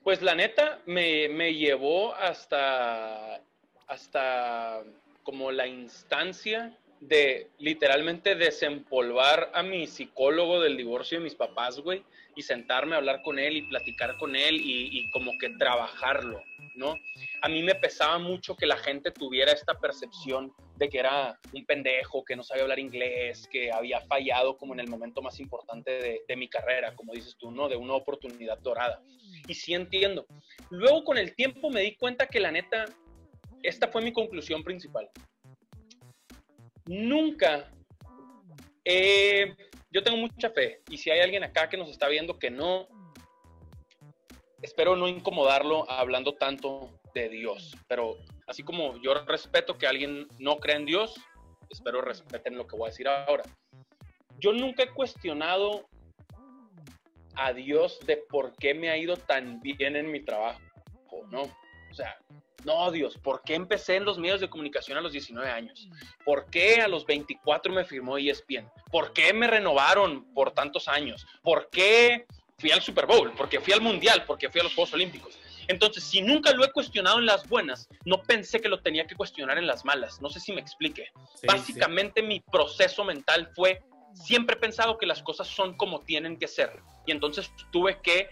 Pues 0.03 0.23
la 0.23 0.33
neta 0.33 0.81
me, 0.87 1.29
me 1.29 1.53
llevó 1.53 2.15
hasta, 2.15 3.43
hasta 3.87 4.81
como 5.21 5.51
la 5.51 5.67
instancia 5.67 6.75
de 6.99 7.49
literalmente 7.59 8.35
desempolvar 8.35 9.51
a 9.53 9.63
mi 9.63 9.87
psicólogo 9.87 10.61
del 10.61 10.77
divorcio 10.77 11.19
de 11.19 11.23
mis 11.23 11.35
papás, 11.35 11.79
güey, 11.79 12.03
y 12.35 12.41
sentarme 12.41 12.95
a 12.95 12.99
hablar 12.99 13.21
con 13.23 13.39
él 13.39 13.57
y 13.57 13.61
platicar 13.63 14.17
con 14.17 14.35
él 14.35 14.59
y, 14.61 15.09
como 15.11 15.31
que 15.39 15.49
trabajarlo, 15.57 16.43
¿no? 16.75 16.95
A 17.41 17.49
mí 17.49 17.63
me 17.63 17.75
pesaba 17.75 18.19
mucho 18.19 18.55
que 18.55 18.67
la 18.67 18.77
gente 18.77 19.11
tuviera 19.11 19.51
esta 19.51 19.73
percepción 19.79 20.53
de 20.75 20.89
que 20.89 20.99
era 20.99 21.39
un 21.53 21.65
pendejo, 21.65 22.23
que 22.23 22.35
no 22.35 22.43
sabía 22.43 22.63
hablar 22.63 22.79
inglés, 22.79 23.47
que 23.51 23.71
había 23.71 24.01
fallado 24.01 24.57
como 24.57 24.73
en 24.73 24.81
el 24.81 24.87
momento 24.87 25.21
más 25.21 25.39
importante 25.39 26.21
de, 26.27 26.35
mi 26.35 26.47
carrera, 26.47 26.95
como 26.95 27.13
dices 27.13 27.35
tú, 27.39 27.49
¿no? 27.49 27.67
De 27.67 27.75
una 27.75 27.93
oportunidad 27.93 28.59
dorada. 28.59 29.01
Y 29.47 29.55
sí 29.55 29.73
entiendo. 29.73 30.27
Luego 30.69 31.03
con 31.03 31.17
el 31.17 31.33
tiempo 31.35 31.71
me 31.71 31.81
di 31.81 31.95
cuenta 31.95 32.27
que 32.27 32.39
la 32.39 32.51
neta, 32.51 32.85
esta 33.63 33.87
fue 33.87 34.03
mi 34.03 34.13
conclusión 34.13 34.63
principal 34.63 35.09
nunca 36.87 37.69
yo 39.91 40.03
tengo 40.03 40.17
mucha 40.17 40.49
fe 40.49 40.81
y 40.89 40.97
si 40.97 41.09
hay 41.09 41.19
alguien 41.19 41.43
acá 41.43 41.69
que 41.69 41.77
nos 41.77 41.89
está 41.89 42.07
viendo 42.07 42.39
que 42.39 42.49
no, 42.49 42.87
espero 44.61 44.95
no 44.95 45.07
incomodarlo 45.07 45.89
hablando 45.89 46.35
tanto 46.35 46.99
de 47.13 47.29
Dios, 47.29 47.75
pero 47.87 48.17
así 48.47 48.63
como 48.63 49.01
yo 49.01 49.13
respeto 49.25 49.77
que 49.77 49.87
alguien 49.87 50.27
no 50.39 50.57
crea 50.57 50.77
en 50.77 50.85
Dios, 50.85 51.15
espero 51.69 52.01
respeten 52.01 52.57
lo 52.57 52.67
que 52.67 52.77
voy 52.77 52.87
a 52.87 52.91
decir 52.91 53.07
ahora. 53.07 53.43
Yo 54.39 54.53
nunca 54.53 54.83
he 54.83 54.93
cuestionado 54.93 55.87
a 57.35 57.53
Dios 57.53 57.99
de 58.05 58.17
por 58.17 58.55
qué 58.55 58.73
me 58.73 58.89
ha 58.89 58.97
ido 58.97 59.17
tan 59.17 59.59
bien 59.61 59.95
en 59.95 60.11
mi 60.11 60.23
trabajo, 60.23 60.61
¿no? 61.29 61.41
O 61.41 61.93
sea, 61.93 62.17
no, 62.67 62.91
Dios, 62.91 63.17
¿por 63.17 63.43
qué 63.43 63.55
empecé 63.55 63.95
en 63.95 64.03
los 64.03 64.17
medios 64.17 64.41
de 64.41 64.49
comunicación 64.49 64.97
a 64.97 65.01
los 65.01 65.13
19 65.13 65.49
años? 65.49 65.87
¿Por 66.25 66.49
qué 66.49 66.81
a 66.81 66.89
los 66.89 67.05
24 67.05 67.71
me 67.71 67.85
firmó 67.85 68.17
ESPN? 68.17 68.69
¿Por 68.91 69.13
qué 69.13 69.31
me 69.33 69.47
renovaron 69.47 70.25
por 70.33 70.51
tantos 70.51 70.89
años? 70.89 71.25
¿Por 71.41 71.69
qué 71.69 72.25
fui 72.57 72.71
al 72.71 72.81
Super 72.81 73.05
Bowl? 73.05 73.31
¿Por 73.31 73.47
qué 73.47 73.61
fui 73.61 73.71
al 73.71 73.79
Mundial? 73.79 74.25
¿Por 74.25 74.37
qué 74.37 74.49
fui 74.49 74.59
a 74.59 74.65
los 74.65 74.75
Juegos 74.75 74.93
Olímpicos? 74.93 75.39
Entonces, 75.69 76.03
si 76.03 76.21
nunca 76.21 76.51
lo 76.51 76.65
he 76.65 76.71
cuestionado 76.73 77.19
en 77.19 77.25
las 77.25 77.47
buenas, 77.47 77.87
no 78.03 78.21
pensé 78.21 78.59
que 78.59 78.67
lo 78.67 78.81
tenía 78.81 79.07
que 79.07 79.15
cuestionar 79.15 79.57
en 79.57 79.65
las 79.65 79.85
malas. 79.85 80.21
No 80.21 80.29
sé 80.29 80.41
si 80.41 80.51
me 80.51 80.59
explique. 80.59 81.09
Básicamente 81.47 82.21
mi 82.21 82.41
proceso 82.41 83.05
mental 83.05 83.49
fue, 83.55 83.81
siempre 84.13 84.57
he 84.57 84.59
pensado 84.59 84.97
que 84.97 85.05
las 85.05 85.23
cosas 85.23 85.47
son 85.47 85.77
como 85.77 86.01
tienen 86.01 86.37
que 86.37 86.49
ser. 86.49 86.81
Y 87.05 87.11
entonces 87.13 87.49
tuve 87.71 88.01
que 88.01 88.29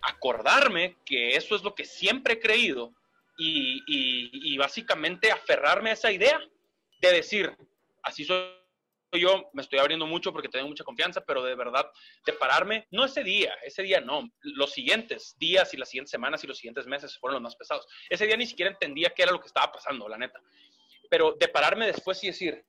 acordarme 0.00 0.96
que 1.04 1.36
eso 1.36 1.54
es 1.54 1.62
lo 1.62 1.74
que 1.74 1.84
siempre 1.84 2.34
he 2.34 2.40
creído 2.40 2.94
y, 3.36 4.56
básicamente 4.56 5.30
aferrarme 5.30 5.90
a 5.90 5.94
esa 5.94 6.10
idea 6.10 6.40
de 7.00 7.12
decir, 7.12 7.54
así 8.02 8.24
soy 8.24 8.50
yo, 9.12 9.48
me 9.52 9.62
estoy 9.62 9.78
abriendo 9.78 10.06
mucho 10.06 10.32
porque 10.32 10.48
tengo 10.48 10.66
mucha 10.66 10.84
confianza, 10.84 11.20
pero 11.20 11.42
de 11.42 11.54
verdad, 11.54 11.88
de 12.26 12.32
pararme, 12.32 12.86
no 12.90 13.04
ese 13.04 13.22
día, 13.22 13.54
ese 13.62 13.82
día 13.82 14.00
no, 14.00 14.28
los 14.42 14.72
siguientes 14.72 15.36
días 15.38 15.72
y 15.72 15.76
las 15.76 15.88
siguientes 15.88 16.10
semanas 16.10 16.42
y 16.42 16.46
los 16.46 16.58
siguientes 16.58 16.86
meses 16.86 17.16
fueron 17.18 17.34
los 17.34 17.42
más 17.42 17.56
pesados. 17.56 17.86
Ese 18.10 18.26
día 18.26 18.36
ni 18.36 18.46
siquiera 18.46 18.72
entendía 18.72 19.10
qué 19.10 19.22
era 19.22 19.32
lo 19.32 19.40
que 19.40 19.46
estaba 19.46 19.70
pasando, 19.70 20.08
la 20.08 20.18
neta. 20.18 20.40
Pero 21.08 21.36
de 21.38 21.48
pararme 21.48 21.86
después 21.86 22.22
y 22.24 22.28
decir, 22.28 22.64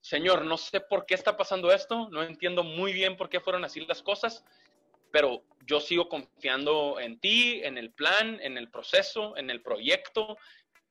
Señor, 0.00 0.44
no 0.44 0.56
sé 0.56 0.80
por 0.80 1.06
qué 1.06 1.14
está 1.14 1.36
pasando 1.36 1.72
esto, 1.72 2.08
no 2.10 2.22
entiendo 2.22 2.62
muy 2.62 2.92
bien 2.92 3.16
por 3.16 3.28
qué 3.28 3.40
fueron 3.40 3.64
así 3.64 3.80
las 3.80 4.02
cosas, 4.02 4.44
pero 5.10 5.42
yo 5.66 5.80
sigo 5.80 6.08
confiando 6.08 6.98
en 6.98 7.20
ti, 7.20 7.60
en 7.62 7.76
el 7.78 7.92
plan, 7.92 8.38
en 8.42 8.56
el 8.56 8.70
proceso, 8.70 9.36
en 9.36 9.50
el 9.50 9.62
proyecto. 9.62 10.38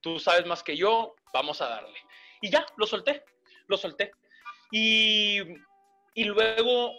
Tú 0.02 0.20
sabes 0.20 0.46
más 0.46 0.64
que 0.64 0.78
yo, 0.78 1.16
vamos 1.34 1.62
a 1.62 1.70
darle. 1.70 1.98
Y 2.42 2.50
ya, 2.50 2.66
lo 2.78 2.86
solté, 2.86 3.24
lo 3.68 3.78
solté. 3.78 4.12
Y, 4.72 5.40
y 6.14 6.24
luego, 6.26 6.94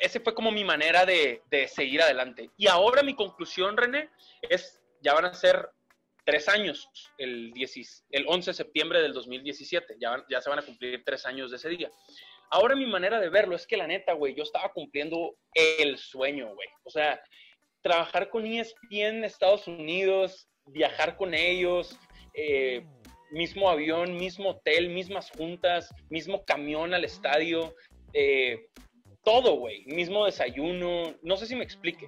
ese 0.00 0.20
fue 0.20 0.34
como 0.34 0.50
mi 0.50 0.64
manera 0.64 1.04
de, 1.04 1.42
de, 1.50 1.68
seguir 1.68 2.00
adelante. 2.00 2.50
Y 2.56 2.66
ahora 2.66 3.02
mi 3.02 3.14
conclusión, 3.14 3.76
René, 3.76 4.08
es, 4.40 4.80
ya 5.02 5.12
van 5.12 5.26
a 5.26 5.34
ser 5.34 5.68
tres 6.24 6.48
años, 6.48 6.88
el, 7.18 7.52
el 8.10 8.24
11 8.28 8.50
de 8.50 8.54
septiembre 8.54 9.02
del 9.02 9.12
2017, 9.12 9.96
ya, 10.00 10.24
ya 10.30 10.40
se 10.40 10.48
van 10.48 10.60
a 10.60 10.64
cumplir 10.64 11.02
tres 11.04 11.26
años 11.26 11.50
de 11.50 11.56
ese 11.56 11.68
día. 11.68 11.90
Ahora 12.54 12.76
mi 12.76 12.84
manera 12.84 13.18
de 13.18 13.30
verlo 13.30 13.56
es 13.56 13.66
que 13.66 13.78
la 13.78 13.86
neta, 13.86 14.12
güey, 14.12 14.34
yo 14.34 14.42
estaba 14.42 14.70
cumpliendo 14.74 15.36
el 15.54 15.96
sueño, 15.96 16.54
güey. 16.54 16.68
O 16.84 16.90
sea, 16.90 17.18
trabajar 17.80 18.28
con 18.28 18.44
ESPN 18.44 19.16
en 19.16 19.24
Estados 19.24 19.66
Unidos, 19.66 20.50
viajar 20.66 21.16
con 21.16 21.32
ellos, 21.32 21.98
eh, 22.34 22.84
mismo 23.30 23.70
avión, 23.70 24.18
mismo 24.18 24.50
hotel, 24.50 24.90
mismas 24.90 25.30
juntas, 25.30 25.94
mismo 26.10 26.44
camión 26.44 26.92
al 26.92 27.06
estadio, 27.06 27.74
eh, 28.12 28.66
todo, 29.24 29.54
güey, 29.54 29.86
mismo 29.86 30.26
desayuno, 30.26 31.14
no 31.22 31.36
sé 31.38 31.46
si 31.46 31.56
me 31.56 31.64
explique. 31.64 32.06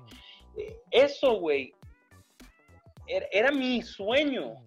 Eh, 0.58 0.76
eso, 0.90 1.40
güey, 1.40 1.72
era 3.06 3.50
mi 3.50 3.80
sueño. 3.80 4.62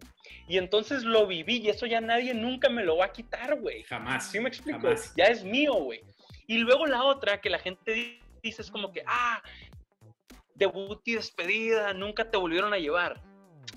Y 0.48 0.58
entonces 0.58 1.04
lo 1.04 1.28
viví 1.28 1.58
y 1.58 1.70
eso 1.70 1.86
ya 1.86 2.00
nadie 2.00 2.34
nunca 2.34 2.70
me 2.70 2.84
lo 2.84 2.98
va 2.98 3.06
a 3.06 3.12
quitar, 3.12 3.60
güey. 3.60 3.84
Jamás. 3.84 4.32
¿Sí 4.32 4.40
me 4.40 4.48
explico? 4.48 4.88
Ya 5.16 5.26
es 5.26 5.44
mío, 5.44 5.74
güey. 5.74 6.02
Y 6.48 6.60
luego 6.60 6.86
la 6.86 7.04
otra 7.04 7.42
que 7.42 7.50
la 7.50 7.60
gente 7.60 8.22
dice 8.42 8.62
es 8.62 8.72
como 8.72 8.94
que, 8.94 9.04
ah, 9.06 9.42
debut 10.56 11.02
y 11.06 11.16
despedida, 11.16 11.94
nunca 11.94 12.32
te 12.32 12.38
volvieron 12.38 12.74
a 12.74 12.78
llevar. 12.78 13.22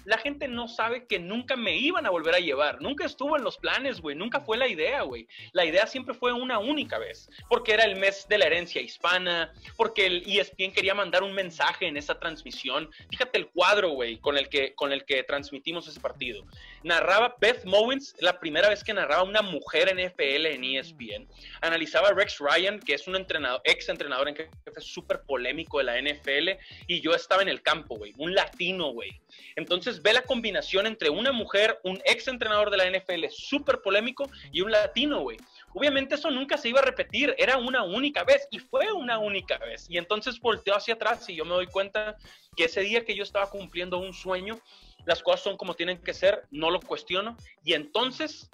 La 0.05 0.18
gente 0.18 0.48
no 0.48 0.68
sabe 0.68 1.07
que 1.07 1.18
nunca 1.18 1.57
me 1.57 1.76
iban 1.76 2.07
a 2.07 2.11
volver 2.11 2.35
a 2.35 2.38
llevar. 2.38 2.81
Nunca 2.81 3.05
estuvo 3.05 3.37
en 3.37 3.44
los 3.44 3.59
planes, 3.59 4.00
güey. 4.00 4.16
Nunca 4.16 4.40
fue 4.40 4.57
la 4.57 4.68
idea, 4.68 5.03
güey. 5.03 5.26
La 5.53 5.64
idea 5.64 5.87
siempre 5.87 6.14
fue 6.14 6.33
una 6.33 6.59
única 6.59 6.98
vez. 6.98 7.29
Porque 7.48 7.72
era 7.72 7.85
el 7.85 7.96
mes 7.96 8.26
de 8.29 8.38
la 8.38 8.46
herencia 8.46 8.81
hispana. 8.81 9.53
Porque 9.76 10.07
el 10.07 10.22
ESPN 10.26 10.72
quería 10.72 10.94
mandar 10.94 11.22
un 11.22 11.33
mensaje 11.33 11.87
en 11.87 11.96
esa 11.96 12.18
transmisión. 12.18 12.90
Fíjate 13.11 13.38
el 13.38 13.48
cuadro, 13.48 13.90
güey, 13.90 14.18
con, 14.18 14.37
el 14.38 14.48
que, 14.48 14.74
con 14.74 14.92
el 14.92 15.05
que 15.05 15.22
transmitimos 15.22 15.87
ese 15.87 16.00
partido. 16.00 16.44
Narraba 16.83 17.37
Beth 17.38 17.64
Mowens, 17.64 18.14
la 18.20 18.40
primera 18.40 18.68
vez 18.68 18.83
que 18.83 18.94
narraba 18.94 19.22
una 19.22 19.42
mujer 19.42 19.94
NFL 19.94 20.46
en 20.46 20.64
ESPN. 20.64 21.29
Analizaba 21.61 22.11
Rex 22.12 22.38
Ryan, 22.38 22.81
que 22.81 22.94
es 22.94 23.07
un 23.07 23.16
entrenador, 23.16 23.61
ex 23.64 23.88
entrenador 23.88 24.29
en 24.29 24.37
jefe 24.37 24.50
súper 24.81 25.22
polémico 25.22 25.79
de 25.79 25.85
la 25.85 26.00
NFL. 26.00 26.50
Y 26.87 27.00
yo 27.00 27.12
estaba 27.12 27.42
en 27.42 27.48
el 27.48 27.62
campo, 27.62 27.96
güey. 27.96 28.14
Un 28.16 28.35
latino, 28.35 28.92
güey. 28.92 29.20
Entonces 29.57 29.79
ve 30.02 30.12
la 30.12 30.22
combinación 30.22 30.86
entre 30.86 31.10
una 31.10 31.32
mujer, 31.32 31.80
un 31.84 32.00
ex 32.04 32.28
entrenador 32.28 32.70
de 32.70 32.76
la 32.76 32.90
NFL 32.90 33.26
súper 33.30 33.80
polémico 33.82 34.30
y 34.52 34.60
un 34.60 34.70
latino, 34.70 35.20
güey. 35.20 35.38
Obviamente 35.74 36.14
eso 36.14 36.30
nunca 36.30 36.56
se 36.56 36.68
iba 36.68 36.80
a 36.80 36.84
repetir, 36.84 37.34
era 37.38 37.56
una 37.56 37.82
única 37.82 38.24
vez 38.24 38.46
y 38.50 38.58
fue 38.58 38.92
una 38.92 39.18
única 39.18 39.58
vez. 39.58 39.86
Y 39.88 39.98
entonces 39.98 40.40
volteó 40.40 40.74
hacia 40.74 40.94
atrás 40.94 41.28
y 41.28 41.36
yo 41.36 41.44
me 41.44 41.54
doy 41.54 41.66
cuenta 41.66 42.16
que 42.56 42.64
ese 42.64 42.80
día 42.80 43.04
que 43.04 43.14
yo 43.14 43.22
estaba 43.22 43.48
cumpliendo 43.50 43.98
un 43.98 44.12
sueño, 44.12 44.58
las 45.06 45.22
cosas 45.22 45.42
son 45.42 45.56
como 45.56 45.74
tienen 45.74 45.98
que 45.98 46.14
ser, 46.14 46.46
no 46.50 46.70
lo 46.70 46.80
cuestiono. 46.80 47.36
Y 47.64 47.74
entonces 47.74 48.50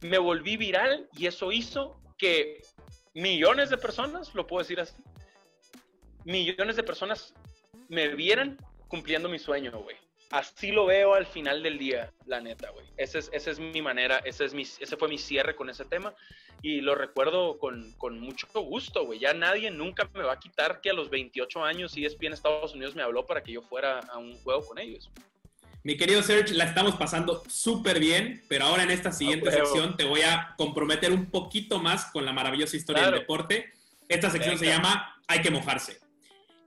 me 0.00 0.18
volví 0.18 0.56
viral 0.56 1.08
y 1.16 1.26
eso 1.26 1.52
hizo 1.52 2.00
que 2.18 2.62
millones 3.14 3.70
de 3.70 3.76
personas, 3.76 4.34
lo 4.34 4.46
puedo 4.46 4.62
decir 4.62 4.80
así, 4.80 4.94
millones 6.24 6.76
de 6.76 6.82
personas 6.82 7.34
me 7.88 8.08
vieran 8.08 8.58
cumpliendo 8.88 9.28
mi 9.28 9.38
sueño, 9.38 9.72
güey 9.72 9.96
así 10.32 10.72
lo 10.72 10.86
veo 10.86 11.14
al 11.14 11.26
final 11.26 11.62
del 11.62 11.78
día, 11.78 12.12
la 12.26 12.40
neta, 12.40 12.70
güey. 12.70 12.86
Esa 12.96 13.18
es, 13.18 13.30
esa 13.32 13.50
es 13.50 13.60
mi 13.60 13.80
manera, 13.82 14.18
ese, 14.24 14.44
es 14.44 14.54
mi, 14.54 14.62
ese 14.62 14.96
fue 14.96 15.08
mi 15.08 15.18
cierre 15.18 15.54
con 15.54 15.70
ese 15.70 15.84
tema 15.84 16.14
y 16.62 16.80
lo 16.80 16.94
recuerdo 16.94 17.58
con, 17.58 17.92
con 17.98 18.18
mucho 18.18 18.46
gusto, 18.54 19.04
güey. 19.04 19.18
Ya 19.18 19.34
nadie 19.34 19.70
nunca 19.70 20.08
me 20.14 20.22
va 20.22 20.32
a 20.32 20.38
quitar 20.40 20.80
que 20.80 20.90
a 20.90 20.94
los 20.94 21.10
28 21.10 21.64
años 21.64 21.96
ESPN 21.96 22.32
Estados 22.32 22.74
Unidos 22.74 22.94
me 22.94 23.02
habló 23.02 23.26
para 23.26 23.42
que 23.42 23.52
yo 23.52 23.62
fuera 23.62 24.00
a 24.00 24.18
un 24.18 24.34
juego 24.42 24.64
con 24.66 24.78
ellos. 24.78 25.10
Mi 25.84 25.96
querido 25.96 26.22
Serge, 26.22 26.54
la 26.54 26.64
estamos 26.64 26.94
pasando 26.94 27.42
súper 27.48 27.98
bien, 27.98 28.44
pero 28.48 28.66
ahora 28.66 28.84
en 28.84 28.92
esta 28.92 29.10
siguiente 29.10 29.50
sección 29.50 29.96
te 29.96 30.04
voy 30.04 30.22
a 30.22 30.54
comprometer 30.56 31.12
un 31.12 31.26
poquito 31.28 31.80
más 31.80 32.06
con 32.06 32.24
la 32.24 32.32
maravillosa 32.32 32.76
historia 32.76 33.06
del 33.06 33.20
deporte. 33.20 33.72
Esta 34.08 34.30
sección 34.30 34.56
se 34.58 34.66
llama 34.66 35.20
Hay 35.26 35.42
que 35.42 35.50
mojarse. 35.50 35.98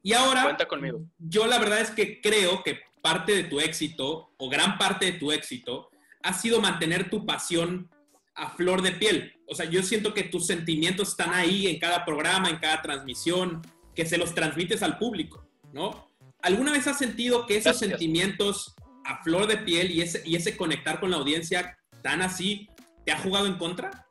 Y 0.03 0.13
ahora, 0.13 0.43
Cuenta 0.43 0.67
conmigo. 0.67 0.99
yo 1.17 1.47
la 1.47 1.57
verdad 1.57 1.79
es 1.79 1.91
que 1.91 2.21
creo 2.21 2.61
que 2.61 2.81
parte 3.05 3.35
de 3.35 3.43
tu 3.43 3.59
éxito 3.59 4.31
o 4.35 4.49
gran 4.49 4.79
parte 4.79 5.05
de 5.05 5.11
tu 5.19 5.31
éxito 5.31 5.91
ha 6.23 6.33
sido 6.33 6.59
mantener 6.59 7.07
tu 7.07 7.23
pasión 7.23 7.87
a 8.33 8.49
flor 8.49 8.81
de 8.81 8.93
piel. 8.93 9.31
O 9.47 9.53
sea, 9.53 9.69
yo 9.69 9.83
siento 9.83 10.11
que 10.15 10.23
tus 10.23 10.47
sentimientos 10.47 11.09
están 11.09 11.31
ahí 11.31 11.67
en 11.67 11.77
cada 11.77 12.03
programa, 12.03 12.49
en 12.49 12.57
cada 12.57 12.81
transmisión, 12.81 13.61
que 13.93 14.07
se 14.07 14.17
los 14.17 14.33
transmites 14.33 14.81
al 14.81 14.97
público, 14.97 15.47
¿no? 15.71 16.09
¿Alguna 16.41 16.71
vez 16.71 16.87
has 16.87 16.97
sentido 16.97 17.45
que 17.45 17.57
esos 17.57 17.77
sentimientos 17.77 18.73
a 19.03 19.21
flor 19.21 19.45
de 19.45 19.57
piel 19.57 19.91
y 19.91 20.01
ese, 20.01 20.23
y 20.25 20.35
ese 20.35 20.57
conectar 20.57 20.99
con 20.99 21.11
la 21.11 21.17
audiencia 21.17 21.77
tan 22.01 22.23
así 22.23 22.71
te 23.05 23.11
ha 23.11 23.19
jugado 23.19 23.45
en 23.45 23.59
contra? 23.59 24.07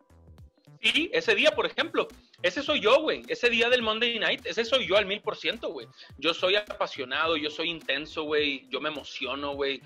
Sí, 0.84 1.10
ese 1.14 1.34
día, 1.34 1.50
por 1.52 1.64
ejemplo, 1.64 2.06
ese 2.42 2.62
soy 2.62 2.78
yo, 2.80 3.00
güey. 3.00 3.22
Ese 3.28 3.48
día 3.48 3.70
del 3.70 3.80
Monday 3.80 4.18
Night, 4.18 4.44
ese 4.44 4.66
soy 4.66 4.86
yo 4.86 4.98
al 4.98 5.06
mil 5.06 5.22
por 5.22 5.34
ciento, 5.34 5.70
güey. 5.70 5.86
Yo 6.18 6.34
soy 6.34 6.56
apasionado, 6.56 7.38
yo 7.38 7.48
soy 7.48 7.70
intenso, 7.70 8.24
güey. 8.24 8.68
Yo 8.68 8.82
me 8.82 8.90
emociono, 8.90 9.54
güey. 9.54 9.80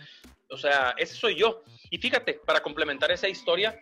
O 0.51 0.57
sea, 0.57 0.97
ese 0.99 1.15
soy 1.15 1.37
yo. 1.37 1.63
Y 1.91 1.99
fíjate, 1.99 2.41
para 2.45 2.61
complementar 2.65 3.13
esa 3.13 3.29
historia, 3.29 3.81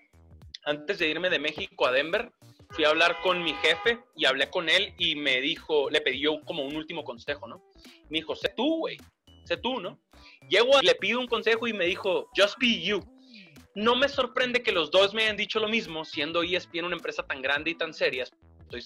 antes 0.66 0.98
de 0.98 1.09
irme 1.09 1.31
de 1.31 1.38
México 1.38 1.87
a 1.87 1.92
Denver, 1.92 2.31
fui 2.68 2.85
a 2.85 2.90
hablar 2.90 3.18
con 3.22 3.42
mi 3.42 3.55
jefe 3.55 3.98
y 4.14 4.26
hablé 4.26 4.50
con 4.50 4.68
él 4.68 4.92
y 4.98 5.16
me 5.16 5.40
dijo, 5.40 5.88
le 5.88 6.02
pidió 6.02 6.42
como 6.42 6.66
un 6.66 6.76
último 6.76 7.02
consejo, 7.02 7.48
¿no? 7.48 7.64
Me 8.11 8.18
dijo, 8.18 8.37
sé 8.37 8.52
tú, 8.55 8.81
güey. 8.81 8.98
Sé 9.44 9.57
tú, 9.57 9.81
¿no? 9.81 9.98
Llego, 10.50 10.83
le 10.83 10.94
pido 10.96 11.18
un 11.18 11.29
consejo 11.29 11.66
y 11.66 11.72
me 11.72 11.87
dijo, 11.87 12.29
just 12.37 12.59
be 12.59 12.83
you. 12.83 13.00
No 13.76 13.94
me 13.94 14.08
sorprende 14.08 14.62
que 14.62 14.72
los 14.72 14.90
dos 14.90 15.12
me 15.12 15.24
hayan 15.24 15.36
dicho 15.36 15.60
lo 15.60 15.68
mismo, 15.68 16.06
siendo 16.06 16.42
ESPN 16.42 16.86
una 16.86 16.96
empresa 16.96 17.22
tan 17.24 17.42
grande 17.42 17.72
y 17.72 17.74
tan 17.74 17.92
seria, 17.92 18.24
estoy 18.62 18.82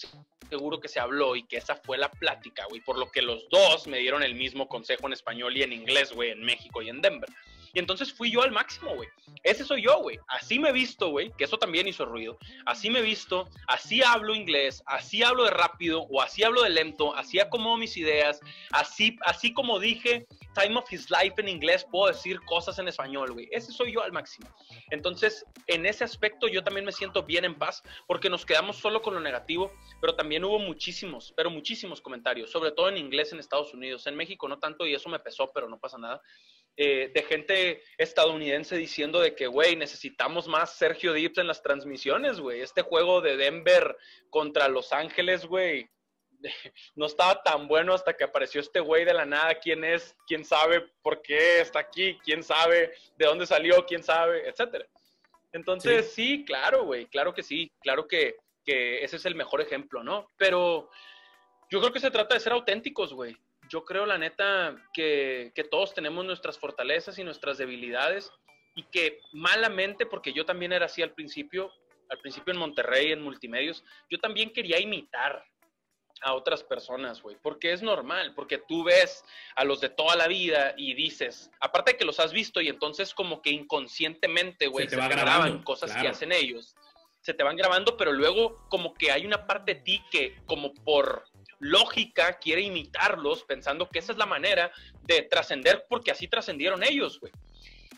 seguro 0.48 0.80
que 0.80 0.88
se 0.88 0.98
habló 0.98 1.36
y 1.36 1.44
que 1.44 1.58
esa 1.58 1.76
fue 1.76 1.96
la 1.96 2.10
plática, 2.10 2.66
güey, 2.68 2.80
por 2.80 2.98
lo 2.98 3.08
que 3.08 3.22
los 3.22 3.48
dos 3.50 3.86
me 3.86 3.98
dieron 3.98 4.24
el 4.24 4.34
mismo 4.34 4.66
consejo 4.66 5.06
en 5.06 5.12
español 5.12 5.56
y 5.56 5.62
en 5.62 5.72
inglés, 5.72 6.12
güey, 6.12 6.30
en 6.30 6.42
México 6.42 6.82
y 6.82 6.88
en 6.88 7.00
Denver. 7.00 7.30
Y 7.72 7.78
entonces 7.78 8.12
fui 8.12 8.30
yo 8.30 8.42
al 8.42 8.52
máximo, 8.52 8.94
güey. 8.94 9.08
Ese 9.42 9.64
soy 9.64 9.82
yo, 9.82 9.98
güey. 10.00 10.18
Así 10.28 10.58
me 10.58 10.72
visto, 10.72 11.08
güey, 11.10 11.32
que 11.38 11.44
eso 11.44 11.58
también 11.58 11.86
hizo 11.88 12.04
ruido. 12.04 12.38
Así 12.66 12.90
me 12.90 13.00
visto, 13.00 13.48
así 13.68 14.02
hablo 14.02 14.34
inglés, 14.34 14.82
así 14.86 15.22
hablo 15.22 15.44
de 15.44 15.50
rápido 15.50 16.02
o 16.02 16.20
así 16.20 16.42
hablo 16.42 16.62
de 16.62 16.70
lento, 16.70 17.14
así 17.14 17.38
acomodo 17.38 17.76
mis 17.76 17.96
ideas, 17.96 18.40
así, 18.72 19.16
así 19.22 19.52
como 19.52 19.78
dije 19.78 20.26
time 20.54 20.76
of 20.76 20.92
his 20.92 21.08
life 21.10 21.34
en 21.38 21.48
inglés, 21.48 21.86
puedo 21.90 22.12
decir 22.12 22.40
cosas 22.40 22.78
en 22.78 22.88
español, 22.88 23.32
güey. 23.32 23.48
Ese 23.52 23.72
soy 23.72 23.92
yo 23.92 24.02
al 24.02 24.12
máximo. 24.12 24.48
Entonces, 24.90 25.44
en 25.66 25.86
ese 25.86 26.04
aspecto 26.04 26.48
yo 26.48 26.64
también 26.64 26.84
me 26.84 26.92
siento 26.92 27.22
bien 27.22 27.44
en 27.44 27.54
paz 27.54 27.82
porque 28.06 28.28
nos 28.28 28.44
quedamos 28.44 28.76
solo 28.76 29.00
con 29.00 29.14
lo 29.14 29.20
negativo, 29.20 29.72
pero 30.00 30.14
también 30.16 30.44
hubo 30.44 30.58
muchísimos, 30.58 31.32
pero 31.36 31.50
muchísimos 31.50 32.00
comentarios, 32.00 32.50
sobre 32.50 32.72
todo 32.72 32.88
en 32.88 32.98
inglés 32.98 33.32
en 33.32 33.38
Estados 33.38 33.72
Unidos. 33.74 34.06
En 34.06 34.16
México 34.16 34.48
no 34.48 34.58
tanto 34.58 34.86
y 34.86 34.94
eso 34.94 35.08
me 35.08 35.20
pesó, 35.20 35.50
pero 35.54 35.68
no 35.68 35.78
pasa 35.78 35.98
nada. 35.98 36.20
Eh, 36.76 37.10
de 37.12 37.22
gente 37.24 37.82
estadounidense 37.98 38.76
diciendo 38.76 39.20
de 39.20 39.34
que, 39.34 39.46
güey, 39.46 39.76
necesitamos 39.76 40.48
más 40.48 40.76
Sergio 40.76 41.12
Dips 41.12 41.38
en 41.38 41.46
las 41.46 41.62
transmisiones, 41.62 42.40
güey. 42.40 42.62
Este 42.62 42.80
juego 42.80 43.20
de 43.20 43.36
Denver 43.36 43.96
contra 44.30 44.68
Los 44.68 44.92
Ángeles, 44.92 45.44
güey, 45.44 45.90
no 46.94 47.06
estaba 47.06 47.42
tan 47.42 47.68
bueno 47.68 47.92
hasta 47.92 48.14
que 48.14 48.24
apareció 48.24 48.60
este 48.60 48.80
güey 48.80 49.04
de 49.04 49.12
la 49.12 49.26
nada. 49.26 49.54
¿Quién 49.56 49.84
es? 49.84 50.16
¿Quién 50.26 50.44
sabe 50.44 50.86
por 51.02 51.20
qué 51.22 51.60
está 51.60 51.80
aquí? 51.80 52.18
¿Quién 52.24 52.42
sabe 52.42 52.92
de 53.16 53.26
dónde 53.26 53.46
salió? 53.46 53.84
¿Quién 53.84 54.02
sabe? 54.02 54.48
Etcétera. 54.48 54.86
Entonces, 55.52 56.12
sí, 56.14 56.44
claro, 56.44 56.84
güey, 56.84 57.06
claro 57.06 57.34
que 57.34 57.42
sí, 57.42 57.72
claro 57.82 58.06
que, 58.06 58.36
que 58.64 59.02
ese 59.02 59.16
es 59.16 59.26
el 59.26 59.34
mejor 59.34 59.60
ejemplo, 59.60 60.04
¿no? 60.04 60.28
Pero 60.38 60.88
yo 61.68 61.80
creo 61.80 61.92
que 61.92 61.98
se 61.98 62.10
trata 62.10 62.34
de 62.34 62.40
ser 62.40 62.52
auténticos, 62.52 63.12
güey 63.12 63.36
yo 63.70 63.84
creo, 63.84 64.04
la 64.04 64.18
neta, 64.18 64.76
que, 64.92 65.52
todos 65.70 65.94
tenemos 65.94 66.24
nuestras 66.24 66.58
fortalezas 66.58 67.18
y 67.18 67.24
nuestras 67.24 67.56
debilidades 67.56 68.30
y 68.74 68.82
que 68.84 69.20
malamente, 69.32 70.06
porque 70.06 70.32
yo 70.32 70.44
también 70.44 70.72
era 70.72 70.86
así 70.86 71.02
al 71.02 71.12
principio, 71.12 71.70
al 72.08 72.18
principio 72.18 72.52
en 72.52 72.58
Monterrey, 72.58 73.12
en 73.12 73.22
multimedios, 73.22 73.84
yo 74.10 74.18
también 74.18 74.52
quería 74.52 74.80
imitar 74.80 75.44
a 76.22 76.34
otras 76.34 76.64
personas, 76.64 77.22
güey, 77.22 77.36
porque 77.40 77.72
es 77.72 77.82
normal, 77.82 78.34
porque 78.34 78.58
tú 78.58 78.84
ves 78.84 79.24
a 79.54 79.64
los 79.64 79.80
de 79.80 79.88
toda 79.88 80.16
la 80.16 80.26
vida 80.26 80.74
y 80.76 80.94
dices, 80.94 81.50
aparte 81.60 81.92
de 81.92 81.98
que 81.98 82.04
los 82.04 82.20
has 82.20 82.32
visto 82.32 82.60
y 82.60 82.68
entonces 82.68 83.14
como 83.14 83.40
que 83.40 83.50
inconscientemente, 83.50 84.66
güey, 84.66 84.88
se, 84.88 84.96
te, 84.96 85.08
graban 85.08 85.62
cosas 85.62 85.94
que 85.96 86.08
hacen 86.08 86.32
ellos, 86.32 86.74
se 87.20 87.34
te 87.34 87.42
van 87.42 87.56
grabando, 87.56 87.96
pero 87.96 88.12
luego 88.12 88.56
como 88.68 88.92
que 88.94 89.12
hay 89.12 89.24
una 89.24 89.46
parte 89.46 89.74
de 89.74 89.80
ti 89.80 90.04
que 90.10 90.36
como 90.46 90.74
por 90.74 91.29
lógica 91.60 92.38
quiere 92.38 92.62
imitarlos 92.62 93.44
pensando 93.44 93.88
que 93.88 94.00
esa 94.00 94.12
es 94.12 94.18
la 94.18 94.26
manera 94.26 94.72
de 95.02 95.22
trascender 95.22 95.86
porque 95.88 96.10
así 96.10 96.26
trascendieron 96.26 96.82
ellos, 96.82 97.20
güey. 97.20 97.32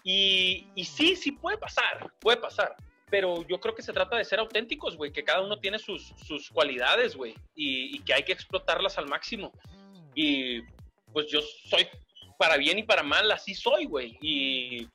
Y, 0.05 0.67
y 0.75 0.85
sí, 0.85 1.17
sí 1.17 1.33
puede 1.33 1.57
pasar, 1.57 2.13
puede 2.19 2.37
pasar. 2.37 2.77
Pero 3.09 3.47
yo 3.47 3.61
creo 3.61 3.75
que 3.75 3.83
se 3.83 3.93
trata 3.93 4.17
de 4.17 4.25
ser 4.25 4.41
auténticos, 4.41 4.97
güey, 4.97 5.13
que 5.13 5.23
cada 5.23 5.43
uno 5.43 5.59
tiene 5.59 5.79
sus, 5.79 6.13
sus 6.27 6.51
cualidades, 6.51 7.15
güey, 7.15 7.35
y, 7.55 8.01
que 8.01 8.15
hay 8.15 8.25
que 8.25 8.33
explotarlas 8.33 8.99
al 8.99 9.07
máximo. 9.07 9.53
Y 10.15 10.63
pues 11.13 11.29
yo 11.31 11.41
soy 11.69 11.87
para 12.39 12.57
bien 12.57 12.79
y 12.79 12.83
para 12.83 13.03
mal, 13.03 13.31
así 13.31 13.55
soy, 13.55 13.85
güey. 13.85 14.19
Y, 14.21 14.89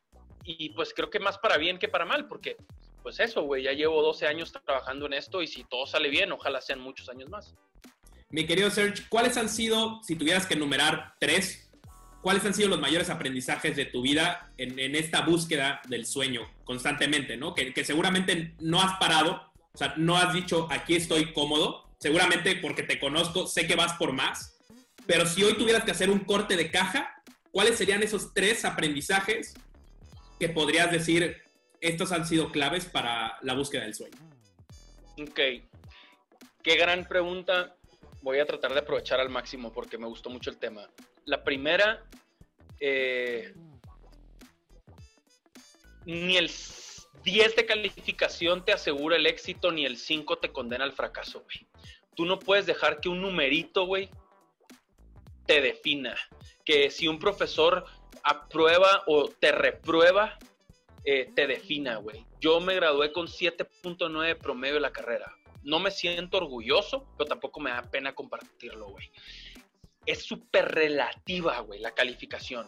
y 0.44 0.70
pues 0.70 0.94
creo 0.94 1.10
que 1.10 1.20
más 1.20 1.38
para 1.38 1.58
bien 1.58 1.78
que 1.78 1.88
para 1.88 2.06
mal, 2.06 2.28
porque 2.28 2.58
pues 3.04 3.20
eso, 3.20 3.44
güey, 3.44 3.64
ya 3.64 3.72
llevo 3.72 4.02
12 4.02 4.28
años 4.28 4.52
trabajando 4.52 5.06
en 5.06 5.14
esto 5.14 5.42
y 5.42 5.48
si 5.48 5.64
todo 5.64 5.86
sale 5.86 6.10
bien, 6.10 6.32
ojalá 6.32 6.60
sean 6.60 6.80
muchos 6.80 7.08
años 7.08 7.30
más. 7.30 7.56
Mi 8.30 8.46
querido 8.46 8.70
Serge, 8.70 9.04
¿cuáles 9.08 9.38
han 9.38 9.48
sido, 9.48 10.02
si 10.04 10.16
tuvieras 10.16 10.46
que 10.46 10.56
enumerar 10.56 11.14
tres, 11.20 11.70
cuáles 12.22 12.44
han 12.44 12.54
sido 12.54 12.68
los 12.68 12.80
mayores 12.80 13.10
aprendizajes 13.10 13.76
de 13.78 13.86
tu 13.86 14.02
vida 14.02 14.52
en, 14.58 14.96
esta 14.96 15.22
búsqueda 15.22 15.82
del 15.88 16.06
sueño 16.06 16.42
constantemente, 16.66 17.38
¿no? 17.38 17.56
Que, 17.56 17.86
seguramente 17.86 18.54
no 18.60 18.82
has 18.82 18.98
parado, 18.98 19.50
o 19.74 19.78
sea, 19.78 19.94
no 19.96 20.18
has 20.18 20.34
dicho, 20.34 20.68
aquí 20.70 20.96
estoy 20.96 21.32
cómodo, 21.32 21.90
seguramente 22.00 22.58
porque 22.58 22.84
te 22.84 23.00
conozco, 23.00 23.48
sé 23.48 23.66
que 23.66 23.76
vas 23.76 23.94
por 23.94 24.12
más, 24.12 24.58
pero 25.06 25.26
si 25.26 25.44
hoy 25.44 25.54
tuvieras 25.54 25.86
que 25.86 25.92
hacer 25.92 26.10
un 26.10 26.20
corte 26.20 26.58
de 26.58 26.70
caja, 26.70 27.24
¿cuáles 27.52 27.78
serían 27.78 28.04
esos 28.04 28.34
tres 28.34 28.66
aprendizajes 28.66 29.54
que 30.38 30.50
podrías 30.50 30.92
decir, 30.92 31.38
estos 31.80 32.12
han 32.12 32.28
sido 32.28 32.52
claves 32.52 32.84
para 32.84 33.38
la 33.42 33.54
búsqueda 33.54 33.84
del 33.84 33.96
sueño? 33.96 34.18
Ok. 35.18 35.40
Qué 36.62 36.76
gran 36.76 37.08
pregunta 37.08 37.78
voy 38.22 38.40
a 38.40 38.46
tratar 38.46 38.74
de 38.74 38.80
aprovechar 38.80 39.20
al 39.20 39.30
máximo 39.30 39.72
porque 39.72 39.98
me 39.98 40.08
gustó 40.08 40.30
mucho 40.30 40.50
el 40.50 40.58
tema. 40.58 40.90
La 41.26 41.44
primera, 41.44 42.04
eh, 42.80 43.54
ni 46.06 46.38
el 46.38 46.50
10 47.24 47.56
de 47.56 47.66
calificación 47.66 48.64
te 48.64 48.74
asegura 48.74 49.16
el 49.16 49.26
éxito, 49.26 49.72
ni 49.72 49.86
el 49.86 49.98
5 49.98 50.38
te 50.38 50.52
condena 50.52 50.84
al 50.84 50.94
fracaso, 50.94 51.44
güey. 51.44 51.68
Tú 52.16 52.26
no 52.26 52.40
puedes 52.40 52.66
dejar 52.66 53.00
que 53.00 53.10
un 53.10 53.22
numerito, 53.22 53.86
güey, 53.86 54.10
te 55.46 55.62
defina. 55.62 56.16
Que 56.66 56.90
si 56.90 57.08
un 57.08 57.20
profesor 57.20 57.86
aprueba 58.24 59.04
o 59.08 59.30
te 59.30 59.52
reprueba, 59.52 60.38
eh, 61.06 61.32
te 61.36 61.48
defina, 61.48 61.98
güey. 61.98 62.26
Yo 62.40 62.60
me 62.60 62.76
gradué 62.76 63.12
con 63.12 63.28
7.9 63.28 64.38
promedio 64.38 64.76
de 64.76 64.82
la 64.82 64.92
carrera. 64.92 65.37
No 65.68 65.80
me 65.80 65.92
siento 65.92 66.38
orgulloso, 66.38 67.06
pero 67.18 67.28
tampoco 67.28 67.60
me 67.60 67.72
da 67.72 67.84
pena 67.84 68.16
compartirlo, 68.16 68.90
güey. 68.90 69.12
Es 70.06 70.24
súper 70.24 70.74
relativa, 70.74 71.60
güey, 71.60 71.80
la 71.80 71.94
calificación 71.94 72.68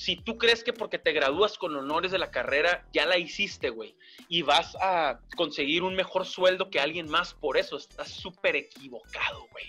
si 0.00 0.16
tú 0.16 0.38
crees 0.38 0.64
que 0.64 0.72
porque 0.72 0.98
te 0.98 1.12
gradúas 1.12 1.58
con 1.58 1.76
honores 1.76 2.10
de 2.10 2.18
la 2.18 2.30
carrera, 2.30 2.88
ya 2.90 3.04
la 3.04 3.18
hiciste, 3.18 3.68
güey, 3.68 3.94
y 4.30 4.40
vas 4.40 4.74
a 4.80 5.20
conseguir 5.36 5.82
un 5.82 5.94
mejor 5.94 6.24
sueldo 6.24 6.70
que 6.70 6.80
alguien 6.80 7.10
más 7.10 7.34
por 7.34 7.58
eso, 7.58 7.76
estás 7.76 8.08
súper 8.08 8.56
equivocado, 8.56 9.46
güey. 9.50 9.66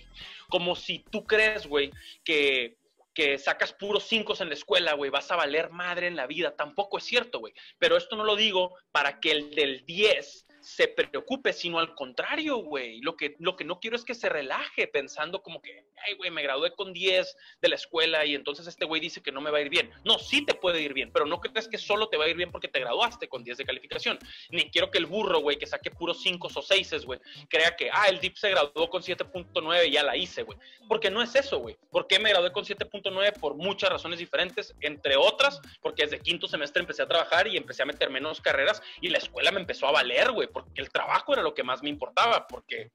Como 0.48 0.78
si 0.78 1.00
tú 1.00 1.26
crees, 1.26 1.68
güey, 1.68 1.92
que, 2.24 2.78
que 3.14 3.38
sacas 3.38 3.74
puros 3.74 4.06
cinco 4.08 4.34
en 4.40 4.48
la 4.48 4.54
escuela, 4.54 4.94
güey, 4.94 5.12
vas 5.12 5.30
a 5.32 5.36
valer 5.36 5.70
madre 5.70 6.08
en 6.08 6.16
la 6.16 6.28
vida. 6.28 6.56
Tampoco 6.56 6.98
es 6.98 7.04
cierto, 7.04 7.40
güey. 7.40 7.54
Pero 7.78 7.98
esto 7.98 8.16
no 8.16 8.24
lo 8.24 8.38
digo 8.38 8.76
para 8.94 9.20
que 9.20 9.32
el 9.32 9.54
del 9.54 9.86
10 9.86 10.46
se 10.62 10.88
preocupe, 10.88 11.54
sino 11.54 11.80
al 11.80 11.96
contrario, 11.96 12.58
güey. 12.58 13.02
Lo 13.02 13.16
que, 13.18 13.36
lo 13.40 13.56
que 13.56 13.66
no 13.66 13.80
quiero 13.80 13.96
es 13.96 14.06
que 14.06 14.14
se 14.14 14.30
relaje 14.30 14.88
pensando 14.88 15.42
como 15.42 15.62
que, 15.62 15.86
ay, 16.06 16.14
güey, 16.16 16.30
me 16.30 16.44
gradué 16.44 16.72
con 16.76 16.94
10 16.94 17.36
de 17.62 17.68
la 17.68 17.76
escuela 17.76 18.26
y 18.26 18.36
entonces 18.36 18.68
este 18.68 18.86
güey 18.86 19.02
dice 19.02 19.22
que 19.22 19.32
no 19.32 19.42
me 19.42 19.50
va 19.50 19.58
a 19.58 19.62
ir 19.62 19.70
bien. 19.70 19.92
No, 20.04 20.20
sí 20.20 20.46
te 20.46 20.54
puede 20.54 20.82
ir 20.82 20.94
bien, 20.94 21.12
pero 21.12 21.26
no 21.26 21.42
crees 21.42 21.68
que 21.68 21.78
solo 21.78 22.10
te 22.10 22.18
va 22.18 22.26
a 22.26 22.30
ir 22.30 22.36
bien 22.36 22.52
porque 22.52 22.68
te 22.68 22.80
graduaste 22.80 23.28
con 23.28 23.44
10 23.44 23.58
de 23.58 23.66
calificación. 23.66 24.20
Ni 24.50 24.70
quiero 24.70 24.92
que 24.92 25.00
el 25.00 25.08
burro, 25.08 25.40
güey, 25.40 25.58
que 25.58 25.66
saque 25.66 25.90
puros 25.90 26.22
5 26.22 26.50
o 26.54 26.62
6, 26.62 27.06
güey, 27.06 27.20
crea 27.50 27.76
que, 27.76 27.90
ah, 27.92 28.08
el 28.08 28.20
DIP 28.20 28.38
se 28.38 28.52
graduó 28.52 28.90
con 28.90 29.02
7.9 29.02 29.88
y 29.88 29.92
ya 29.92 30.04
la 30.04 30.16
hice, 30.16 30.44
güey. 30.44 30.58
Porque 30.88 31.10
no 31.10 31.22
es 31.22 31.34
eso, 31.36 31.60
güey. 31.60 31.78
¿Por 31.90 32.08
qué 32.08 32.20
me 32.20 32.30
gradué 32.30 32.52
con 32.52 32.66
7.9? 32.66 33.40
Por 33.40 33.56
muchas 33.56 33.90
razones 33.90 34.20
diferentes, 34.20 34.76
entre 34.82 35.16
otras, 35.16 35.60
porque 35.82 36.04
desde 36.04 36.20
quinto 36.20 36.48
semestre 36.48 36.82
empecé 36.82 37.02
a 37.02 37.08
trabajar 37.08 37.48
y 37.48 37.58
empecé 37.58 37.82
a 37.82 37.86
meter 37.86 38.10
menos 38.10 38.42
carreras 38.42 38.82
y 39.02 39.10
la 39.10 39.18
escuela 39.18 39.52
me 39.52 39.60
empezó 39.60 39.88
a 39.88 39.92
valer, 39.92 40.32
güey 40.32 40.51
porque 40.52 40.82
el 40.82 40.90
trabajo 40.90 41.34
era 41.34 41.42
lo 41.42 41.54
que 41.54 41.64
más 41.64 41.82
me 41.84 41.90
importaba, 41.90 42.48
porque 42.48 42.92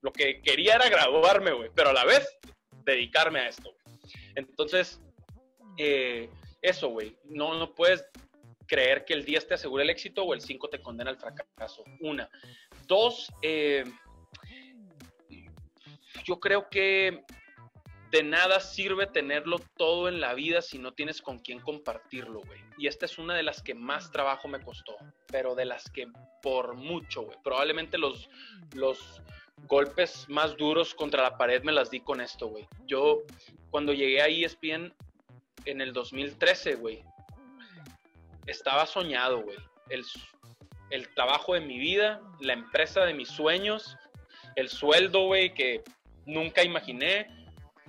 lo 0.00 0.12
que 0.12 0.40
quería 0.40 0.74
era 0.74 0.88
graduarme, 0.88 1.52
güey, 1.52 1.70
pero 1.74 1.90
a 1.90 1.92
la 1.92 2.04
vez 2.04 2.26
dedicarme 2.84 3.40
a 3.40 3.48
esto, 3.48 3.74
Entonces, 4.34 5.00
eh, 5.78 6.28
eso, 6.60 6.88
güey, 6.88 7.16
no, 7.24 7.54
no 7.58 7.74
puedes 7.74 8.04
creer 8.66 9.04
que 9.04 9.14
el 9.14 9.24
10 9.24 9.48
te 9.48 9.54
asegura 9.54 9.84
el 9.84 9.90
éxito 9.90 10.24
o 10.24 10.34
el 10.34 10.40
5 10.40 10.68
te 10.68 10.80
condena 10.80 11.10
al 11.10 11.18
fracaso. 11.18 11.84
Una. 12.00 12.28
Dos, 12.86 13.32
eh, 13.42 13.84
yo 16.24 16.40
creo 16.40 16.68
que 16.68 17.24
de 18.12 18.22
nada 18.22 18.60
sirve 18.60 19.06
tenerlo 19.06 19.58
todo 19.78 20.06
en 20.06 20.20
la 20.20 20.34
vida 20.34 20.60
si 20.60 20.78
no 20.78 20.92
tienes 20.92 21.22
con 21.22 21.38
quién 21.38 21.60
compartirlo, 21.60 22.42
güey. 22.42 22.60
Y 22.76 22.86
esta 22.86 23.06
es 23.06 23.16
una 23.16 23.34
de 23.34 23.42
las 23.42 23.62
que 23.62 23.74
más 23.74 24.12
trabajo 24.12 24.48
me 24.48 24.60
costó, 24.60 24.98
pero 25.28 25.54
de 25.54 25.64
las 25.64 25.90
que 25.90 26.08
por 26.42 26.74
mucho, 26.74 27.22
güey. 27.22 27.38
Probablemente 27.42 27.96
los, 27.96 28.28
los 28.74 29.22
golpes 29.66 30.26
más 30.28 30.58
duros 30.58 30.94
contra 30.94 31.22
la 31.22 31.38
pared 31.38 31.62
me 31.62 31.72
las 31.72 31.90
di 31.90 32.00
con 32.00 32.20
esto, 32.20 32.48
güey. 32.48 32.68
Yo, 32.86 33.22
cuando 33.70 33.94
llegué 33.94 34.20
a 34.20 34.26
ESPN 34.26 34.92
en 35.64 35.80
el 35.80 35.94
2013, 35.94 36.74
güey, 36.74 37.02
estaba 38.44 38.84
soñado, 38.84 39.40
güey. 39.40 39.56
El, 39.88 40.04
el 40.90 41.08
trabajo 41.14 41.54
de 41.54 41.60
mi 41.60 41.78
vida, 41.78 42.20
la 42.40 42.52
empresa 42.52 43.06
de 43.06 43.14
mis 43.14 43.28
sueños, 43.28 43.96
el 44.56 44.68
sueldo, 44.68 45.28
güey, 45.28 45.54
que 45.54 45.82
nunca 46.26 46.62
imaginé 46.62 47.41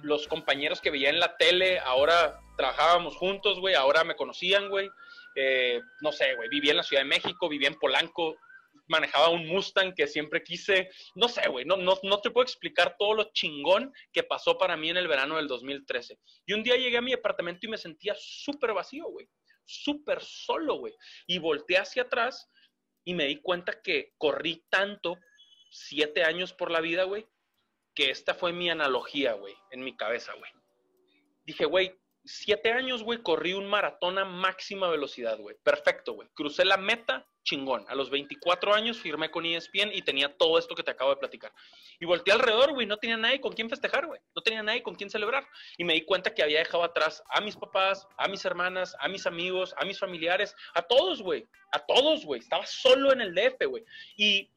los 0.04 0.28
compañeros 0.28 0.82
que 0.82 0.92
veía 0.92 1.10
en 1.10 1.20
la 1.20 1.36
tele, 1.38 1.80
ahora 1.80 2.40
trabajábamos 2.58 3.16
juntos, 3.16 3.60
güey, 3.60 3.74
ahora 3.74 4.04
me 4.04 4.16
conocían, 4.16 4.70
güey. 4.70 4.90
Eh, 5.36 5.82
no 6.02 6.12
sé, 6.12 6.36
güey, 6.36 6.50
vivía 6.50 6.72
en 6.72 6.78
la 6.78 6.84
Ciudad 6.84 7.02
de 7.02 7.10
México, 7.10 7.50
vivía 7.50 7.70
en 7.70 7.80
Polanco, 7.80 8.36
manejaba 8.88 9.30
un 9.30 9.48
Mustang 9.48 9.94
que 9.96 10.08
siempre 10.08 10.44
quise, 10.44 10.90
no 11.16 11.28
sé, 11.28 11.48
güey, 11.50 11.66
no, 11.66 11.78
no, 11.78 11.98
no 12.04 12.20
te 12.20 12.30
puedo 12.30 12.44
explicar 12.44 12.96
todo 13.00 13.14
lo 13.16 13.32
chingón 13.32 13.92
que 14.12 14.24
pasó 14.24 14.58
para 14.58 14.78
mí 14.78 14.90
en 14.90 14.98
el 14.98 15.08
verano 15.08 15.38
del 15.38 15.48
2013. 15.48 16.20
Y 16.46 16.54
un 16.54 16.64
día 16.64 16.76
llegué 16.76 16.98
a 16.98 17.02
mi 17.02 17.14
apartamento 17.14 17.66
y 17.66 17.70
me 17.70 17.78
sentía 17.78 18.14
súper 18.18 18.74
vacío, 18.74 19.06
güey, 19.06 19.28
súper 19.66 20.22
solo, 20.22 20.76
güey. 20.76 20.94
Y 21.28 21.40
volteé 21.40 21.78
hacia 21.78 22.04
atrás 22.04 22.50
y 23.06 23.14
me 23.14 23.26
di 23.26 23.42
cuenta 23.42 23.82
que 23.82 24.14
corrí 24.18 24.64
tanto, 24.70 25.18
siete 25.72 26.24
años 26.24 26.54
por 26.54 26.70
la 26.70 26.82
vida, 26.82 27.04
güey, 27.06 27.26
que 27.94 28.10
esta 28.10 28.34
fue 28.34 28.54
mi 28.54 28.70
analogía, 28.70 29.34
güey, 29.34 29.56
en 29.72 29.84
mi 29.84 29.96
cabeza, 29.96 30.34
güey. 30.34 30.52
Dije, 31.46 31.66
güey, 31.66 31.98
siete 32.26 32.72
años, 32.72 33.04
güey, 33.04 33.22
corrí 33.22 33.54
un 33.54 33.68
maratón 33.68 34.18
a 34.18 34.26
máxima 34.26 34.90
velocidad, 34.90 35.38
güey. 35.38 35.56
Perfecto, 35.64 36.14
güey. 36.14 36.30
Crucé 36.34 36.64
la 36.64 36.78
meta, 36.78 37.28
chingón. 37.44 37.86
A 37.90 37.96
los 37.96 38.10
24 38.10 38.74
años 38.74 38.98
firmé 38.98 39.30
con 39.30 39.46
ESPN 39.46 39.92
y 39.92 40.02
tenía 40.02 40.36
todo 40.38 40.58
esto 40.58 40.76
que 40.76 40.84
te 40.84 40.92
acabo 40.92 41.10
de 41.10 41.18
platicar. 41.18 41.52
Y 42.00 42.06
volteé 42.06 42.34
alrededor, 42.34 42.74
güey, 42.74 42.88
no 42.88 42.98
tenía 42.98 43.18
nadie 43.18 43.42
con 43.42 43.54
quien 43.54 43.70
festejar, 43.70 44.08
güey. 44.08 44.22
No 44.36 44.42
tenía 44.42 44.64
nadie 44.64 44.82
con 44.82 44.96
quien 44.96 45.10
celebrar. 45.10 45.46
Y 45.78 45.84
me 45.84 45.94
di 45.94 46.06
cuenta 46.06 46.34
que 46.34 46.44
había 46.44 46.60
dejado 46.60 46.84
atrás 46.84 47.22
a 47.30 47.42
mis 47.42 47.58
papás, 47.58 48.08
a 48.18 48.28
mis 48.28 48.46
hermanas, 48.46 48.96
a 49.00 49.10
mis 49.10 49.26
amigos, 49.28 49.76
a 49.78 49.86
mis 49.86 50.00
familiares, 50.00 50.56
a 50.74 50.82
todos, 50.82 51.22
güey. 51.22 51.46
A 51.72 51.80
todos, 51.80 52.26
güey. 52.26 52.40
Estaba 52.40 52.66
solo 52.66 53.12
en 53.12 53.22
el 53.22 53.36
DF, 53.36 53.68
güey. 53.68 53.84
Y, 54.16 54.50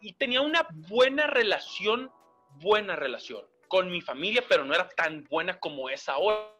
y 0.00 0.12
tenía 0.12 0.40
una 0.40 0.66
buena 0.70 1.26
relación 1.26 2.10
buena 2.58 2.96
relación 2.96 3.44
con 3.68 3.90
mi 3.90 4.00
familia, 4.00 4.44
pero 4.48 4.64
no 4.64 4.74
era 4.74 4.88
tan 4.88 5.24
buena 5.24 5.58
como 5.58 5.90
es 5.90 6.08
ahora. 6.08 6.54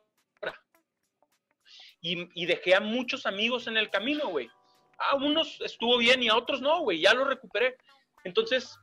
Y, 2.01 2.47
dejé 2.47 2.75
a 2.75 2.81
muchos 2.81 3.27
amigos 3.27 3.67
en 3.67 3.77
el 3.77 3.91
camino, 3.91 4.29
güey. 4.29 4.49
A 4.99 5.17
unos 5.17 5.61
estuvo 5.61 5.99
bien 5.99 6.23
y 6.23 6.29
a 6.29 6.37
otros 6.37 6.61
no, 6.61 6.81
güey. 6.83 7.01
Ya 7.01 7.13
lo 7.13 7.25
recuperé. 7.25 7.77
Entonces, 8.25 8.79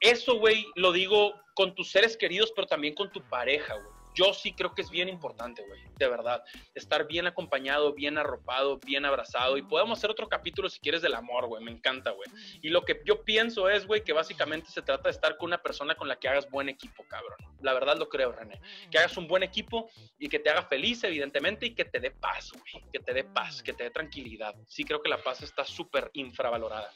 eso, 0.00 0.38
güey, 0.38 0.66
lo 0.74 0.90
digo 0.90 1.34
con 1.54 1.74
tus 1.74 1.90
seres 1.90 2.16
queridos, 2.16 2.52
pero 2.54 2.66
también 2.66 2.94
con 2.94 3.12
tu 3.12 3.22
pareja, 3.28 3.74
güey 3.74 3.93
yo 4.14 4.32
sí 4.32 4.52
creo 4.52 4.74
que 4.74 4.82
es 4.82 4.90
bien 4.90 5.08
importante, 5.08 5.62
güey, 5.66 5.80
de 5.96 6.08
verdad. 6.08 6.42
Estar 6.74 7.06
bien 7.06 7.26
acompañado, 7.26 7.92
bien 7.92 8.16
arropado, 8.16 8.78
bien 8.78 9.04
abrazado. 9.04 9.56
Y 9.56 9.62
podemos 9.62 9.98
hacer 9.98 10.10
otro 10.10 10.28
capítulo 10.28 10.68
si 10.68 10.80
quieres 10.80 11.02
del 11.02 11.14
amor, 11.14 11.46
güey. 11.46 11.62
Me 11.62 11.70
encanta, 11.70 12.10
güey. 12.10 12.28
Y 12.62 12.68
lo 12.68 12.84
que 12.84 13.00
yo 13.04 13.24
pienso 13.24 13.68
es, 13.68 13.86
güey, 13.86 14.04
que 14.04 14.12
básicamente 14.12 14.70
se 14.70 14.82
trata 14.82 15.04
de 15.04 15.10
estar 15.10 15.36
con 15.36 15.48
una 15.48 15.62
persona 15.62 15.94
con 15.94 16.08
la 16.08 16.16
que 16.16 16.28
hagas 16.28 16.48
buen 16.48 16.68
equipo, 16.68 17.04
cabrón. 17.08 17.38
La 17.60 17.74
verdad 17.74 17.96
lo 17.98 18.08
creo, 18.08 18.32
René. 18.32 18.60
Que 18.90 18.98
hagas 18.98 19.16
un 19.16 19.26
buen 19.26 19.42
equipo 19.42 19.90
y 20.18 20.28
que 20.28 20.38
te 20.38 20.50
haga 20.50 20.62
feliz, 20.64 21.02
evidentemente, 21.04 21.66
y 21.66 21.74
que 21.74 21.84
te 21.84 21.98
dé 21.98 22.10
paz, 22.10 22.52
güey. 22.52 22.84
Que 22.92 23.00
te 23.00 23.12
dé 23.12 23.24
paz, 23.24 23.62
que 23.62 23.72
te 23.72 23.84
dé 23.84 23.90
tranquilidad. 23.90 24.54
Sí 24.68 24.84
creo 24.84 25.02
que 25.02 25.08
la 25.08 25.22
paz 25.22 25.42
está 25.42 25.64
súper 25.64 26.10
infravalorada. 26.14 26.92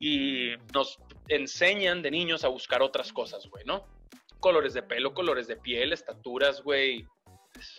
Y 0.00 0.52
nos 0.72 0.98
enseñan 1.28 2.02
de 2.02 2.10
niños 2.10 2.44
a 2.44 2.48
buscar 2.48 2.82
otras 2.82 3.12
cosas, 3.12 3.46
güey, 3.46 3.64
¿no? 3.64 3.97
Colores 4.40 4.74
de 4.74 4.82
pelo, 4.82 5.14
colores 5.14 5.46
de 5.46 5.56
piel, 5.56 5.92
estaturas, 5.92 6.62
güey, 6.62 7.06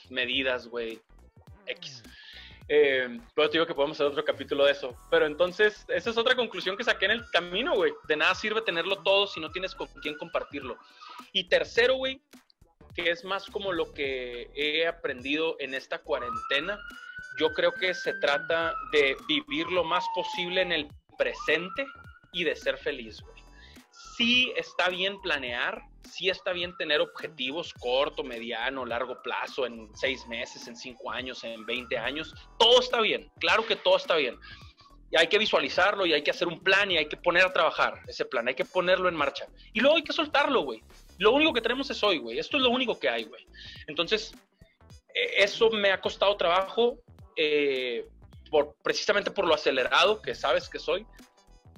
medidas, 0.10 0.68
güey, 0.68 1.02
X. 1.66 2.04
Eh, 2.68 3.20
pero 3.34 3.50
te 3.50 3.58
digo 3.58 3.66
que 3.66 3.74
podemos 3.74 3.98
hacer 3.98 4.08
otro 4.08 4.24
capítulo 4.24 4.66
de 4.66 4.74
eso. 4.74 4.96
Pero 5.10 5.26
entonces, 5.26 5.86
esa 5.88 6.10
es 6.10 6.18
otra 6.18 6.36
conclusión 6.36 6.78
que 6.78 6.84
saqué 6.84 7.06
en 7.06 7.12
el 7.12 7.30
camino, 7.32 7.76
güey. 7.76 7.94
De 8.08 8.16
nada 8.16 8.36
sirve 8.36 8.62
tenerlo 8.62 9.02
todo 9.02 9.26
si 9.26 9.40
no 9.40 9.52
tienes 9.52 9.74
con 9.74 9.88
quién 10.02 10.18
compartirlo. 10.18 10.78
Y 11.34 11.46
tercero, 11.46 11.96
güey, 11.96 12.22
que 12.94 13.10
es 13.10 13.24
más 13.24 13.48
como 13.48 13.72
lo 13.72 13.92
que 13.94 14.52
he 14.56 14.86
aprendido 14.86 15.56
en 15.60 15.74
esta 15.74 16.00
cuarentena, 16.00 16.80
yo 17.40 17.54
creo 17.54 17.72
que 17.74 17.94
se 17.94 18.14
trata 18.16 18.76
de 18.92 19.16
vivir 19.28 19.68
lo 19.68 19.84
más 19.84 20.06
posible 20.14 20.62
en 20.62 20.72
el 20.72 20.88
presente 21.18 21.86
y 22.34 22.44
de 22.44 22.56
ser 22.56 22.78
feliz, 22.78 23.20
güey 23.22 23.50
sí 24.20 24.52
está 24.56 24.90
bien 24.90 25.22
planear, 25.22 25.82
sí 26.04 26.30
está 26.30 26.52
bien 26.52 26.76
tener 26.78 27.02
objetivos 27.02 27.74
corto, 27.74 28.24
mediano, 28.24 28.86
largo 28.86 29.22
plazo, 29.22 29.66
en 29.66 29.90
seis 29.96 30.26
meses, 30.28 30.68
en 30.68 30.76
cinco 30.76 31.12
años, 31.12 31.44
en 31.44 31.66
20 31.66 31.98
años. 31.98 32.34
Todo 32.58 32.80
está 32.80 33.02
bien, 33.02 33.32
claro 33.40 33.66
que 33.66 33.76
todo 33.76 33.98
está 33.98 34.16
bien. 34.16 34.38
Y 35.12 35.18
hay 35.18 35.28
que 35.28 35.40
visualizarlo 35.40 36.06
y 36.06 36.14
hay 36.14 36.22
que 36.22 36.32
hacer 36.32 36.48
un 36.48 36.60
plan 36.60 36.92
y 36.92 36.98
hay 36.98 37.08
que 37.08 37.18
poner 37.18 37.44
a 37.44 37.52
trabajar 37.52 38.00
ese 38.08 38.26
plan, 38.26 38.48
hay 38.48 38.56
que 38.56 38.66
ponerlo 38.66 39.10
en 39.10 39.16
marcha. 39.16 39.48
Y 39.74 39.80
luego 39.80 39.98
hay 39.98 40.04
que 40.04 40.14
soltarlo, 40.14 40.62
güey. 40.62 40.84
Lo 41.18 41.32
único 41.32 41.52
que 41.54 41.62
tenemos 41.62 41.90
es 41.90 42.04
hoy, 42.04 42.20
güey. 42.20 42.38
Esto 42.38 42.58
es 42.58 42.64
lo 42.64 42.70
único 42.70 43.00
que 43.00 43.10
hay, 43.10 43.24
güey. 43.24 43.46
Entonces, 43.88 44.34
e, 45.14 45.44
eso 45.44 45.72
me 45.72 45.92
ha 45.92 46.00
costado 46.00 46.38
trabajo, 46.38 47.00
eh, 47.36 48.08
por, 48.52 48.76
precisamente 48.84 49.32
por 49.32 49.48
lo 49.48 49.56
acelerado 49.56 50.22
que 50.22 50.36
sabes 50.36 50.70
que 50.70 50.80
soy, 50.80 51.06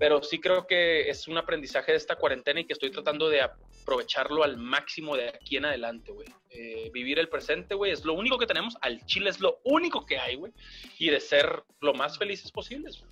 pero 0.01 0.23
sí 0.23 0.39
creo 0.39 0.65
que 0.65 1.11
es 1.11 1.27
un 1.27 1.37
aprendizaje 1.37 1.91
de 1.91 1.99
esta 1.99 2.15
cuarentena 2.15 2.59
y 2.59 2.65
que 2.65 2.73
estoy 2.73 2.89
tratando 2.89 3.29
de 3.29 3.41
aprovecharlo 3.41 4.43
al 4.43 4.57
máximo 4.57 5.15
de 5.15 5.29
aquí 5.29 5.57
en 5.57 5.65
adelante, 5.65 6.11
güey. 6.11 6.27
Eh, 6.49 6.89
vivir 6.91 7.19
el 7.19 7.29
presente, 7.29 7.75
güey, 7.75 7.91
es 7.91 8.03
lo 8.03 8.13
único 8.13 8.39
que 8.39 8.47
tenemos. 8.47 8.75
Al 8.81 9.05
Chile 9.05 9.29
es 9.29 9.39
lo 9.39 9.59
único 9.63 10.03
que 10.07 10.17
hay, 10.17 10.37
güey. 10.37 10.53
Y 10.97 11.11
de 11.11 11.19
ser 11.19 11.65
lo 11.81 11.93
más 11.93 12.17
felices 12.17 12.51
posibles. 12.51 13.03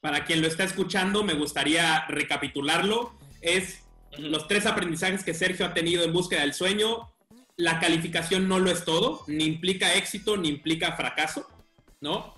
Para 0.00 0.24
quien 0.24 0.40
lo 0.40 0.46
está 0.46 0.64
escuchando, 0.64 1.22
me 1.22 1.34
gustaría 1.34 2.06
recapitularlo. 2.08 3.12
Es 3.42 3.86
los 4.16 4.48
tres 4.48 4.64
aprendizajes 4.64 5.24
que 5.24 5.34
Sergio 5.34 5.66
ha 5.66 5.74
tenido 5.74 6.02
en 6.02 6.14
búsqueda 6.14 6.40
del 6.40 6.54
sueño. 6.54 7.12
La 7.56 7.78
calificación 7.78 8.48
no 8.48 8.58
lo 8.58 8.70
es 8.70 8.86
todo, 8.86 9.20
ni 9.26 9.44
implica 9.44 9.96
éxito, 9.96 10.38
ni 10.38 10.48
implica 10.48 10.96
fracaso, 10.96 11.46
¿no? 12.00 12.37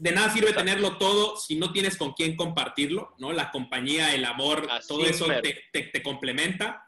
De 0.00 0.12
nada 0.12 0.30
sirve 0.30 0.54
tenerlo 0.54 0.96
todo 0.96 1.36
si 1.36 1.56
no 1.56 1.72
tienes 1.72 1.98
con 1.98 2.14
quién 2.14 2.34
compartirlo, 2.34 3.14
¿no? 3.18 3.34
La 3.34 3.50
compañía, 3.50 4.14
el 4.14 4.24
amor, 4.24 4.66
todo 4.88 5.04
eso 5.04 5.26
te, 5.72 6.02
complementa. 6.02 6.86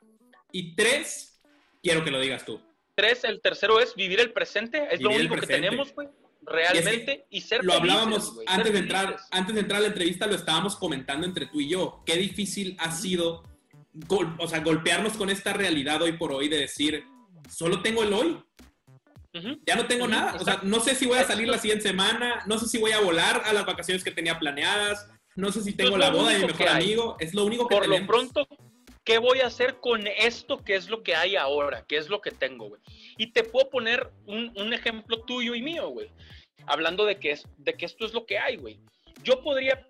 Y 0.51 0.75
tres, 0.75 1.39
quiero 1.83 2.05
que 2.05 2.11
lo 2.11 2.19
digas 2.19 2.47
tú. 2.47 2.59
Tres, 2.95 3.25
el 3.25 3.43
tercero 3.43 3.81
es 3.81 3.95
vivir 3.95 4.19
el 4.19 4.33
presente, 4.33 4.89
es 4.91 5.03
lo 5.03 5.11
único 5.11 5.37
que 5.37 5.47
tenemos, 5.47 5.95
güey, 5.95 6.09
realmente, 6.41 7.27
y, 7.29 7.43
ser 7.43 7.63
Lo 7.63 7.75
hablábamos 7.75 8.35
antes, 8.47 8.73
de 8.73 8.79
entrar, 8.79 9.19
antes 9.31 9.55
de 9.55 9.61
entrar 9.61 9.81
a 9.81 9.83
la 9.83 9.89
entrevista, 9.89 10.27
lo 10.27 10.35
estábamos 10.35 10.77
comentando 10.77 11.27
entre 11.27 11.47
tú 11.47 11.61
y 11.61 11.69
yo. 11.69 12.03
Qué 12.07 12.17
difícil 12.17 12.77
ha 12.79 12.93
sido, 12.93 13.43
o 14.39 14.49
sea, 14.49 14.61
golpearnos 14.61 15.19
con 15.19 15.29
esta 15.29 15.53
realidad 15.53 16.01
hoy 16.01 16.13
por 16.13 16.33
hoy 16.33 16.49
de 16.49 16.57
decir, 16.57 17.05
solo 17.51 17.83
tengo 17.83 18.05
el 18.05 18.13
hoy, 18.15 18.39
ya 19.67 19.77
no 19.77 19.87
tengo 19.87 20.07
nada. 20.07 20.35
O 20.41 20.45
sea, 20.45 20.61
no 20.63 20.81
sé 20.81 20.95
si 20.95 21.07
voy 21.07 21.19
a 21.19 21.25
salir 21.25 21.49
la 21.49 21.59
siguiente 21.59 21.89
semana, 21.89 22.43
no 22.47 22.59
sé 22.59 22.67
si 22.67 22.79
voy 22.79 22.93
a 22.93 23.01
volar 23.01 23.43
a 23.45 23.53
las 23.53 23.65
vacaciones 23.65 24.05
que 24.05 24.11
tenía 24.11 24.39
planeadas, 24.39 25.09
no 25.35 25.51
sé 25.51 25.63
si 25.63 25.73
tengo 25.73 25.97
la 25.97 26.11
boda 26.11 26.31
de 26.31 26.41
mi 26.41 26.47
mejor 26.47 26.69
amigo. 26.69 27.17
Es 27.19 27.35
lo 27.35 27.45
único 27.45 27.67
que 27.67 27.77
Por 27.77 27.89
lo 27.89 28.07
pronto, 28.07 28.47
¿qué 29.05 29.19
voy 29.19 29.41
a 29.41 29.47
hacer 29.47 29.79
con 29.81 30.07
esto 30.07 30.59
que 30.59 30.75
es 30.75 30.91
lo 30.91 31.03
que 31.03 31.15
hay 31.15 31.37
ahora? 31.37 31.85
¿Qué 31.89 31.97
es 31.97 32.09
lo 32.09 32.21
que 32.21 32.31
tengo, 32.31 32.69
güey? 32.69 32.81
Y 33.17 33.33
te 33.33 33.43
puedo 33.45 33.71
poner 33.71 34.11
un, 34.27 34.53
un 34.57 34.73
ejemplo 34.73 35.23
tuyo 35.23 35.55
y 35.55 35.63
mío, 35.63 35.89
güey. 35.89 36.11
Hablando 36.67 37.05
de 37.05 37.19
que, 37.19 37.33
es, 37.33 37.45
de 37.59 37.75
que 37.75 37.87
esto 37.87 38.05
es 38.05 38.13
lo 38.13 38.27
que 38.27 38.39
hay, 38.39 38.57
güey. 38.57 38.79
Yo 39.25 39.43
podría, 39.43 39.87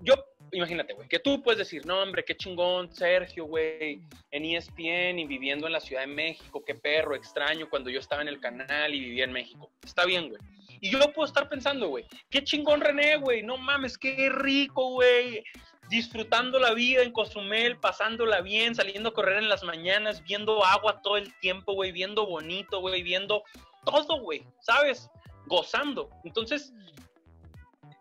yo 0.00 0.14
imagínate, 0.52 0.94
güey, 0.94 1.08
que 1.08 1.18
tú 1.18 1.42
puedes 1.42 1.58
decir, 1.58 1.84
no, 1.86 2.02
hombre, 2.02 2.24
qué 2.24 2.36
chingón, 2.36 2.92
Sergio, 2.92 3.44
güey, 3.46 4.00
en 4.30 4.44
ESPN 4.44 5.18
y 5.18 5.26
viviendo 5.26 5.66
en 5.66 5.72
la 5.72 5.80
Ciudad 5.80 6.02
de 6.02 6.08
México, 6.08 6.64
qué 6.64 6.74
perro, 6.74 7.14
extraño 7.14 7.68
cuando 7.68 7.90
yo 7.90 8.00
estaba 8.00 8.22
en 8.22 8.28
el 8.28 8.40
canal 8.40 8.94
y 8.94 9.00
vivía 9.00 9.24
en 9.24 9.32
México. 9.32 9.70
Está 9.84 10.04
bien, 10.04 10.28
güey. 10.28 10.40
Y 10.80 10.90
yo 10.90 10.98
puedo 11.12 11.26
estar 11.26 11.48
pensando, 11.48 11.88
güey, 11.88 12.04
qué 12.30 12.44
chingón 12.44 12.80
René, 12.80 13.16
güey, 13.16 13.42
no 13.42 13.56
mames, 13.56 13.96
qué 13.96 14.28
rico, 14.30 14.90
güey. 14.90 15.42
Disfrutando 15.88 16.58
la 16.58 16.74
vida 16.74 17.02
en 17.02 17.12
Cozumel, 17.12 17.78
pasándola 17.78 18.40
bien, 18.40 18.74
saliendo 18.74 19.10
a 19.10 19.14
correr 19.14 19.38
en 19.38 19.48
las 19.48 19.62
mañanas, 19.62 20.22
viendo 20.24 20.64
agua 20.64 21.00
todo 21.00 21.16
el 21.16 21.32
tiempo, 21.38 21.74
güey, 21.74 21.92
viendo 21.92 22.26
bonito, 22.26 22.80
güey, 22.80 23.02
viendo 23.02 23.44
todo, 23.84 24.20
güey, 24.20 24.44
¿sabes? 24.60 25.08
Gozando. 25.46 26.10
Entonces, 26.24 26.72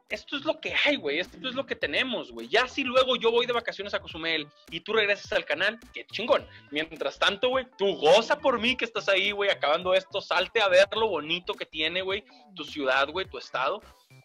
esto 0.10 0.38
es 0.38 0.46
lo 0.46 0.60
que 0.60 0.74
hay, 0.86 0.98
güey, 0.98 1.20
esto 1.20 1.38
es 1.48 1.56
lo 1.56 1.66
que 1.66 1.76
tenemos, 1.76 2.32
güey. 2.32 2.48
Ya 2.48 2.68
si 2.68 2.84
luego 2.84 3.16
yo 3.16 3.32
voy 3.32 3.46
de 3.46 3.54
vacaciones 3.54 3.94
a 3.94 4.00
Cozumel 4.00 4.48
y 4.70 4.82
tú 4.82 4.94
regresas 4.94 5.32
al 5.34 5.46
canal, 5.46 5.80
qué 5.94 6.06
chingón. 6.06 6.48
Mientras 6.72 7.18
tanto, 7.18 7.50
güey, 7.50 7.66
tú 7.78 7.96
goza 7.96 8.40
por 8.40 8.60
mí 8.60 8.76
que 8.76 8.86
estás 8.86 9.10
ahí, 9.10 9.32
güey, 9.32 9.50
acabando 9.50 9.94
esto, 9.94 10.22
salte 10.22 10.62
a 10.62 10.68
ver 10.68 10.88
lo 10.96 11.08
bonito 11.08 11.54
que 11.54 11.66
tiene, 11.66 12.02
güey, 12.02 12.24
tu 12.56 12.64
ciudad, 12.64 13.10
güey, 13.10 13.28
tu 13.28 13.38
estado. 13.38 13.82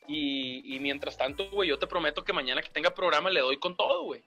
Y, 0.06 0.78
mientras 0.80 1.16
tanto, 1.16 1.48
güey, 1.50 1.68
yo 1.68 1.78
te 1.78 1.86
prometo 1.86 2.24
que 2.24 2.32
mañana 2.32 2.62
que 2.62 2.70
tenga 2.70 2.92
programa 2.92 3.30
le 3.30 3.40
doy 3.40 3.58
con 3.58 3.76
todo, 3.76 4.02
güey. 4.04 4.22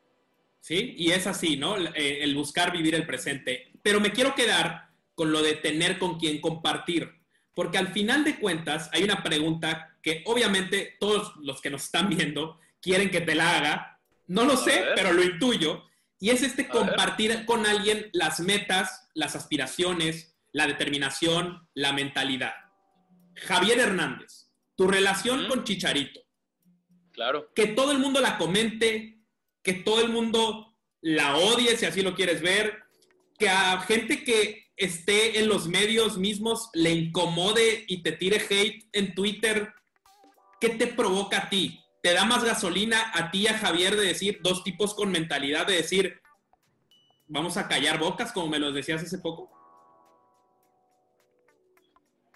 Sí, 0.60 0.96
y 0.98 1.12
es 1.12 1.28
así, 1.28 1.58
¿no? 1.58 1.78
Eh, 1.78 2.24
el 2.24 2.36
buscar 2.36 2.72
vivir 2.72 2.96
el 2.96 3.06
presente. 3.06 3.72
Pero 3.82 4.00
me 4.00 4.14
quiero 4.14 4.34
quedar 4.34 4.90
con 5.14 5.32
lo 5.32 5.42
de 5.42 5.56
tener 5.56 6.00
con 6.00 6.18
quien 6.18 6.40
compartir. 6.40 7.23
Porque 7.54 7.78
al 7.78 7.90
final 7.90 8.24
de 8.24 8.40
cuentas 8.40 8.90
hay 8.94 9.04
una 9.04 9.22
pregunta 9.24 9.98
que 10.02 10.24
obviamente 10.26 10.98
todos 11.00 11.34
los 11.38 11.62
que 11.62 11.70
nos 11.70 11.84
están 11.84 12.10
viendo 12.10 12.60
quieren 12.82 13.12
que 13.12 13.22
te 13.22 13.36
la 13.36 13.58
haga. 13.58 14.02
No 14.28 14.46
lo 14.46 14.58
sé, 14.58 14.86
pero 14.96 15.14
lo 15.14 15.24
intuyo. 15.24 15.84
Y 16.20 16.30
es 16.30 16.42
este 16.42 16.68
compartir 16.68 17.46
con 17.46 17.66
alguien 17.66 18.10
las 18.14 18.40
metas, 18.40 19.10
las 19.14 19.36
aspiraciones, 19.36 20.36
la 20.52 20.68
determinación, 20.68 21.68
la 21.74 21.94
mentalidad. 21.94 22.54
Javier 23.36 23.80
Hernández, 23.80 24.50
tu 24.76 24.88
relación 24.88 25.48
con 25.48 25.64
Chicharito. 25.64 26.22
Claro. 27.12 27.52
Que 27.54 27.68
todo 27.68 27.92
el 27.92 28.00
mundo 28.00 28.22
la 28.22 28.38
comente, 28.38 29.20
que 29.62 29.74
todo 29.74 30.02
el 30.02 30.10
mundo 30.10 30.78
la 31.02 31.36
odie, 31.36 31.76
si 31.76 31.86
así 31.86 32.02
lo 32.02 32.16
quieres 32.16 32.42
ver, 32.42 32.84
que 33.38 33.50
a 33.50 33.82
gente 33.82 34.24
que 34.24 34.63
esté 34.86 35.40
en 35.40 35.48
los 35.48 35.68
medios 35.68 36.18
mismos 36.18 36.70
le 36.74 36.92
incomode 36.92 37.86
y 37.88 38.04
te 38.04 38.12
tire 38.12 38.38
hate 38.50 38.88
en 38.94 39.14
Twitter 39.14 39.74
¿qué 40.64 40.70
te 40.70 40.88
provoca 40.88 41.40
a 41.40 41.50
ti? 41.50 41.84
¿Te 42.02 42.14
da 42.14 42.24
más 42.24 42.42
gasolina 42.46 43.12
a 43.14 43.32
ti 43.32 43.42
y 43.42 43.48
a 43.48 43.58
Javier 43.58 43.98
de 43.98 44.06
decir 44.06 44.40
dos 44.42 44.64
tipos 44.64 44.94
con 44.94 45.12
mentalidad 45.12 45.68
de 45.68 45.76
decir, 45.76 46.22
vamos 47.28 47.58
a 47.58 47.68
callar 47.68 48.00
bocas, 48.00 48.32
como 48.32 48.48
me 48.48 48.60
lo 48.60 48.72
decías 48.72 49.04
hace 49.04 49.18
poco? 49.18 49.52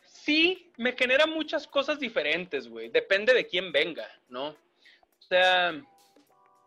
Sí, 0.07 0.73
me 0.75 0.91
genera 0.91 1.25
muchas 1.25 1.65
cosas 1.67 2.01
diferentes, 2.01 2.67
güey. 2.67 2.89
Depende 2.89 3.33
de 3.33 3.47
quién 3.47 3.71
venga, 3.71 4.05
¿no? 4.27 4.49
O 4.49 5.21
sea, 5.21 5.71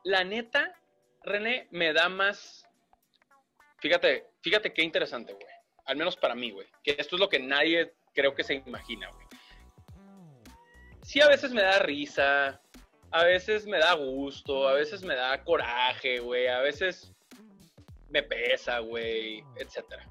la 0.04 0.24
neta, 0.24 0.80
René, 1.22 1.68
me 1.72 1.92
da 1.92 2.08
más. 2.08 2.66
Fíjate, 3.80 4.30
fíjate 4.40 4.72
qué 4.72 4.82
interesante, 4.82 5.34
güey. 5.34 5.49
Al 5.90 5.96
menos 5.96 6.16
para 6.16 6.34
mí, 6.34 6.50
güey. 6.50 6.66
Que 6.82 6.96
esto 6.98 7.16
es 7.16 7.20
lo 7.20 7.28
que 7.28 7.40
nadie 7.40 7.92
creo 8.14 8.34
que 8.34 8.44
se 8.44 8.54
imagina, 8.66 9.08
güey 9.10 9.26
sí 11.10 11.20
a 11.20 11.26
veces 11.26 11.52
me 11.52 11.62
da 11.62 11.80
risa, 11.80 12.60
a 13.10 13.24
veces 13.24 13.66
me 13.66 13.78
da 13.78 13.94
gusto, 13.94 14.68
a 14.68 14.74
veces 14.74 15.02
me 15.02 15.16
da 15.16 15.42
coraje, 15.42 16.20
güey, 16.20 16.46
a 16.46 16.60
veces 16.60 17.12
me 18.08 18.22
pesa, 18.22 18.78
güey, 18.78 19.42
etcétera. 19.56 20.08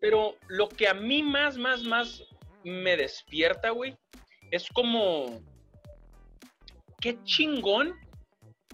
Pero 0.00 0.36
lo 0.48 0.70
que 0.70 0.88
a 0.88 0.94
mí 0.94 1.22
más, 1.22 1.58
más, 1.58 1.82
más 1.82 2.24
me 2.64 2.96
despierta, 2.96 3.68
güey, 3.68 3.94
es 4.50 4.66
como, 4.70 5.42
qué 6.98 7.22
chingón 7.24 7.94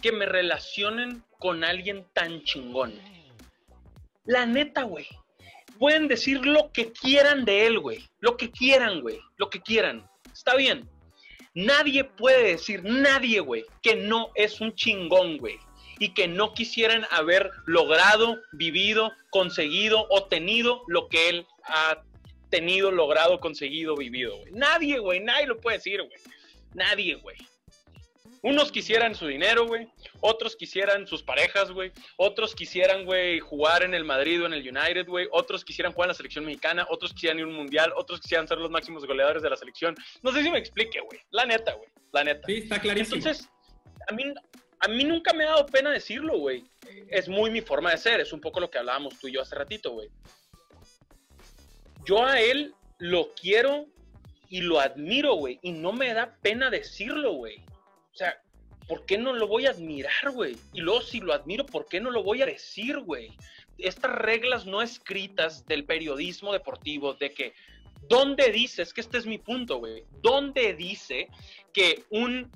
que 0.00 0.12
me 0.12 0.26
relacionen 0.26 1.24
con 1.40 1.64
alguien 1.64 2.06
tan 2.12 2.44
chingón. 2.44 2.94
La 4.24 4.46
neta, 4.46 4.84
güey. 4.84 5.08
Pueden 5.78 6.08
decir 6.08 6.44
lo 6.44 6.72
que 6.72 6.92
quieran 6.92 7.44
de 7.44 7.66
él, 7.66 7.78
güey. 7.78 8.04
Lo 8.20 8.36
que 8.36 8.50
quieran, 8.50 9.00
güey. 9.00 9.20
Lo 9.36 9.48
que 9.50 9.60
quieran. 9.60 10.08
Está 10.32 10.56
bien. 10.56 10.88
Nadie 11.54 12.04
puede 12.04 12.52
decir, 12.52 12.82
nadie, 12.84 13.40
güey, 13.40 13.64
que 13.82 13.96
no 13.96 14.30
es 14.34 14.60
un 14.60 14.74
chingón, 14.74 15.38
güey. 15.38 15.56
Y 15.98 16.14
que 16.14 16.28
no 16.28 16.54
quisieran 16.54 17.04
haber 17.10 17.50
logrado, 17.66 18.38
vivido, 18.52 19.12
conseguido 19.30 20.06
o 20.10 20.24
tenido 20.24 20.82
lo 20.86 21.08
que 21.08 21.28
él 21.28 21.46
ha 21.64 22.02
tenido, 22.50 22.92
logrado, 22.92 23.40
conseguido, 23.40 23.96
vivido, 23.96 24.36
güey. 24.36 24.52
Nadie, 24.52 24.98
güey, 24.98 25.20
nadie 25.20 25.46
lo 25.46 25.60
puede 25.60 25.78
decir, 25.78 26.00
güey. 26.00 26.20
Nadie, 26.74 27.16
güey. 27.16 27.36
Unos 28.42 28.70
quisieran 28.70 29.14
su 29.14 29.26
dinero, 29.26 29.66
güey. 29.66 29.88
Otros 30.20 30.56
quisieran 30.56 31.06
sus 31.06 31.22
parejas, 31.22 31.70
güey. 31.70 31.92
Otros 32.16 32.54
quisieran, 32.54 33.04
güey, 33.04 33.40
jugar 33.40 33.82
en 33.82 33.94
el 33.94 34.04
Madrid 34.04 34.42
o 34.42 34.46
en 34.46 34.52
el 34.52 34.60
United, 34.60 35.06
güey. 35.06 35.26
Otros 35.32 35.64
quisieran 35.64 35.92
jugar 35.92 36.06
en 36.06 36.10
la 36.10 36.14
selección 36.14 36.44
mexicana. 36.44 36.86
Otros 36.90 37.12
quisieran 37.12 37.38
ir 37.38 37.44
a 37.44 37.48
un 37.48 37.54
mundial. 37.54 37.92
Otros 37.96 38.20
quisieran 38.20 38.46
ser 38.46 38.58
los 38.58 38.70
máximos 38.70 39.04
goleadores 39.06 39.42
de 39.42 39.50
la 39.50 39.56
selección. 39.56 39.96
No 40.22 40.32
sé 40.32 40.42
si 40.42 40.50
me 40.50 40.58
explique, 40.58 41.00
güey. 41.00 41.20
La 41.30 41.46
neta, 41.46 41.72
güey. 41.74 41.88
La 42.12 42.24
neta. 42.24 42.46
Sí, 42.46 42.58
está 42.58 42.80
clarísimo. 42.80 43.16
Entonces, 43.16 43.48
a 44.08 44.12
mí, 44.12 44.24
a 44.80 44.88
mí 44.88 45.04
nunca 45.04 45.32
me 45.32 45.44
ha 45.44 45.50
dado 45.50 45.66
pena 45.66 45.90
decirlo, 45.90 46.38
güey. 46.38 46.64
Es 47.08 47.28
muy 47.28 47.50
mi 47.50 47.60
forma 47.60 47.90
de 47.90 47.98
ser. 47.98 48.20
Es 48.20 48.32
un 48.32 48.40
poco 48.40 48.60
lo 48.60 48.70
que 48.70 48.78
hablábamos 48.78 49.18
tú 49.18 49.28
y 49.28 49.32
yo 49.32 49.42
hace 49.42 49.56
ratito, 49.56 49.92
güey. 49.92 50.08
Yo 52.04 52.24
a 52.24 52.40
él 52.40 52.74
lo 52.98 53.32
quiero 53.34 53.86
y 54.48 54.60
lo 54.60 54.80
admiro, 54.80 55.34
güey. 55.34 55.58
Y 55.62 55.72
no 55.72 55.92
me 55.92 56.14
da 56.14 56.36
pena 56.40 56.70
decirlo, 56.70 57.32
güey. 57.32 57.62
O 58.18 58.24
sea, 58.24 58.42
¿por 58.88 59.06
qué 59.06 59.16
no 59.16 59.32
lo 59.32 59.46
voy 59.46 59.66
a 59.66 59.70
admirar, 59.70 60.32
güey? 60.32 60.56
Y 60.72 60.80
luego 60.80 61.02
si 61.02 61.20
lo 61.20 61.32
admiro, 61.32 61.64
¿por 61.64 61.86
qué 61.86 62.00
no 62.00 62.10
lo 62.10 62.24
voy 62.24 62.42
a 62.42 62.46
decir, 62.46 62.98
güey? 62.98 63.30
Estas 63.78 64.10
reglas 64.10 64.66
no 64.66 64.82
escritas 64.82 65.64
del 65.66 65.84
periodismo 65.84 66.52
deportivo, 66.52 67.14
de 67.14 67.30
que, 67.30 67.54
¿dónde 68.08 68.50
dice? 68.50 68.82
Es 68.82 68.92
que 68.92 69.02
este 69.02 69.18
es 69.18 69.26
mi 69.26 69.38
punto, 69.38 69.78
güey. 69.78 70.02
¿Dónde 70.20 70.74
dice 70.74 71.28
que 71.72 72.02
un 72.10 72.50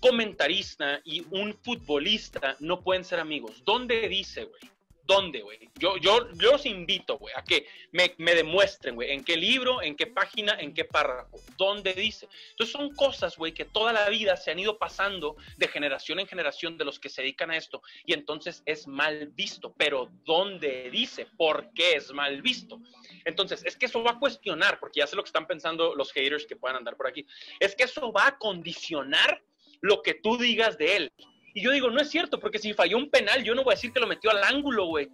comentarista 0.00 1.02
y 1.04 1.26
un 1.30 1.58
futbolista 1.62 2.56
no 2.60 2.80
pueden 2.80 3.04
ser 3.04 3.20
amigos? 3.20 3.62
¿Dónde 3.66 4.08
dice, 4.08 4.44
güey? 4.44 4.71
¿Dónde, 5.04 5.42
güey? 5.42 5.58
Yo, 5.78 5.96
yo, 5.96 6.30
yo 6.34 6.52
los 6.52 6.66
invito, 6.66 7.18
güey, 7.18 7.34
a 7.36 7.42
que 7.42 7.66
me, 7.90 8.14
me 8.18 8.34
demuestren, 8.34 8.94
güey, 8.94 9.10
en 9.10 9.24
qué 9.24 9.36
libro, 9.36 9.82
en 9.82 9.96
qué 9.96 10.06
página, 10.06 10.58
en 10.60 10.72
qué 10.72 10.84
párrafo, 10.84 11.40
dónde 11.56 11.92
dice. 11.92 12.28
Entonces 12.50 12.72
son 12.72 12.94
cosas, 12.94 13.36
güey, 13.36 13.52
que 13.52 13.64
toda 13.64 13.92
la 13.92 14.08
vida 14.08 14.36
se 14.36 14.50
han 14.50 14.58
ido 14.58 14.78
pasando 14.78 15.36
de 15.56 15.68
generación 15.68 16.20
en 16.20 16.26
generación 16.26 16.78
de 16.78 16.84
los 16.84 17.00
que 17.00 17.08
se 17.08 17.22
dedican 17.22 17.50
a 17.50 17.56
esto 17.56 17.82
y 18.04 18.12
entonces 18.12 18.62
es 18.64 18.86
mal 18.86 19.28
visto. 19.34 19.74
Pero 19.76 20.08
¿dónde 20.24 20.90
dice? 20.90 21.26
¿Por 21.36 21.72
qué 21.74 21.94
es 21.94 22.12
mal 22.12 22.40
visto? 22.42 22.80
Entonces, 23.24 23.64
es 23.64 23.76
que 23.76 23.86
eso 23.86 24.02
va 24.02 24.12
a 24.12 24.18
cuestionar, 24.18 24.78
porque 24.78 25.00
ya 25.00 25.06
sé 25.06 25.16
lo 25.16 25.22
que 25.22 25.28
están 25.28 25.46
pensando 25.46 25.94
los 25.94 26.12
haters 26.12 26.46
que 26.46 26.56
puedan 26.56 26.76
andar 26.76 26.96
por 26.96 27.08
aquí, 27.08 27.26
es 27.58 27.74
que 27.74 27.84
eso 27.84 28.12
va 28.12 28.28
a 28.28 28.38
condicionar 28.38 29.42
lo 29.80 30.02
que 30.02 30.14
tú 30.14 30.38
digas 30.38 30.78
de 30.78 30.96
él. 30.96 31.12
Y 31.54 31.62
yo 31.62 31.70
digo, 31.70 31.90
no 31.90 32.00
es 32.00 32.10
cierto, 32.10 32.38
porque 32.38 32.58
si 32.58 32.72
falló 32.72 32.96
un 32.96 33.10
penal, 33.10 33.42
yo 33.44 33.54
no 33.54 33.64
voy 33.64 33.72
a 33.72 33.76
decir 33.76 33.92
que 33.92 34.00
lo 34.00 34.06
metió 34.06 34.30
al 34.30 34.42
ángulo, 34.42 34.86
güey. 34.86 35.08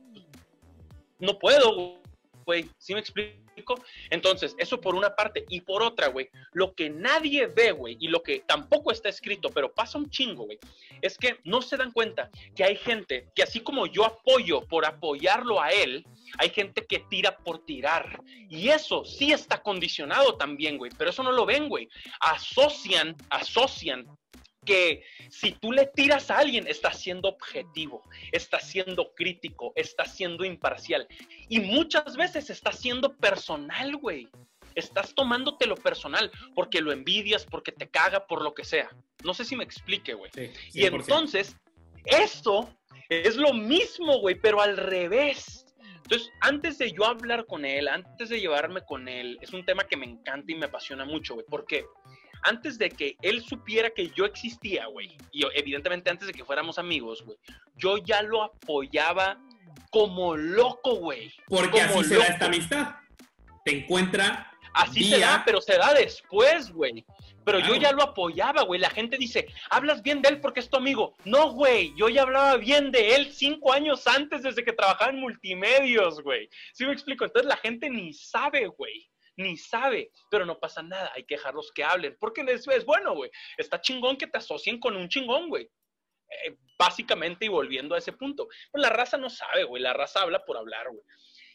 No 1.19 1.39
puedo, 1.39 2.01
güey. 2.45 2.69
¿Sí 2.79 2.95
me 2.95 3.01
explico? 3.01 3.39
Entonces, 4.11 4.55
eso 4.59 4.81
por 4.81 4.95
una 4.95 5.15
parte. 5.15 5.45
Y 5.49 5.61
por 5.63 5.83
otra, 5.83 6.09
güey, 6.09 6.29
lo 6.53 6.75
que 6.75 6.91
nadie 6.91 7.47
ve, 7.47 7.73
güey, 7.73 7.97
y 8.01 8.09
lo 8.09 8.23
que 8.23 8.41
tampoco 8.41 8.93
está 8.93 9.09
escrito, 9.09 9.51
pero 9.51 9.73
pasa 9.73 9.99
un 9.99 10.11
chingo, 10.11 10.45
güey, 10.45 10.59
es 11.03 11.19
que 11.19 11.39
no 11.45 11.63
se 11.63 11.77
dan 11.77 11.93
cuenta 11.93 12.31
que 12.55 12.65
hay 12.65 12.77
gente 12.77 13.29
que 13.35 13.43
así 13.43 13.61
como 13.61 13.87
yo 13.87 14.05
apoyo 14.05 14.63
por 14.63 14.87
apoyarlo 14.87 15.61
a 15.61 15.71
él, 15.71 16.07
hay 16.39 16.51
gente 16.51 16.87
que 16.87 17.01
tira 17.11 17.37
por 17.37 17.65
tirar. 17.65 18.23
Y 18.49 18.69
eso 18.69 19.05
sí 19.05 19.33
está 19.33 19.63
condicionado 19.63 20.37
también, 20.37 20.79
güey. 20.79 20.93
Pero 20.97 21.11
eso 21.11 21.23
no 21.23 21.33
lo 21.33 21.47
ven, 21.47 21.69
güey. 21.69 21.89
Asocian, 22.21 23.17
asocian 23.31 24.07
que 24.69 25.03
si 25.31 25.53
tú 25.53 25.73
le 25.73 25.87
tiras 25.87 26.31
a 26.31 26.39
alguien, 26.39 26.67
estás 26.69 27.01
siendo 27.01 27.31
objetivo, 27.31 28.03
estás 28.33 28.69
siendo 28.69 29.15
crítico, 29.15 29.73
estás 29.77 30.15
siendo 30.15 30.45
imparcial. 30.45 31.09
Y 31.49 31.61
muchas 31.61 32.17
veces 32.17 32.51
estás 32.51 32.79
siendo 32.79 33.17
personal, 33.17 33.97
güey. 33.97 34.29
Estás 34.75 35.15
tomándote 35.15 35.67
lo 35.67 35.75
personal 35.75 36.31
porque 36.55 36.83
lo 36.83 36.93
envidias, 36.93 37.47
porque 37.47 37.73
te 37.73 37.89
caga, 37.89 38.27
por 38.27 38.43
lo 38.43 38.53
que 38.53 38.65
sea. 38.65 38.91
No 39.25 39.33
sé 39.33 39.47
si 39.47 39.57
me 39.57 39.65
explique, 39.65 40.13
güey. 40.13 40.31
y 40.75 40.85
entonces, 40.85 41.57
eso 42.05 42.69
es 43.09 43.37
lo 43.37 43.55
mismo, 43.55 44.19
güey, 44.19 44.35
pero 44.35 44.61
al 44.61 44.77
revés. 44.77 45.65
Entonces, 46.03 46.31
antes 46.41 46.77
de 46.77 46.93
yo 46.93 47.07
hablar 47.07 47.47
con 47.47 47.65
él, 47.65 47.89
antes 47.89 48.29
de 48.29 48.39
llevarme 48.39 48.83
con 48.83 49.09
él, 49.09 49.39
es 49.41 49.55
un 49.55 49.65
tema 49.65 49.85
que 49.85 49.97
me 49.97 50.07
encanta 50.07 50.53
y 50.53 50.57
me 50.57 50.67
apasiona 50.67 51.07
mucho, 51.07 51.35
güey. 51.35 51.47
¿Por 51.47 51.65
qué? 51.65 51.87
Antes 52.43 52.79
de 52.79 52.91
que 52.91 53.17
él 53.23 53.43
supiera 53.43 53.91
que 53.91 54.11
yo 54.11 54.25
existía, 54.25 54.87
güey, 54.87 55.17
y 55.33 55.45
evidentemente 55.55 56.11
antes 56.11 56.27
de 56.27 56.33
que 56.33 56.45
fuéramos 56.45 56.79
amigos, 56.79 57.23
güey, 57.23 57.39
yo 57.77 57.99
ya 57.99 58.23
lo 58.23 58.43
apoyaba 58.43 59.39
como 59.91 60.37
loco, 60.37 60.97
güey. 60.97 61.33
Porque 61.47 61.81
así 61.81 62.05
se 62.05 62.17
da 62.17 62.25
esta 62.25 62.47
amistad. 62.47 62.95
Te 63.65 63.79
encuentra. 63.79 64.53
Así 64.75 65.05
se 65.05 65.19
da, 65.19 65.43
pero 65.45 65.61
se 65.61 65.77
da 65.77 65.93
después, 65.95 66.71
güey. 66.71 67.05
Pero 67.45 67.59
yo 67.61 67.75
ya 67.77 67.93
lo 67.93 68.03
apoyaba, 68.03 68.63
güey. 68.63 68.79
La 68.79 68.91
gente 68.91 69.17
dice, 69.17 69.47
hablas 69.71 70.03
bien 70.03 70.21
de 70.21 70.29
él 70.29 70.41
porque 70.41 70.61
es 70.61 70.69
tu 70.69 70.77
amigo. 70.77 71.17
No, 71.25 71.53
güey, 71.53 71.95
yo 71.97 72.09
ya 72.09 72.23
hablaba 72.23 72.57
bien 72.59 72.93
de 72.93 73.17
él 73.17 73.33
cinco 73.33 73.73
años 73.73 74.07
antes 74.07 74.43
desde 74.43 74.65
que 74.65 74.75
trabajaba 74.75 75.11
en 75.11 75.21
multimedios, 75.21 76.23
güey. 76.23 76.49
¿Sí 76.75 76.85
me 76.85 76.93
explico? 76.93 77.25
Entonces 77.25 77.49
la 77.49 77.57
gente 77.57 77.89
ni 77.89 78.13
sabe, 78.13 78.67
güey 78.67 79.09
ni 79.39 79.57
sabe, 79.57 80.11
pero 80.31 80.45
no 80.45 80.59
pasa 80.59 80.83
nada, 80.83 81.13
hay 81.15 81.25
que 81.25 81.37
dejarlos 81.37 81.71
que 81.73 81.85
hablen, 81.85 82.17
porque 82.19 82.45
es, 82.49 82.85
bueno, 82.85 83.15
güey, 83.15 83.31
está 83.57 83.81
chingón 83.81 84.17
que 84.17 84.27
te 84.27 84.39
asocien 84.39 84.79
con 84.81 84.97
un 84.97 85.09
chingón, 85.09 85.49
güey. 85.49 85.71
Eh, 86.45 86.57
básicamente, 86.79 87.47
y 87.47 87.49
volviendo 87.49 87.95
a 87.95 87.99
ese 87.99 88.13
punto, 88.13 88.49
pues 88.71 88.83
la 88.83 88.91
raza 88.91 89.17
no 89.17 89.31
sabe, 89.31 89.65
güey, 89.65 89.83
la 89.83 89.95
raza 89.95 90.23
habla 90.23 90.45
por 90.45 90.57
hablar, 90.57 90.89
güey. 90.91 91.03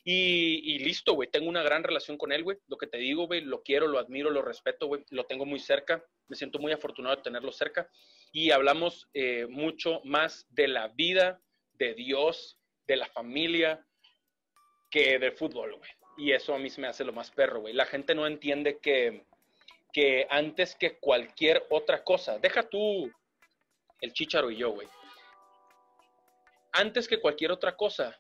Y, 0.06 0.80
listo, 0.80 1.14
güey, 1.14 1.30
tengo 1.30 1.48
una 1.48 1.64
gran 1.64 1.84
relación 1.84 2.18
con 2.18 2.34
él, 2.34 2.44
güey. 2.44 2.58
Lo 2.68 2.78
que 2.78 2.88
te 2.88 2.98
digo, 2.98 3.26
güey, 3.26 3.40
lo 3.40 3.64
quiero, 3.64 3.88
lo 3.88 4.00
admiro, 4.00 4.30
lo 4.30 4.42
respeto, 4.42 4.88
güey. 4.88 5.06
Lo 5.12 5.26
tengo 5.26 5.46
muy 5.46 5.60
cerca. 5.60 6.04
Me 6.28 6.36
siento 6.36 6.60
muy 6.60 6.74
afortunado 6.74 7.16
de 7.16 7.22
tenerlo 7.22 7.54
cerca. 7.54 7.90
Y 8.34 8.52
hablamos 8.52 9.08
eh, 9.14 9.48
mucho 9.50 10.02
más 10.04 10.46
de 10.50 10.68
la 10.68 10.90
vida, 10.90 11.42
de 11.72 11.94
Dios, 11.94 12.60
de 12.86 12.98
la 12.98 13.08
familia, 13.08 13.88
que 14.92 15.20
del 15.20 15.32
fútbol, 15.32 15.78
güey. 15.78 15.90
Y 16.18 16.32
eso 16.32 16.54
a 16.54 16.60
mí 16.60 16.70
se 16.70 16.82
me 16.82 16.88
hace 16.88 17.04
lo 17.04 17.14
más 17.14 17.32
perro, 17.32 17.62
güey. 17.62 17.74
La 17.74 17.86
gente 17.86 18.14
no 18.14 18.28
entiende 18.28 18.78
que, 18.78 19.26
que 19.92 20.28
antes 20.30 20.76
que 20.76 21.00
cualquier 21.00 21.66
otra 21.70 22.04
cosa, 22.04 22.38
deja 22.40 22.64
tú 22.64 23.12
el 24.02 24.14
chicharo 24.14 24.52
y 24.52 24.58
yo, 24.58 24.72
güey. 24.72 24.88
Antes 26.74 27.08
que 27.08 27.20
cualquier 27.20 27.52
otra 27.52 27.76
cosa, 27.76 28.20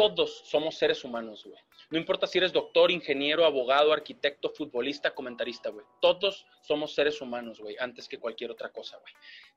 todos 0.00 0.40
somos 0.46 0.76
seres 0.76 1.04
humanos, 1.04 1.44
güey. 1.44 1.60
No 1.90 1.98
importa 1.98 2.26
si 2.26 2.38
eres 2.38 2.54
doctor, 2.54 2.90
ingeniero, 2.90 3.44
abogado, 3.44 3.92
arquitecto, 3.92 4.48
futbolista, 4.48 5.14
comentarista, 5.14 5.68
güey. 5.68 5.84
Todos 6.00 6.46
somos 6.62 6.94
seres 6.94 7.20
humanos, 7.20 7.60
güey, 7.60 7.76
antes 7.78 8.08
que 8.08 8.16
cualquier 8.16 8.50
otra 8.50 8.70
cosa, 8.70 8.96
güey. 8.96 9.12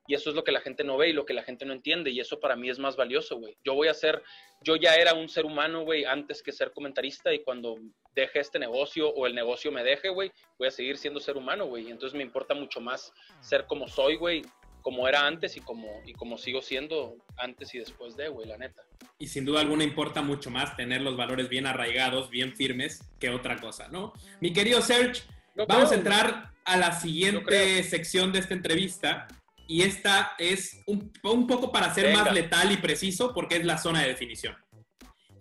Y 0.06 0.16
eso 0.16 0.30
es 0.30 0.36
lo 0.36 0.44
que 0.44 0.52
la 0.52 0.60
gente 0.60 0.84
no 0.84 0.98
ve 0.98 1.08
y 1.08 1.14
lo 1.14 1.26
que 1.26 1.34
la 1.34 1.44
gente 1.44 1.64
no 1.64 1.72
entiende. 1.72 2.12
Y 2.12 2.20
eso 2.20 2.42
para 2.42 2.58
mí 2.58 2.70
es 2.70 2.78
más 2.78 2.98
valioso, 2.98 3.38
güey. 3.38 3.56
Yo 3.64 3.74
voy 3.74 3.88
a 3.88 3.94
ser, 3.94 4.22
yo 4.62 4.76
ya 4.76 4.96
era 4.96 5.14
un 5.14 5.30
ser 5.30 5.46
humano, 5.46 5.86
güey, 5.86 6.04
antes 6.04 6.44
que 6.44 6.52
ser 6.52 6.74
comentarista. 6.74 7.34
Y 7.34 7.40
cuando 7.40 7.78
deje 8.14 8.42
este 8.42 8.60
negocio 8.60 9.14
o 9.14 9.26
el 9.28 9.36
negocio 9.36 9.72
me 9.72 9.82
deje, 9.82 10.10
güey, 10.10 10.30
voy 10.60 10.68
a 10.68 10.72
seguir 10.72 10.98
siendo 10.98 11.22
ser 11.22 11.38
humano, 11.38 11.68
güey. 11.68 11.90
Entonces 11.90 12.18
me 12.18 12.24
importa 12.24 12.54
mucho 12.54 12.82
más 12.82 13.14
ser 13.40 13.66
como 13.66 13.88
soy, 13.88 14.18
güey, 14.18 14.42
como 14.84 15.08
era 15.08 15.26
antes 15.26 15.58
y 15.58 15.62
como, 15.62 15.88
y 16.06 16.14
como 16.14 16.38
sigo 16.38 16.62
siendo 16.62 17.16
antes 17.38 17.74
y 17.74 17.80
después 17.80 18.16
de, 18.16 18.30
güey, 18.30 18.48
la 18.48 18.60
neta. 18.60 18.84
Y 19.18 19.28
sin 19.28 19.46
duda 19.46 19.62
alguna 19.62 19.84
importa 19.84 20.22
mucho 20.22 20.52
más 20.52 20.76
tener 20.76 21.02
los 21.02 21.18
valores 21.18 21.50
bien 21.50 21.66
arraigados, 21.66 22.30
bien 22.30 22.56
firmes, 22.56 23.02
que 23.20 23.32
otra 23.32 23.60
cosa, 23.60 23.88
¿no? 23.88 24.14
Mi 24.42 24.54
querido 24.54 24.82
Serge, 24.82 25.24
vamos 25.68 25.92
a 25.92 25.96
entrar 25.96 26.52
a 26.66 26.78
la 26.78 26.92
siguiente 26.92 27.82
sección 27.84 28.32
de 28.32 28.40
esta 28.40 28.54
entrevista, 28.54 29.28
y 29.68 29.82
esta 29.84 30.34
es 30.38 30.82
un, 30.86 31.12
poco 31.22 31.72
para 31.72 31.94
ser 31.94 32.14
más 32.14 32.32
letal 32.34 32.72
y 32.72 32.78
preciso 32.78 33.34
porque 33.34 33.58
es 33.58 33.66
la 33.66 33.78
zona 33.78 34.02
de 34.02 34.10
definición. 34.10 34.56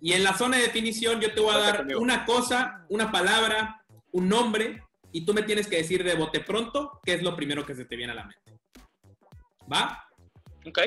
Y 0.01 0.13
en 0.13 0.23
la 0.23 0.33
zona 0.33 0.57
de 0.57 0.63
definición 0.63 1.21
yo 1.21 1.33
te 1.33 1.41
voy 1.41 1.53
a 1.53 1.59
dar 1.59 1.87
una 1.97 2.25
cosa, 2.25 2.85
una 2.89 3.11
palabra, 3.11 3.83
un 4.11 4.29
nombre 4.29 4.81
y 5.11 5.25
tú 5.25 5.33
me 5.33 5.43
tienes 5.43 5.67
que 5.67 5.77
decir 5.77 6.03
de 6.03 6.15
bote 6.15 6.39
pronto 6.39 6.99
qué 7.05 7.13
es 7.13 7.23
lo 7.23 7.35
primero 7.35 7.65
que 7.65 7.75
se 7.75 7.85
te 7.85 7.95
viene 7.95 8.11
a 8.13 8.15
la 8.15 8.25
mente. 8.25 8.59
¿Va? 9.71 10.07
Ok. 10.65 10.79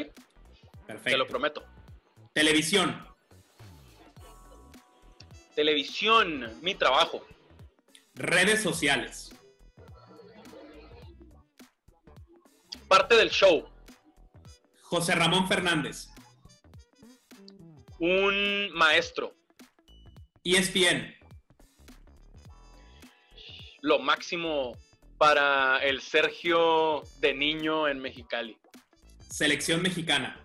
Perfecto. 0.87 1.11
Te 1.11 1.17
lo 1.17 1.27
prometo. 1.27 1.65
Televisión. 2.33 3.07
Televisión, 5.55 6.59
mi 6.63 6.75
trabajo. 6.75 7.27
Redes 8.15 8.63
sociales. 8.63 9.37
parte 12.89 13.17
del 13.17 13.31
show. 13.31 13.69
José 14.83 15.15
Ramón 15.15 15.49
Fernández. 15.49 16.09
Un 17.99 18.71
maestro. 18.73 19.35
ESPN. 20.45 21.15
Lo 23.83 23.99
máximo 23.99 24.77
para 25.19 25.79
el 25.79 26.01
Sergio 26.01 27.03
de 27.19 27.35
niño 27.35 27.89
en 27.89 27.99
Mexicali. 27.99 28.59
Selección 29.29 29.83
mexicana. 29.83 30.43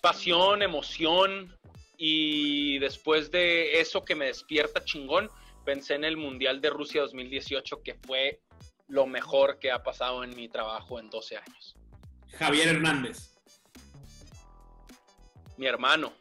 Pasión, 0.00 0.62
emoción 0.62 1.56
y 1.96 2.78
después 2.78 3.30
de 3.30 3.80
eso 3.80 4.04
que 4.04 4.14
me 4.14 4.26
despierta 4.26 4.84
chingón, 4.84 5.28
pensé 5.64 5.94
en 5.94 6.04
el 6.04 6.16
Mundial 6.16 6.60
de 6.60 6.70
Rusia 6.70 7.02
2018, 7.02 7.82
que 7.82 7.94
fue 7.94 8.40
lo 8.88 9.06
mejor 9.06 9.58
que 9.58 9.70
ha 9.70 9.82
pasado 9.82 10.24
en 10.24 10.34
mi 10.34 10.48
trabajo 10.48 10.98
en 10.98 11.10
12 11.10 11.36
años. 11.36 11.76
Javier 12.32 12.68
Hernández. 12.68 13.36
Mi 15.56 15.66
hermano. 15.66 16.12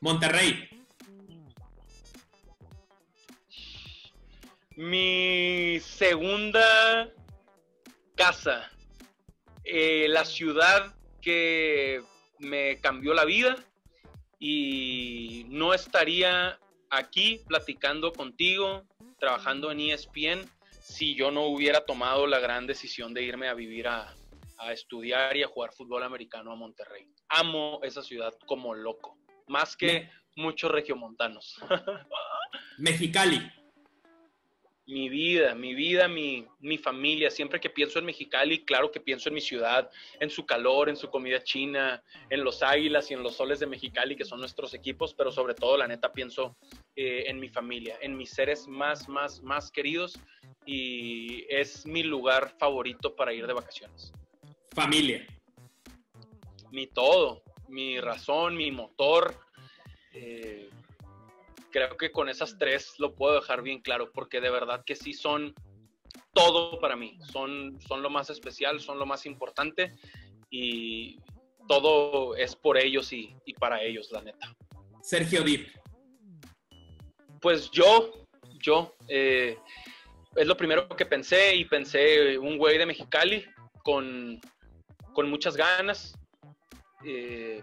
Monterrey. 0.00 0.77
Mi 4.78 5.80
segunda 5.80 7.12
casa. 8.14 8.70
Eh, 9.64 10.06
la 10.08 10.24
ciudad 10.24 10.94
que 11.20 12.00
me 12.38 12.80
cambió 12.80 13.12
la 13.12 13.24
vida 13.24 13.56
y 14.38 15.46
no 15.48 15.74
estaría 15.74 16.60
aquí 16.90 17.40
platicando 17.48 18.12
contigo, 18.12 18.86
trabajando 19.18 19.72
en 19.72 19.80
ESPN, 19.80 20.48
si 20.80 21.16
yo 21.16 21.32
no 21.32 21.46
hubiera 21.46 21.84
tomado 21.84 22.28
la 22.28 22.38
gran 22.38 22.68
decisión 22.68 23.12
de 23.12 23.24
irme 23.24 23.48
a 23.48 23.54
vivir 23.54 23.88
a, 23.88 24.14
estudiar 24.70 25.36
y 25.36 25.42
a 25.42 25.48
jugar 25.48 25.72
fútbol 25.72 26.04
americano 26.04 26.52
a 26.52 26.56
Monterrey. 26.56 27.08
Amo 27.30 27.80
esa 27.82 28.04
ciudad 28.04 28.32
como 28.46 28.76
loco, 28.76 29.18
más 29.48 29.76
que 29.76 30.08
muchos 30.36 30.70
regiomontanos. 30.70 31.56
Mexicali. 32.78 33.57
Mi 34.88 35.10
vida, 35.10 35.54
mi 35.54 35.74
vida, 35.74 36.08
mi, 36.08 36.46
mi, 36.60 36.78
familia. 36.78 37.30
Siempre 37.30 37.60
que 37.60 37.68
pienso 37.68 37.98
en 37.98 38.06
Mexicali, 38.06 38.64
claro 38.64 38.90
que 38.90 39.00
pienso 39.00 39.28
en 39.28 39.34
mi 39.34 39.42
ciudad, 39.42 39.90
en 40.18 40.30
su 40.30 40.46
calor, 40.46 40.88
en 40.88 40.96
su 40.96 41.10
comida 41.10 41.44
china, 41.44 42.02
en 42.30 42.42
los 42.42 42.62
águilas 42.62 43.10
y 43.10 43.14
en 43.14 43.22
los 43.22 43.36
soles 43.36 43.60
de 43.60 43.66
Mexicali, 43.66 44.16
que 44.16 44.24
son 44.24 44.40
nuestros 44.40 44.72
equipos, 44.72 45.12
pero 45.12 45.30
sobre 45.30 45.54
todo, 45.54 45.76
la 45.76 45.86
neta, 45.86 46.10
pienso 46.10 46.56
eh, 46.96 47.24
en 47.26 47.38
mi 47.38 47.50
familia, 47.50 47.98
en 48.00 48.16
mis 48.16 48.30
seres 48.30 48.66
más, 48.66 49.10
más, 49.10 49.42
más 49.42 49.70
queridos 49.70 50.18
y 50.64 51.44
es 51.50 51.84
mi 51.84 52.02
lugar 52.02 52.54
favorito 52.58 53.14
para 53.14 53.34
ir 53.34 53.46
de 53.46 53.52
vacaciones. 53.52 54.10
Familia. 54.74 55.26
Mi 56.72 56.86
todo, 56.86 57.42
mi 57.68 58.00
razón, 58.00 58.56
mi 58.56 58.70
motor. 58.70 59.34
Eh, 60.14 60.70
creo 61.86 61.96
que 61.96 62.10
con 62.10 62.28
esas 62.28 62.58
tres 62.58 62.94
lo 62.98 63.14
puedo 63.14 63.34
dejar 63.34 63.62
bien 63.62 63.80
claro, 63.80 64.10
porque 64.12 64.40
de 64.40 64.50
verdad 64.50 64.82
que 64.84 64.96
sí 64.96 65.12
son 65.12 65.54
todo 66.32 66.80
para 66.80 66.96
mí, 66.96 67.18
son, 67.30 67.78
son 67.86 68.02
lo 68.02 68.10
más 68.10 68.30
especial, 68.30 68.80
son 68.80 68.98
lo 68.98 69.06
más 69.06 69.26
importante 69.26 69.94
y 70.50 71.18
todo 71.68 72.34
es 72.34 72.56
por 72.56 72.78
ellos 72.78 73.12
y, 73.12 73.34
para 73.58 73.82
ellos, 73.82 74.10
la 74.10 74.22
neta. 74.22 74.56
Sergio 75.02 75.42
Dip. 75.42 75.68
Pues 77.40 77.70
yo, 77.70 78.26
yo, 78.60 78.96
eh, 79.06 79.56
es 80.34 80.46
lo 80.46 80.56
primero 80.56 80.88
que 80.88 81.06
pensé 81.06 81.54
y 81.54 81.64
pensé 81.64 82.38
un 82.38 82.58
güey 82.58 82.78
de 82.78 82.86
Mexicali 82.86 83.44
con, 83.84 84.40
con 85.12 85.30
muchas 85.30 85.56
ganas, 85.56 86.18
eh, 87.04 87.62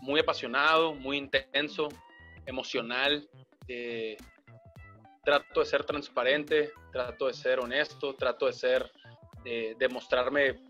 muy 0.00 0.20
apasionado, 0.20 0.94
muy 0.94 1.18
intenso, 1.18 1.88
emocional. 2.46 3.28
Eh, 3.68 4.16
trato 5.24 5.60
de 5.60 5.66
ser 5.66 5.84
transparente, 5.84 6.72
trato 6.92 7.26
de 7.26 7.34
ser 7.34 7.58
honesto, 7.58 8.14
trato 8.14 8.46
de 8.46 8.52
ser, 8.52 8.90
eh, 9.44 9.74
de 9.78 9.88
mostrarme 9.88 10.60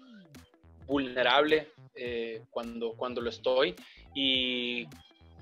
vulnerable 0.87 1.73
eh, 1.95 2.43
cuando, 2.51 2.93
cuando 2.93 3.21
lo 3.21 3.31
estoy. 3.31 3.75
Y, 4.15 4.87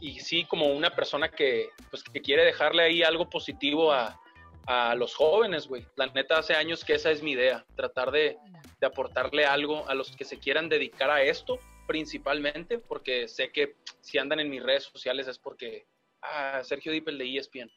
y, 0.00 0.20
sí, 0.20 0.44
como 0.44 0.72
una 0.72 0.90
persona 0.90 1.28
que, 1.28 1.68
pues, 1.90 2.02
que 2.02 2.22
quiere 2.22 2.44
dejarle 2.44 2.84
ahí 2.84 3.02
algo 3.02 3.28
positivo 3.28 3.92
a, 3.92 4.18
a 4.66 4.94
los 4.94 5.14
jóvenes, 5.14 5.68
güey. 5.68 5.84
La 5.96 6.06
neta, 6.06 6.38
hace 6.38 6.54
años 6.54 6.84
que 6.84 6.94
esa 6.94 7.10
es 7.10 7.22
mi 7.22 7.32
idea, 7.32 7.66
tratar 7.76 8.10
de, 8.10 8.38
de 8.80 8.86
aportarle 8.86 9.44
algo 9.44 9.88
a 9.88 9.94
los 9.94 10.16
que 10.16 10.24
se 10.24 10.38
quieran 10.38 10.68
dedicar 10.68 11.10
a 11.10 11.22
esto 11.22 11.58
principalmente, 11.86 12.78
porque 12.78 13.28
sé 13.28 13.50
que 13.50 13.76
si 14.00 14.18
andan 14.18 14.40
en 14.40 14.48
mis 14.48 14.62
redes 14.62 14.84
sociales 14.84 15.28
es 15.28 15.38
porque 15.38 15.86
a 16.22 16.62
Sergio 16.64 16.92
Dippel 16.92 17.18
de 17.18 17.36
ESPN 17.36 17.70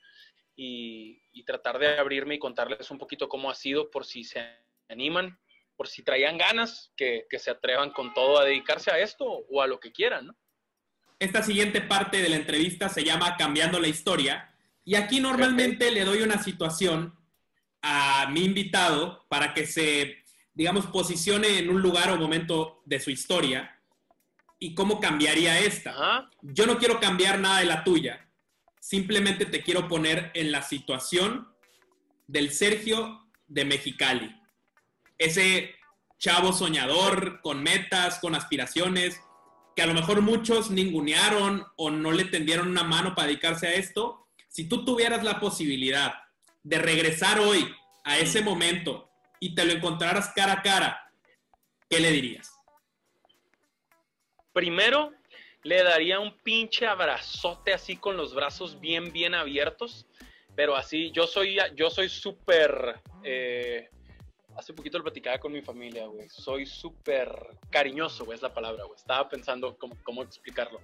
y, 0.55 1.43
tratar 1.45 1.77
de 1.77 1.99
abrirme 1.99 2.35
y 2.35 2.39
contarles 2.39 2.89
un 2.89 2.97
poquito 2.97 3.29
cómo 3.29 3.49
ha 3.49 3.55
sido 3.55 3.91
por 3.91 4.05
si 4.05 4.23
se 4.23 4.43
animan, 4.89 5.37
por 5.75 5.87
si 5.87 6.03
traían 6.03 6.37
ganas, 6.37 6.91
que, 6.95 7.27
se 7.37 7.51
atrevan 7.51 7.91
con 7.91 8.13
todo 8.13 8.39
a 8.39 8.45
dedicarse 8.45 8.91
a 8.91 8.99
esto 8.99 9.25
o 9.25 9.61
a 9.61 9.67
lo 9.67 9.79
que 9.79 9.91
quieran, 9.91 10.35
Esta 11.19 11.43
siguiente 11.43 11.81
parte 11.81 12.21
de 12.21 12.29
la 12.29 12.35
entrevista 12.37 12.89
se 12.89 13.03
llama 13.03 13.35
Cambiando 13.37 13.79
la 13.79 13.87
Historia 13.87 14.53
y 14.83 14.95
aquí 14.95 15.19
normalmente 15.19 15.91
le 15.91 16.03
doy 16.03 16.21
una 16.21 16.41
situación 16.41 17.15
a 17.81 18.27
mi 18.31 18.43
invitado 18.45 19.25
para 19.29 19.53
que 19.53 19.65
se, 19.67 20.23
digamos, 20.53 20.87
posicione 20.87 21.59
en 21.59 21.69
un 21.69 21.81
lugar 21.81 22.09
o 22.09 22.17
momento 22.17 22.81
de 22.85 22.99
su 22.99 23.11
historia 23.11 23.79
y 24.59 24.73
cómo 24.73 24.99
cambiaría 24.99 25.59
esta. 25.59 26.29
Yo 26.41 26.65
no 26.65 26.77
quiero 26.77 26.99
cambiar 26.99 27.39
nada 27.39 27.59
de 27.59 27.65
la 27.65 27.83
tuya, 27.83 28.27
Simplemente 28.85 29.47
te 29.47 29.63
quiero 29.63 29.87
poner 29.87 30.29
en 30.35 30.51
la 30.51 30.61
situación 30.61 31.51
del 32.27 32.51
Sergio 32.51 33.27
de 33.47 33.65
Mexicali. 33.65 34.39
Ese 35.17 35.73
chavo 36.19 36.53
soñador, 36.53 37.41
con 37.41 37.63
metas, 37.63 38.19
con 38.19 38.35
aspiraciones, 38.35 39.19
que 39.75 39.81
a 39.81 39.87
lo 39.87 39.95
mejor 39.95 40.21
muchos 40.21 40.69
ningunearon 40.69 41.65
o 41.77 41.89
no 41.89 42.11
le 42.11 42.25
tendieron 42.25 42.67
una 42.67 42.83
mano 42.83 43.15
para 43.15 43.29
dedicarse 43.29 43.65
a 43.65 43.73
esto. 43.73 44.27
Si 44.49 44.69
tú 44.69 44.85
tuvieras 44.85 45.23
la 45.23 45.39
posibilidad 45.39 46.13
de 46.61 46.77
regresar 46.77 47.39
hoy 47.39 47.67
a 48.03 48.19
ese 48.19 48.43
momento 48.43 49.09
y 49.39 49.55
te 49.55 49.65
lo 49.65 49.71
encontraras 49.71 50.31
cara 50.35 50.53
a 50.53 50.61
cara, 50.61 51.11
¿qué 51.89 51.99
le 51.99 52.11
dirías? 52.11 52.51
Primero, 54.53 55.11
le 55.65 55.81
daría 55.81 56.19
un 56.19 56.31
pinche 56.31 56.85
abrazote 56.85 57.73
así 57.73 57.97
con 57.97 58.15
los 58.15 58.35
brazos 58.35 58.79
bien, 58.79 59.11
bien 59.11 59.33
abiertos. 59.33 60.05
Pero 60.55 60.75
así, 60.75 61.09
yo 61.09 61.25
soy, 61.25 61.57
yo 61.75 61.89
soy 61.89 62.07
súper, 62.07 63.01
eh, 63.23 63.89
hace 64.55 64.73
poquito 64.73 64.99
lo 64.99 65.03
platicaba 65.03 65.39
con 65.39 65.51
mi 65.51 65.63
familia, 65.63 66.05
güey. 66.05 66.29
Soy 66.29 66.67
súper 66.67 67.29
cariñoso, 67.71 68.25
güey, 68.25 68.35
es 68.35 68.43
la 68.43 68.53
palabra, 68.53 68.83
güey. 68.83 68.95
Estaba 68.95 69.27
pensando 69.27 69.75
cómo, 69.79 69.97
cómo 70.03 70.21
explicarlo. 70.21 70.79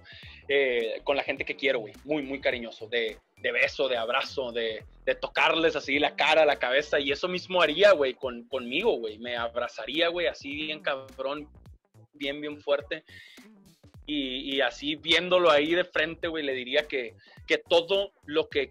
Eh, 0.48 1.00
con 1.04 1.16
la 1.16 1.22
gente 1.22 1.44
que 1.44 1.54
quiero, 1.54 1.78
güey. 1.78 1.94
Muy, 2.02 2.24
muy 2.24 2.40
cariñoso. 2.40 2.88
De, 2.88 3.18
de 3.36 3.52
beso, 3.52 3.88
de 3.88 3.96
abrazo, 3.96 4.50
de, 4.50 4.84
tocarles 5.20 5.76
así 5.76 6.00
la 6.00 6.16
cara, 6.16 6.44
la 6.44 6.58
cabeza. 6.58 6.98
Y 6.98 7.12
eso 7.12 7.28
mismo 7.28 7.62
haría, 7.62 7.92
güey, 7.92 8.14
con, 8.14 8.42
conmigo, 8.48 8.98
güey. 8.98 9.16
Me 9.18 9.36
abrazaría, 9.36 10.08
güey, 10.08 10.26
así 10.26 10.52
bien 10.56 10.80
cabrón, 10.80 11.48
bien, 12.14 12.40
bien 12.40 12.60
fuerte. 12.60 13.04
Y, 14.04 14.60
así 14.60 14.96
viéndolo 14.96 15.50
ahí 15.50 15.74
de 15.74 15.84
frente, 15.84 16.28
güey, 16.28 16.44
le 16.44 16.52
diría 16.54 16.86
que, 16.88 17.14
que 17.46 17.58
todo 17.58 18.12
lo 18.26 18.48
que, 18.48 18.70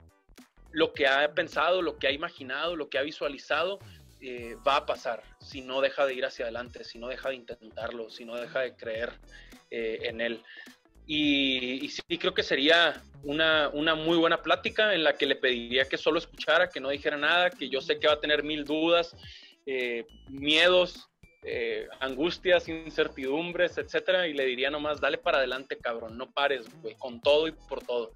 lo 0.71 0.93
que 0.93 1.07
ha 1.07 1.33
pensado, 1.33 1.81
lo 1.81 1.97
que 1.97 2.07
ha 2.07 2.11
imaginado, 2.11 2.75
lo 2.75 2.89
que 2.89 2.97
ha 2.97 3.01
visualizado, 3.01 3.79
eh, 4.23 4.55
va 4.67 4.75
a 4.75 4.85
pasar 4.85 5.23
si 5.39 5.61
no 5.61 5.81
deja 5.81 6.05
de 6.05 6.13
ir 6.13 6.25
hacia 6.25 6.45
adelante, 6.45 6.83
si 6.83 6.99
no 6.99 7.07
deja 7.07 7.29
de 7.29 7.35
intentarlo, 7.35 8.11
si 8.11 8.23
no 8.23 8.35
deja 8.35 8.59
de 8.59 8.75
creer 8.75 9.13
eh, 9.71 9.99
en 10.03 10.21
él. 10.21 10.43
Y, 11.07 11.89
sí 11.89 12.17
creo 12.19 12.33
que 12.33 12.43
sería 12.43 13.01
una, 13.23 13.69
una, 13.69 13.95
muy 13.95 14.17
buena 14.17 14.41
plática 14.41 14.93
en 14.93 15.03
la 15.03 15.13
que 15.13 15.25
le 15.25 15.35
pediría 15.35 15.89
que 15.89 15.97
solo 15.97 16.19
escuchara, 16.19 16.69
que 16.69 16.79
no 16.79 16.89
dijera 16.89 17.17
nada, 17.17 17.49
que 17.49 17.67
yo 17.67 17.81
sé 17.81 17.99
que 17.99 18.07
va 18.07 18.13
a 18.13 18.19
tener 18.19 18.43
mil 18.43 18.63
dudas, 18.63 19.15
eh, 19.65 20.05
miedos, 20.29 21.09
eh, 21.43 21.87
angustias, 21.99 22.67
incertidumbres, 22.69 23.77
etcétera, 23.77 24.27
y 24.27 24.33
le 24.33 24.45
diría 24.45 24.69
nomás, 24.69 25.01
dale 25.01 25.17
para 25.17 25.39
adelante, 25.39 25.77
cabrón, 25.77 26.17
no 26.17 26.31
pares, 26.31 26.67
güey, 26.81 26.95
con 26.95 27.21
todo 27.21 27.47
y 27.47 27.51
por 27.51 27.81
todo. 27.83 28.13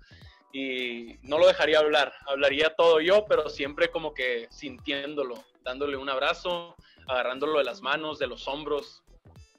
Y 0.54 1.18
no 1.24 1.38
lo 1.38 1.48
dejaría 1.48 1.80
hablar, 1.80 2.14
hablaría 2.28 2.76
todo 2.76 3.02
yo, 3.02 3.26
pero 3.28 3.50
siempre 3.50 3.90
como 3.90 4.14
que 4.14 4.48
sintiéndolo, 4.52 5.44
dándole 5.64 5.98
un 5.98 6.10
abrazo, 6.10 6.76
agarrándolo 7.08 7.58
de 7.58 7.66
las 7.66 7.82
manos, 7.82 8.20
de 8.20 8.28
los 8.28 8.48
hombros. 8.48 9.04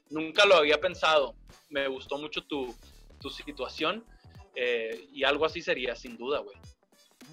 Nunca 0.09 0.45
lo 0.45 0.55
había 0.55 0.79
pensado, 0.79 1.35
me 1.69 1.87
gustó 1.87 2.17
mucho 2.17 2.41
tu, 2.43 2.73
tu 3.19 3.29
situación 3.29 4.03
eh, 4.55 5.07
y 5.13 5.23
algo 5.23 5.45
así 5.45 5.61
sería, 5.61 5.95
sin 5.95 6.17
duda, 6.17 6.39
güey. 6.39 6.57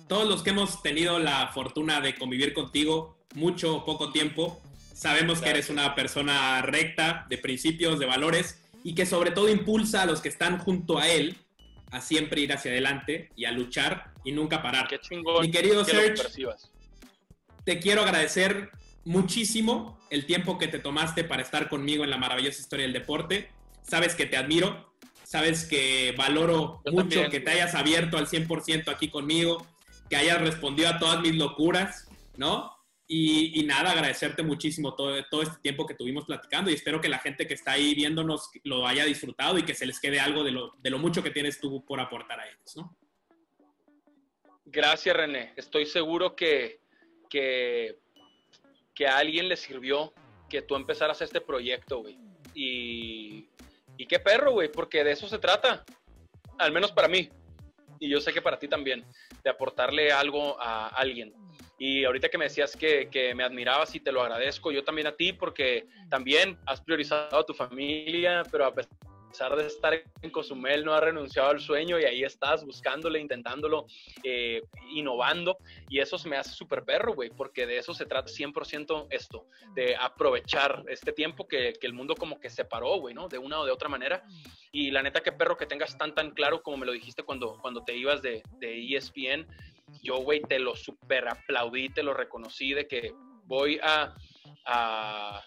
Todos 0.08 0.28
los 0.28 0.42
que 0.42 0.50
hemos 0.50 0.82
tenido 0.82 1.18
la 1.18 1.48
fortuna 1.48 2.00
de 2.00 2.14
convivir 2.14 2.52
contigo 2.52 3.16
mucho 3.34 3.76
o 3.76 3.84
poco 3.84 4.12
tiempo, 4.12 4.60
Sabemos 4.94 5.40
que 5.40 5.50
eres 5.50 5.70
una 5.70 5.94
persona 5.94 6.62
recta, 6.62 7.26
de 7.28 7.36
principios, 7.36 7.98
de 7.98 8.06
valores, 8.06 8.62
y 8.84 8.94
que 8.94 9.06
sobre 9.06 9.32
todo 9.32 9.48
impulsa 9.48 10.02
a 10.02 10.06
los 10.06 10.20
que 10.20 10.28
están 10.28 10.58
junto 10.58 10.98
a 10.98 11.08
él 11.08 11.36
a 11.90 12.00
siempre 12.00 12.40
ir 12.40 12.52
hacia 12.52 12.70
adelante 12.70 13.30
y 13.34 13.44
a 13.44 13.52
luchar 13.52 14.12
y 14.24 14.32
nunca 14.32 14.62
parar. 14.62 14.88
Qué 14.88 15.00
chingón. 15.00 15.42
Mi 15.42 15.50
querido 15.50 15.84
Serge, 15.84 16.22
te 17.64 17.80
quiero 17.80 18.02
agradecer 18.02 18.70
muchísimo 19.04 19.98
el 20.10 20.26
tiempo 20.26 20.58
que 20.58 20.68
te 20.68 20.78
tomaste 20.78 21.24
para 21.24 21.42
estar 21.42 21.68
conmigo 21.68 22.04
en 22.04 22.10
la 22.10 22.18
maravillosa 22.18 22.60
historia 22.60 22.84
del 22.84 22.92
deporte. 22.92 23.50
Sabes 23.82 24.14
que 24.14 24.26
te 24.26 24.36
admiro, 24.36 24.94
sabes 25.24 25.64
que 25.64 26.14
valoro 26.16 26.82
mucho 26.92 27.28
que 27.30 27.40
te 27.40 27.50
hayas 27.50 27.74
abierto 27.74 28.16
al 28.16 28.28
100% 28.28 28.88
aquí 28.88 29.08
conmigo, 29.08 29.66
que 30.08 30.16
hayas 30.16 30.40
respondido 30.40 30.88
a 30.88 30.98
todas 30.98 31.20
mis 31.20 31.34
locuras, 31.34 32.08
¿no? 32.36 32.73
Y, 33.06 33.62
nada, 33.64 33.92
agradecerte 33.92 34.42
muchísimo 34.42 34.94
todo, 34.94 35.22
todo 35.30 35.42
este 35.42 35.60
tiempo 35.60 35.86
que 35.86 35.94
tuvimos 35.94 36.24
platicando 36.24 36.70
y 36.70 36.74
espero 36.74 37.02
que 37.02 37.08
la 37.08 37.18
gente 37.18 37.46
que 37.46 37.52
está 37.52 37.72
ahí 37.72 37.94
viéndonos 37.94 38.50
lo 38.62 38.86
haya 38.86 39.04
disfrutado 39.04 39.58
y 39.58 39.64
que 39.64 39.74
se 39.74 39.84
les 39.84 40.00
quede 40.00 40.20
algo 40.20 40.42
de 40.42 40.52
lo, 40.52 40.74
de 40.78 40.90
lo 40.90 40.98
mucho 40.98 41.22
que 41.22 41.30
tienes 41.30 41.60
tú 41.60 41.84
por 41.84 42.00
aportar 42.00 42.40
a 42.40 42.48
ellos, 42.48 42.76
¿no? 42.76 42.96
Gracias, 44.64 45.14
René. 45.14 45.52
Estoy 45.56 45.84
seguro 45.84 46.34
que, 46.34 46.80
que, 47.28 47.98
que 48.94 49.06
a 49.06 49.18
alguien 49.18 49.48
le 49.48 49.56
sirvió 49.56 50.14
que 50.48 50.62
tú 50.62 50.74
empezaras 50.74 51.20
este 51.20 51.42
proyecto, 51.42 52.00
güey. 52.00 52.18
Y, 52.54 53.48
y 53.98 54.06
qué 54.06 54.18
perro, 54.18 54.52
güey, 54.52 54.72
porque 54.72 55.04
de 55.04 55.12
eso 55.12 55.28
se 55.28 55.38
trata. 55.38 55.84
Al 56.58 56.72
menos 56.72 56.90
para 56.90 57.08
mí. 57.08 57.28
Y 58.00 58.08
yo 58.08 58.20
sé 58.20 58.32
que 58.32 58.42
para 58.42 58.58
ti 58.58 58.66
también. 58.66 59.04
De 59.42 59.50
aportarle 59.50 60.10
algo 60.10 60.60
a 60.60 60.88
alguien. 60.88 61.34
Y 61.86 62.02
ahorita 62.06 62.30
que 62.30 62.38
me 62.38 62.46
decías 62.46 62.74
que, 62.74 63.10
que, 63.10 63.34
me 63.34 63.44
admirabas 63.44 63.94
y 63.94 64.00
te 64.00 64.10
lo 64.10 64.22
agradezco, 64.22 64.72
yo 64.72 64.82
también 64.84 65.06
a 65.06 65.12
ti 65.12 65.34
porque 65.34 65.86
también 66.08 66.58
has 66.64 66.80
priorizado 66.80 67.36
a 67.36 67.44
tu 67.44 67.52
familia, 67.52 68.42
pero 68.50 68.64
a 68.64 68.74
pesar 68.74 69.54
de 69.54 69.66
estar 69.66 69.92
en 70.22 70.30
Cozumel, 70.30 70.82
no 70.82 70.94
ha 70.94 71.00
renunciado 71.02 71.50
al 71.50 71.60
sueño 71.60 72.00
y 72.00 72.04
ahí 72.04 72.24
estás 72.24 72.64
buscándole, 72.64 73.20
intentándolo, 73.20 73.84
eh, 74.22 74.62
innovando. 74.94 75.58
Y 75.90 75.98
eso 75.98 76.16
se 76.16 76.26
me 76.26 76.38
hace 76.38 76.52
súper 76.52 76.84
perro, 76.84 77.12
güey, 77.12 77.28
porque 77.28 77.66
de 77.66 77.76
eso 77.76 77.92
se 77.92 78.06
trata 78.06 78.32
100% 78.32 79.08
esto, 79.10 79.46
de 79.74 79.94
aprovechar 79.94 80.84
este 80.88 81.12
tiempo 81.12 81.46
que, 81.46 81.74
que, 81.78 81.86
el 81.86 81.92
mundo 81.92 82.14
como 82.14 82.40
que 82.40 82.48
se 82.48 82.64
paró, 82.64 82.96
güey, 82.98 83.14
¿no? 83.14 83.28
De 83.28 83.36
una 83.36 83.60
o 83.60 83.66
de 83.66 83.72
otra 83.72 83.90
manera. 83.90 84.24
Y 84.72 84.90
la 84.90 85.02
neta, 85.02 85.20
qué 85.20 85.32
perro 85.32 85.58
que 85.58 85.66
tengas 85.66 85.98
tan, 85.98 86.14
tan 86.14 86.30
claro 86.30 86.62
como 86.62 86.78
me 86.78 86.86
lo 86.86 86.92
dijiste 86.92 87.24
cuando, 87.24 87.58
cuando 87.60 87.84
te 87.84 87.94
ibas 87.94 88.22
de, 88.22 88.42
de 88.58 88.96
ESPN. 88.96 89.46
Yo, 90.02 90.18
güey, 90.18 90.40
te 90.42 90.58
lo 90.58 90.74
super 90.76 91.28
aplaudí, 91.28 91.88
te 91.88 92.02
lo 92.02 92.14
reconocí 92.14 92.74
de 92.74 92.86
que 92.86 93.12
voy 93.44 93.78
a, 93.82 94.14
a 94.66 95.42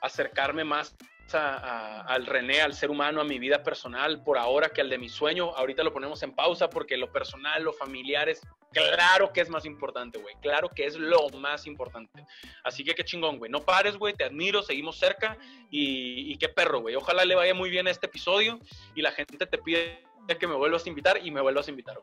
acercarme 0.00 0.64
más 0.64 0.96
al 1.34 2.26
René, 2.26 2.60
al 2.60 2.74
ser 2.74 2.90
humano, 2.90 3.20
a 3.20 3.24
mi 3.24 3.38
vida 3.38 3.62
personal, 3.62 4.22
por 4.22 4.38
ahora 4.38 4.68
que 4.68 4.80
al 4.80 4.90
de 4.90 4.98
mi 4.98 5.08
sueño. 5.08 5.54
Ahorita 5.56 5.82
lo 5.82 5.92
ponemos 5.92 6.22
en 6.22 6.34
pausa 6.34 6.68
porque 6.68 6.96
lo 6.96 7.10
personal, 7.10 7.62
lo 7.62 7.72
familiar 7.72 8.28
es 8.28 8.40
claro 8.72 9.32
que 9.32 9.40
es 9.40 9.48
más 9.48 9.64
importante, 9.64 10.18
güey. 10.18 10.34
Claro 10.40 10.68
que 10.68 10.84
es 10.84 10.96
lo 10.96 11.28
más 11.30 11.66
importante. 11.66 12.24
Así 12.64 12.84
que 12.84 12.94
qué 12.94 13.04
chingón, 13.04 13.38
güey. 13.38 13.50
No 13.50 13.60
pares, 13.60 13.96
güey. 13.96 14.14
Te 14.14 14.24
admiro, 14.24 14.62
seguimos 14.62 14.98
cerca 14.98 15.36
y, 15.70 16.36
qué 16.38 16.48
perro, 16.48 16.80
güey. 16.80 16.94
Ojalá 16.94 17.24
le 17.24 17.34
vaya 17.34 17.54
muy 17.54 17.70
bien 17.70 17.88
este 17.88 18.06
episodio 18.06 18.58
y 18.94 19.02
la 19.02 19.12
gente 19.12 19.46
te 19.46 19.58
pide 19.58 20.04
que 20.38 20.46
me 20.46 20.54
vuelvas 20.54 20.86
a 20.86 20.88
invitar 20.88 21.18
y 21.22 21.30
me 21.30 21.40
vuelvas 21.40 21.66
a 21.66 21.70
invitar. 21.70 22.00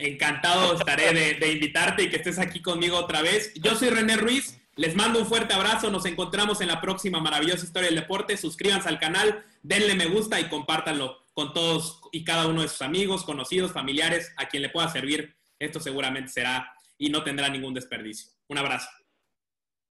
Encantado 0.00 0.74
estaré 0.74 1.36
de, 1.38 1.52
invitarte 1.52 2.04
y 2.04 2.10
que 2.10 2.16
estés 2.16 2.38
aquí 2.38 2.62
conmigo 2.62 2.96
otra 2.96 3.20
vez. 3.22 3.52
Yo 3.54 3.74
soy 3.76 3.90
René 3.90 4.16
Ruiz. 4.16 4.58
Les 4.76 4.96
mando 4.96 5.18
un 5.18 5.26
fuerte 5.26 5.52
abrazo, 5.52 5.90
nos 5.90 6.06
encontramos 6.06 6.62
en 6.62 6.68
la 6.68 6.80
próxima 6.80 7.20
maravillosa 7.20 7.64
historia 7.64 7.88
del 7.90 8.00
deporte. 8.00 8.38
Suscríbanse 8.38 8.88
al 8.88 8.98
canal, 8.98 9.44
denle 9.62 9.94
me 9.94 10.06
gusta 10.06 10.40
y 10.40 10.48
compártanlo 10.48 11.26
con 11.34 11.52
todos 11.52 12.00
y 12.12 12.24
cada 12.24 12.46
uno 12.46 12.62
de 12.62 12.68
sus 12.68 12.80
amigos, 12.80 13.24
conocidos, 13.24 13.72
familiares, 13.72 14.32
a 14.38 14.46
quien 14.48 14.62
le 14.62 14.70
pueda 14.70 14.88
servir. 14.88 15.36
Esto 15.58 15.80
seguramente 15.80 16.30
será 16.30 16.72
y 16.96 17.10
no 17.10 17.22
tendrá 17.22 17.50
ningún 17.50 17.74
desperdicio. 17.74 18.30
Un 18.48 18.56
abrazo. 18.56 18.88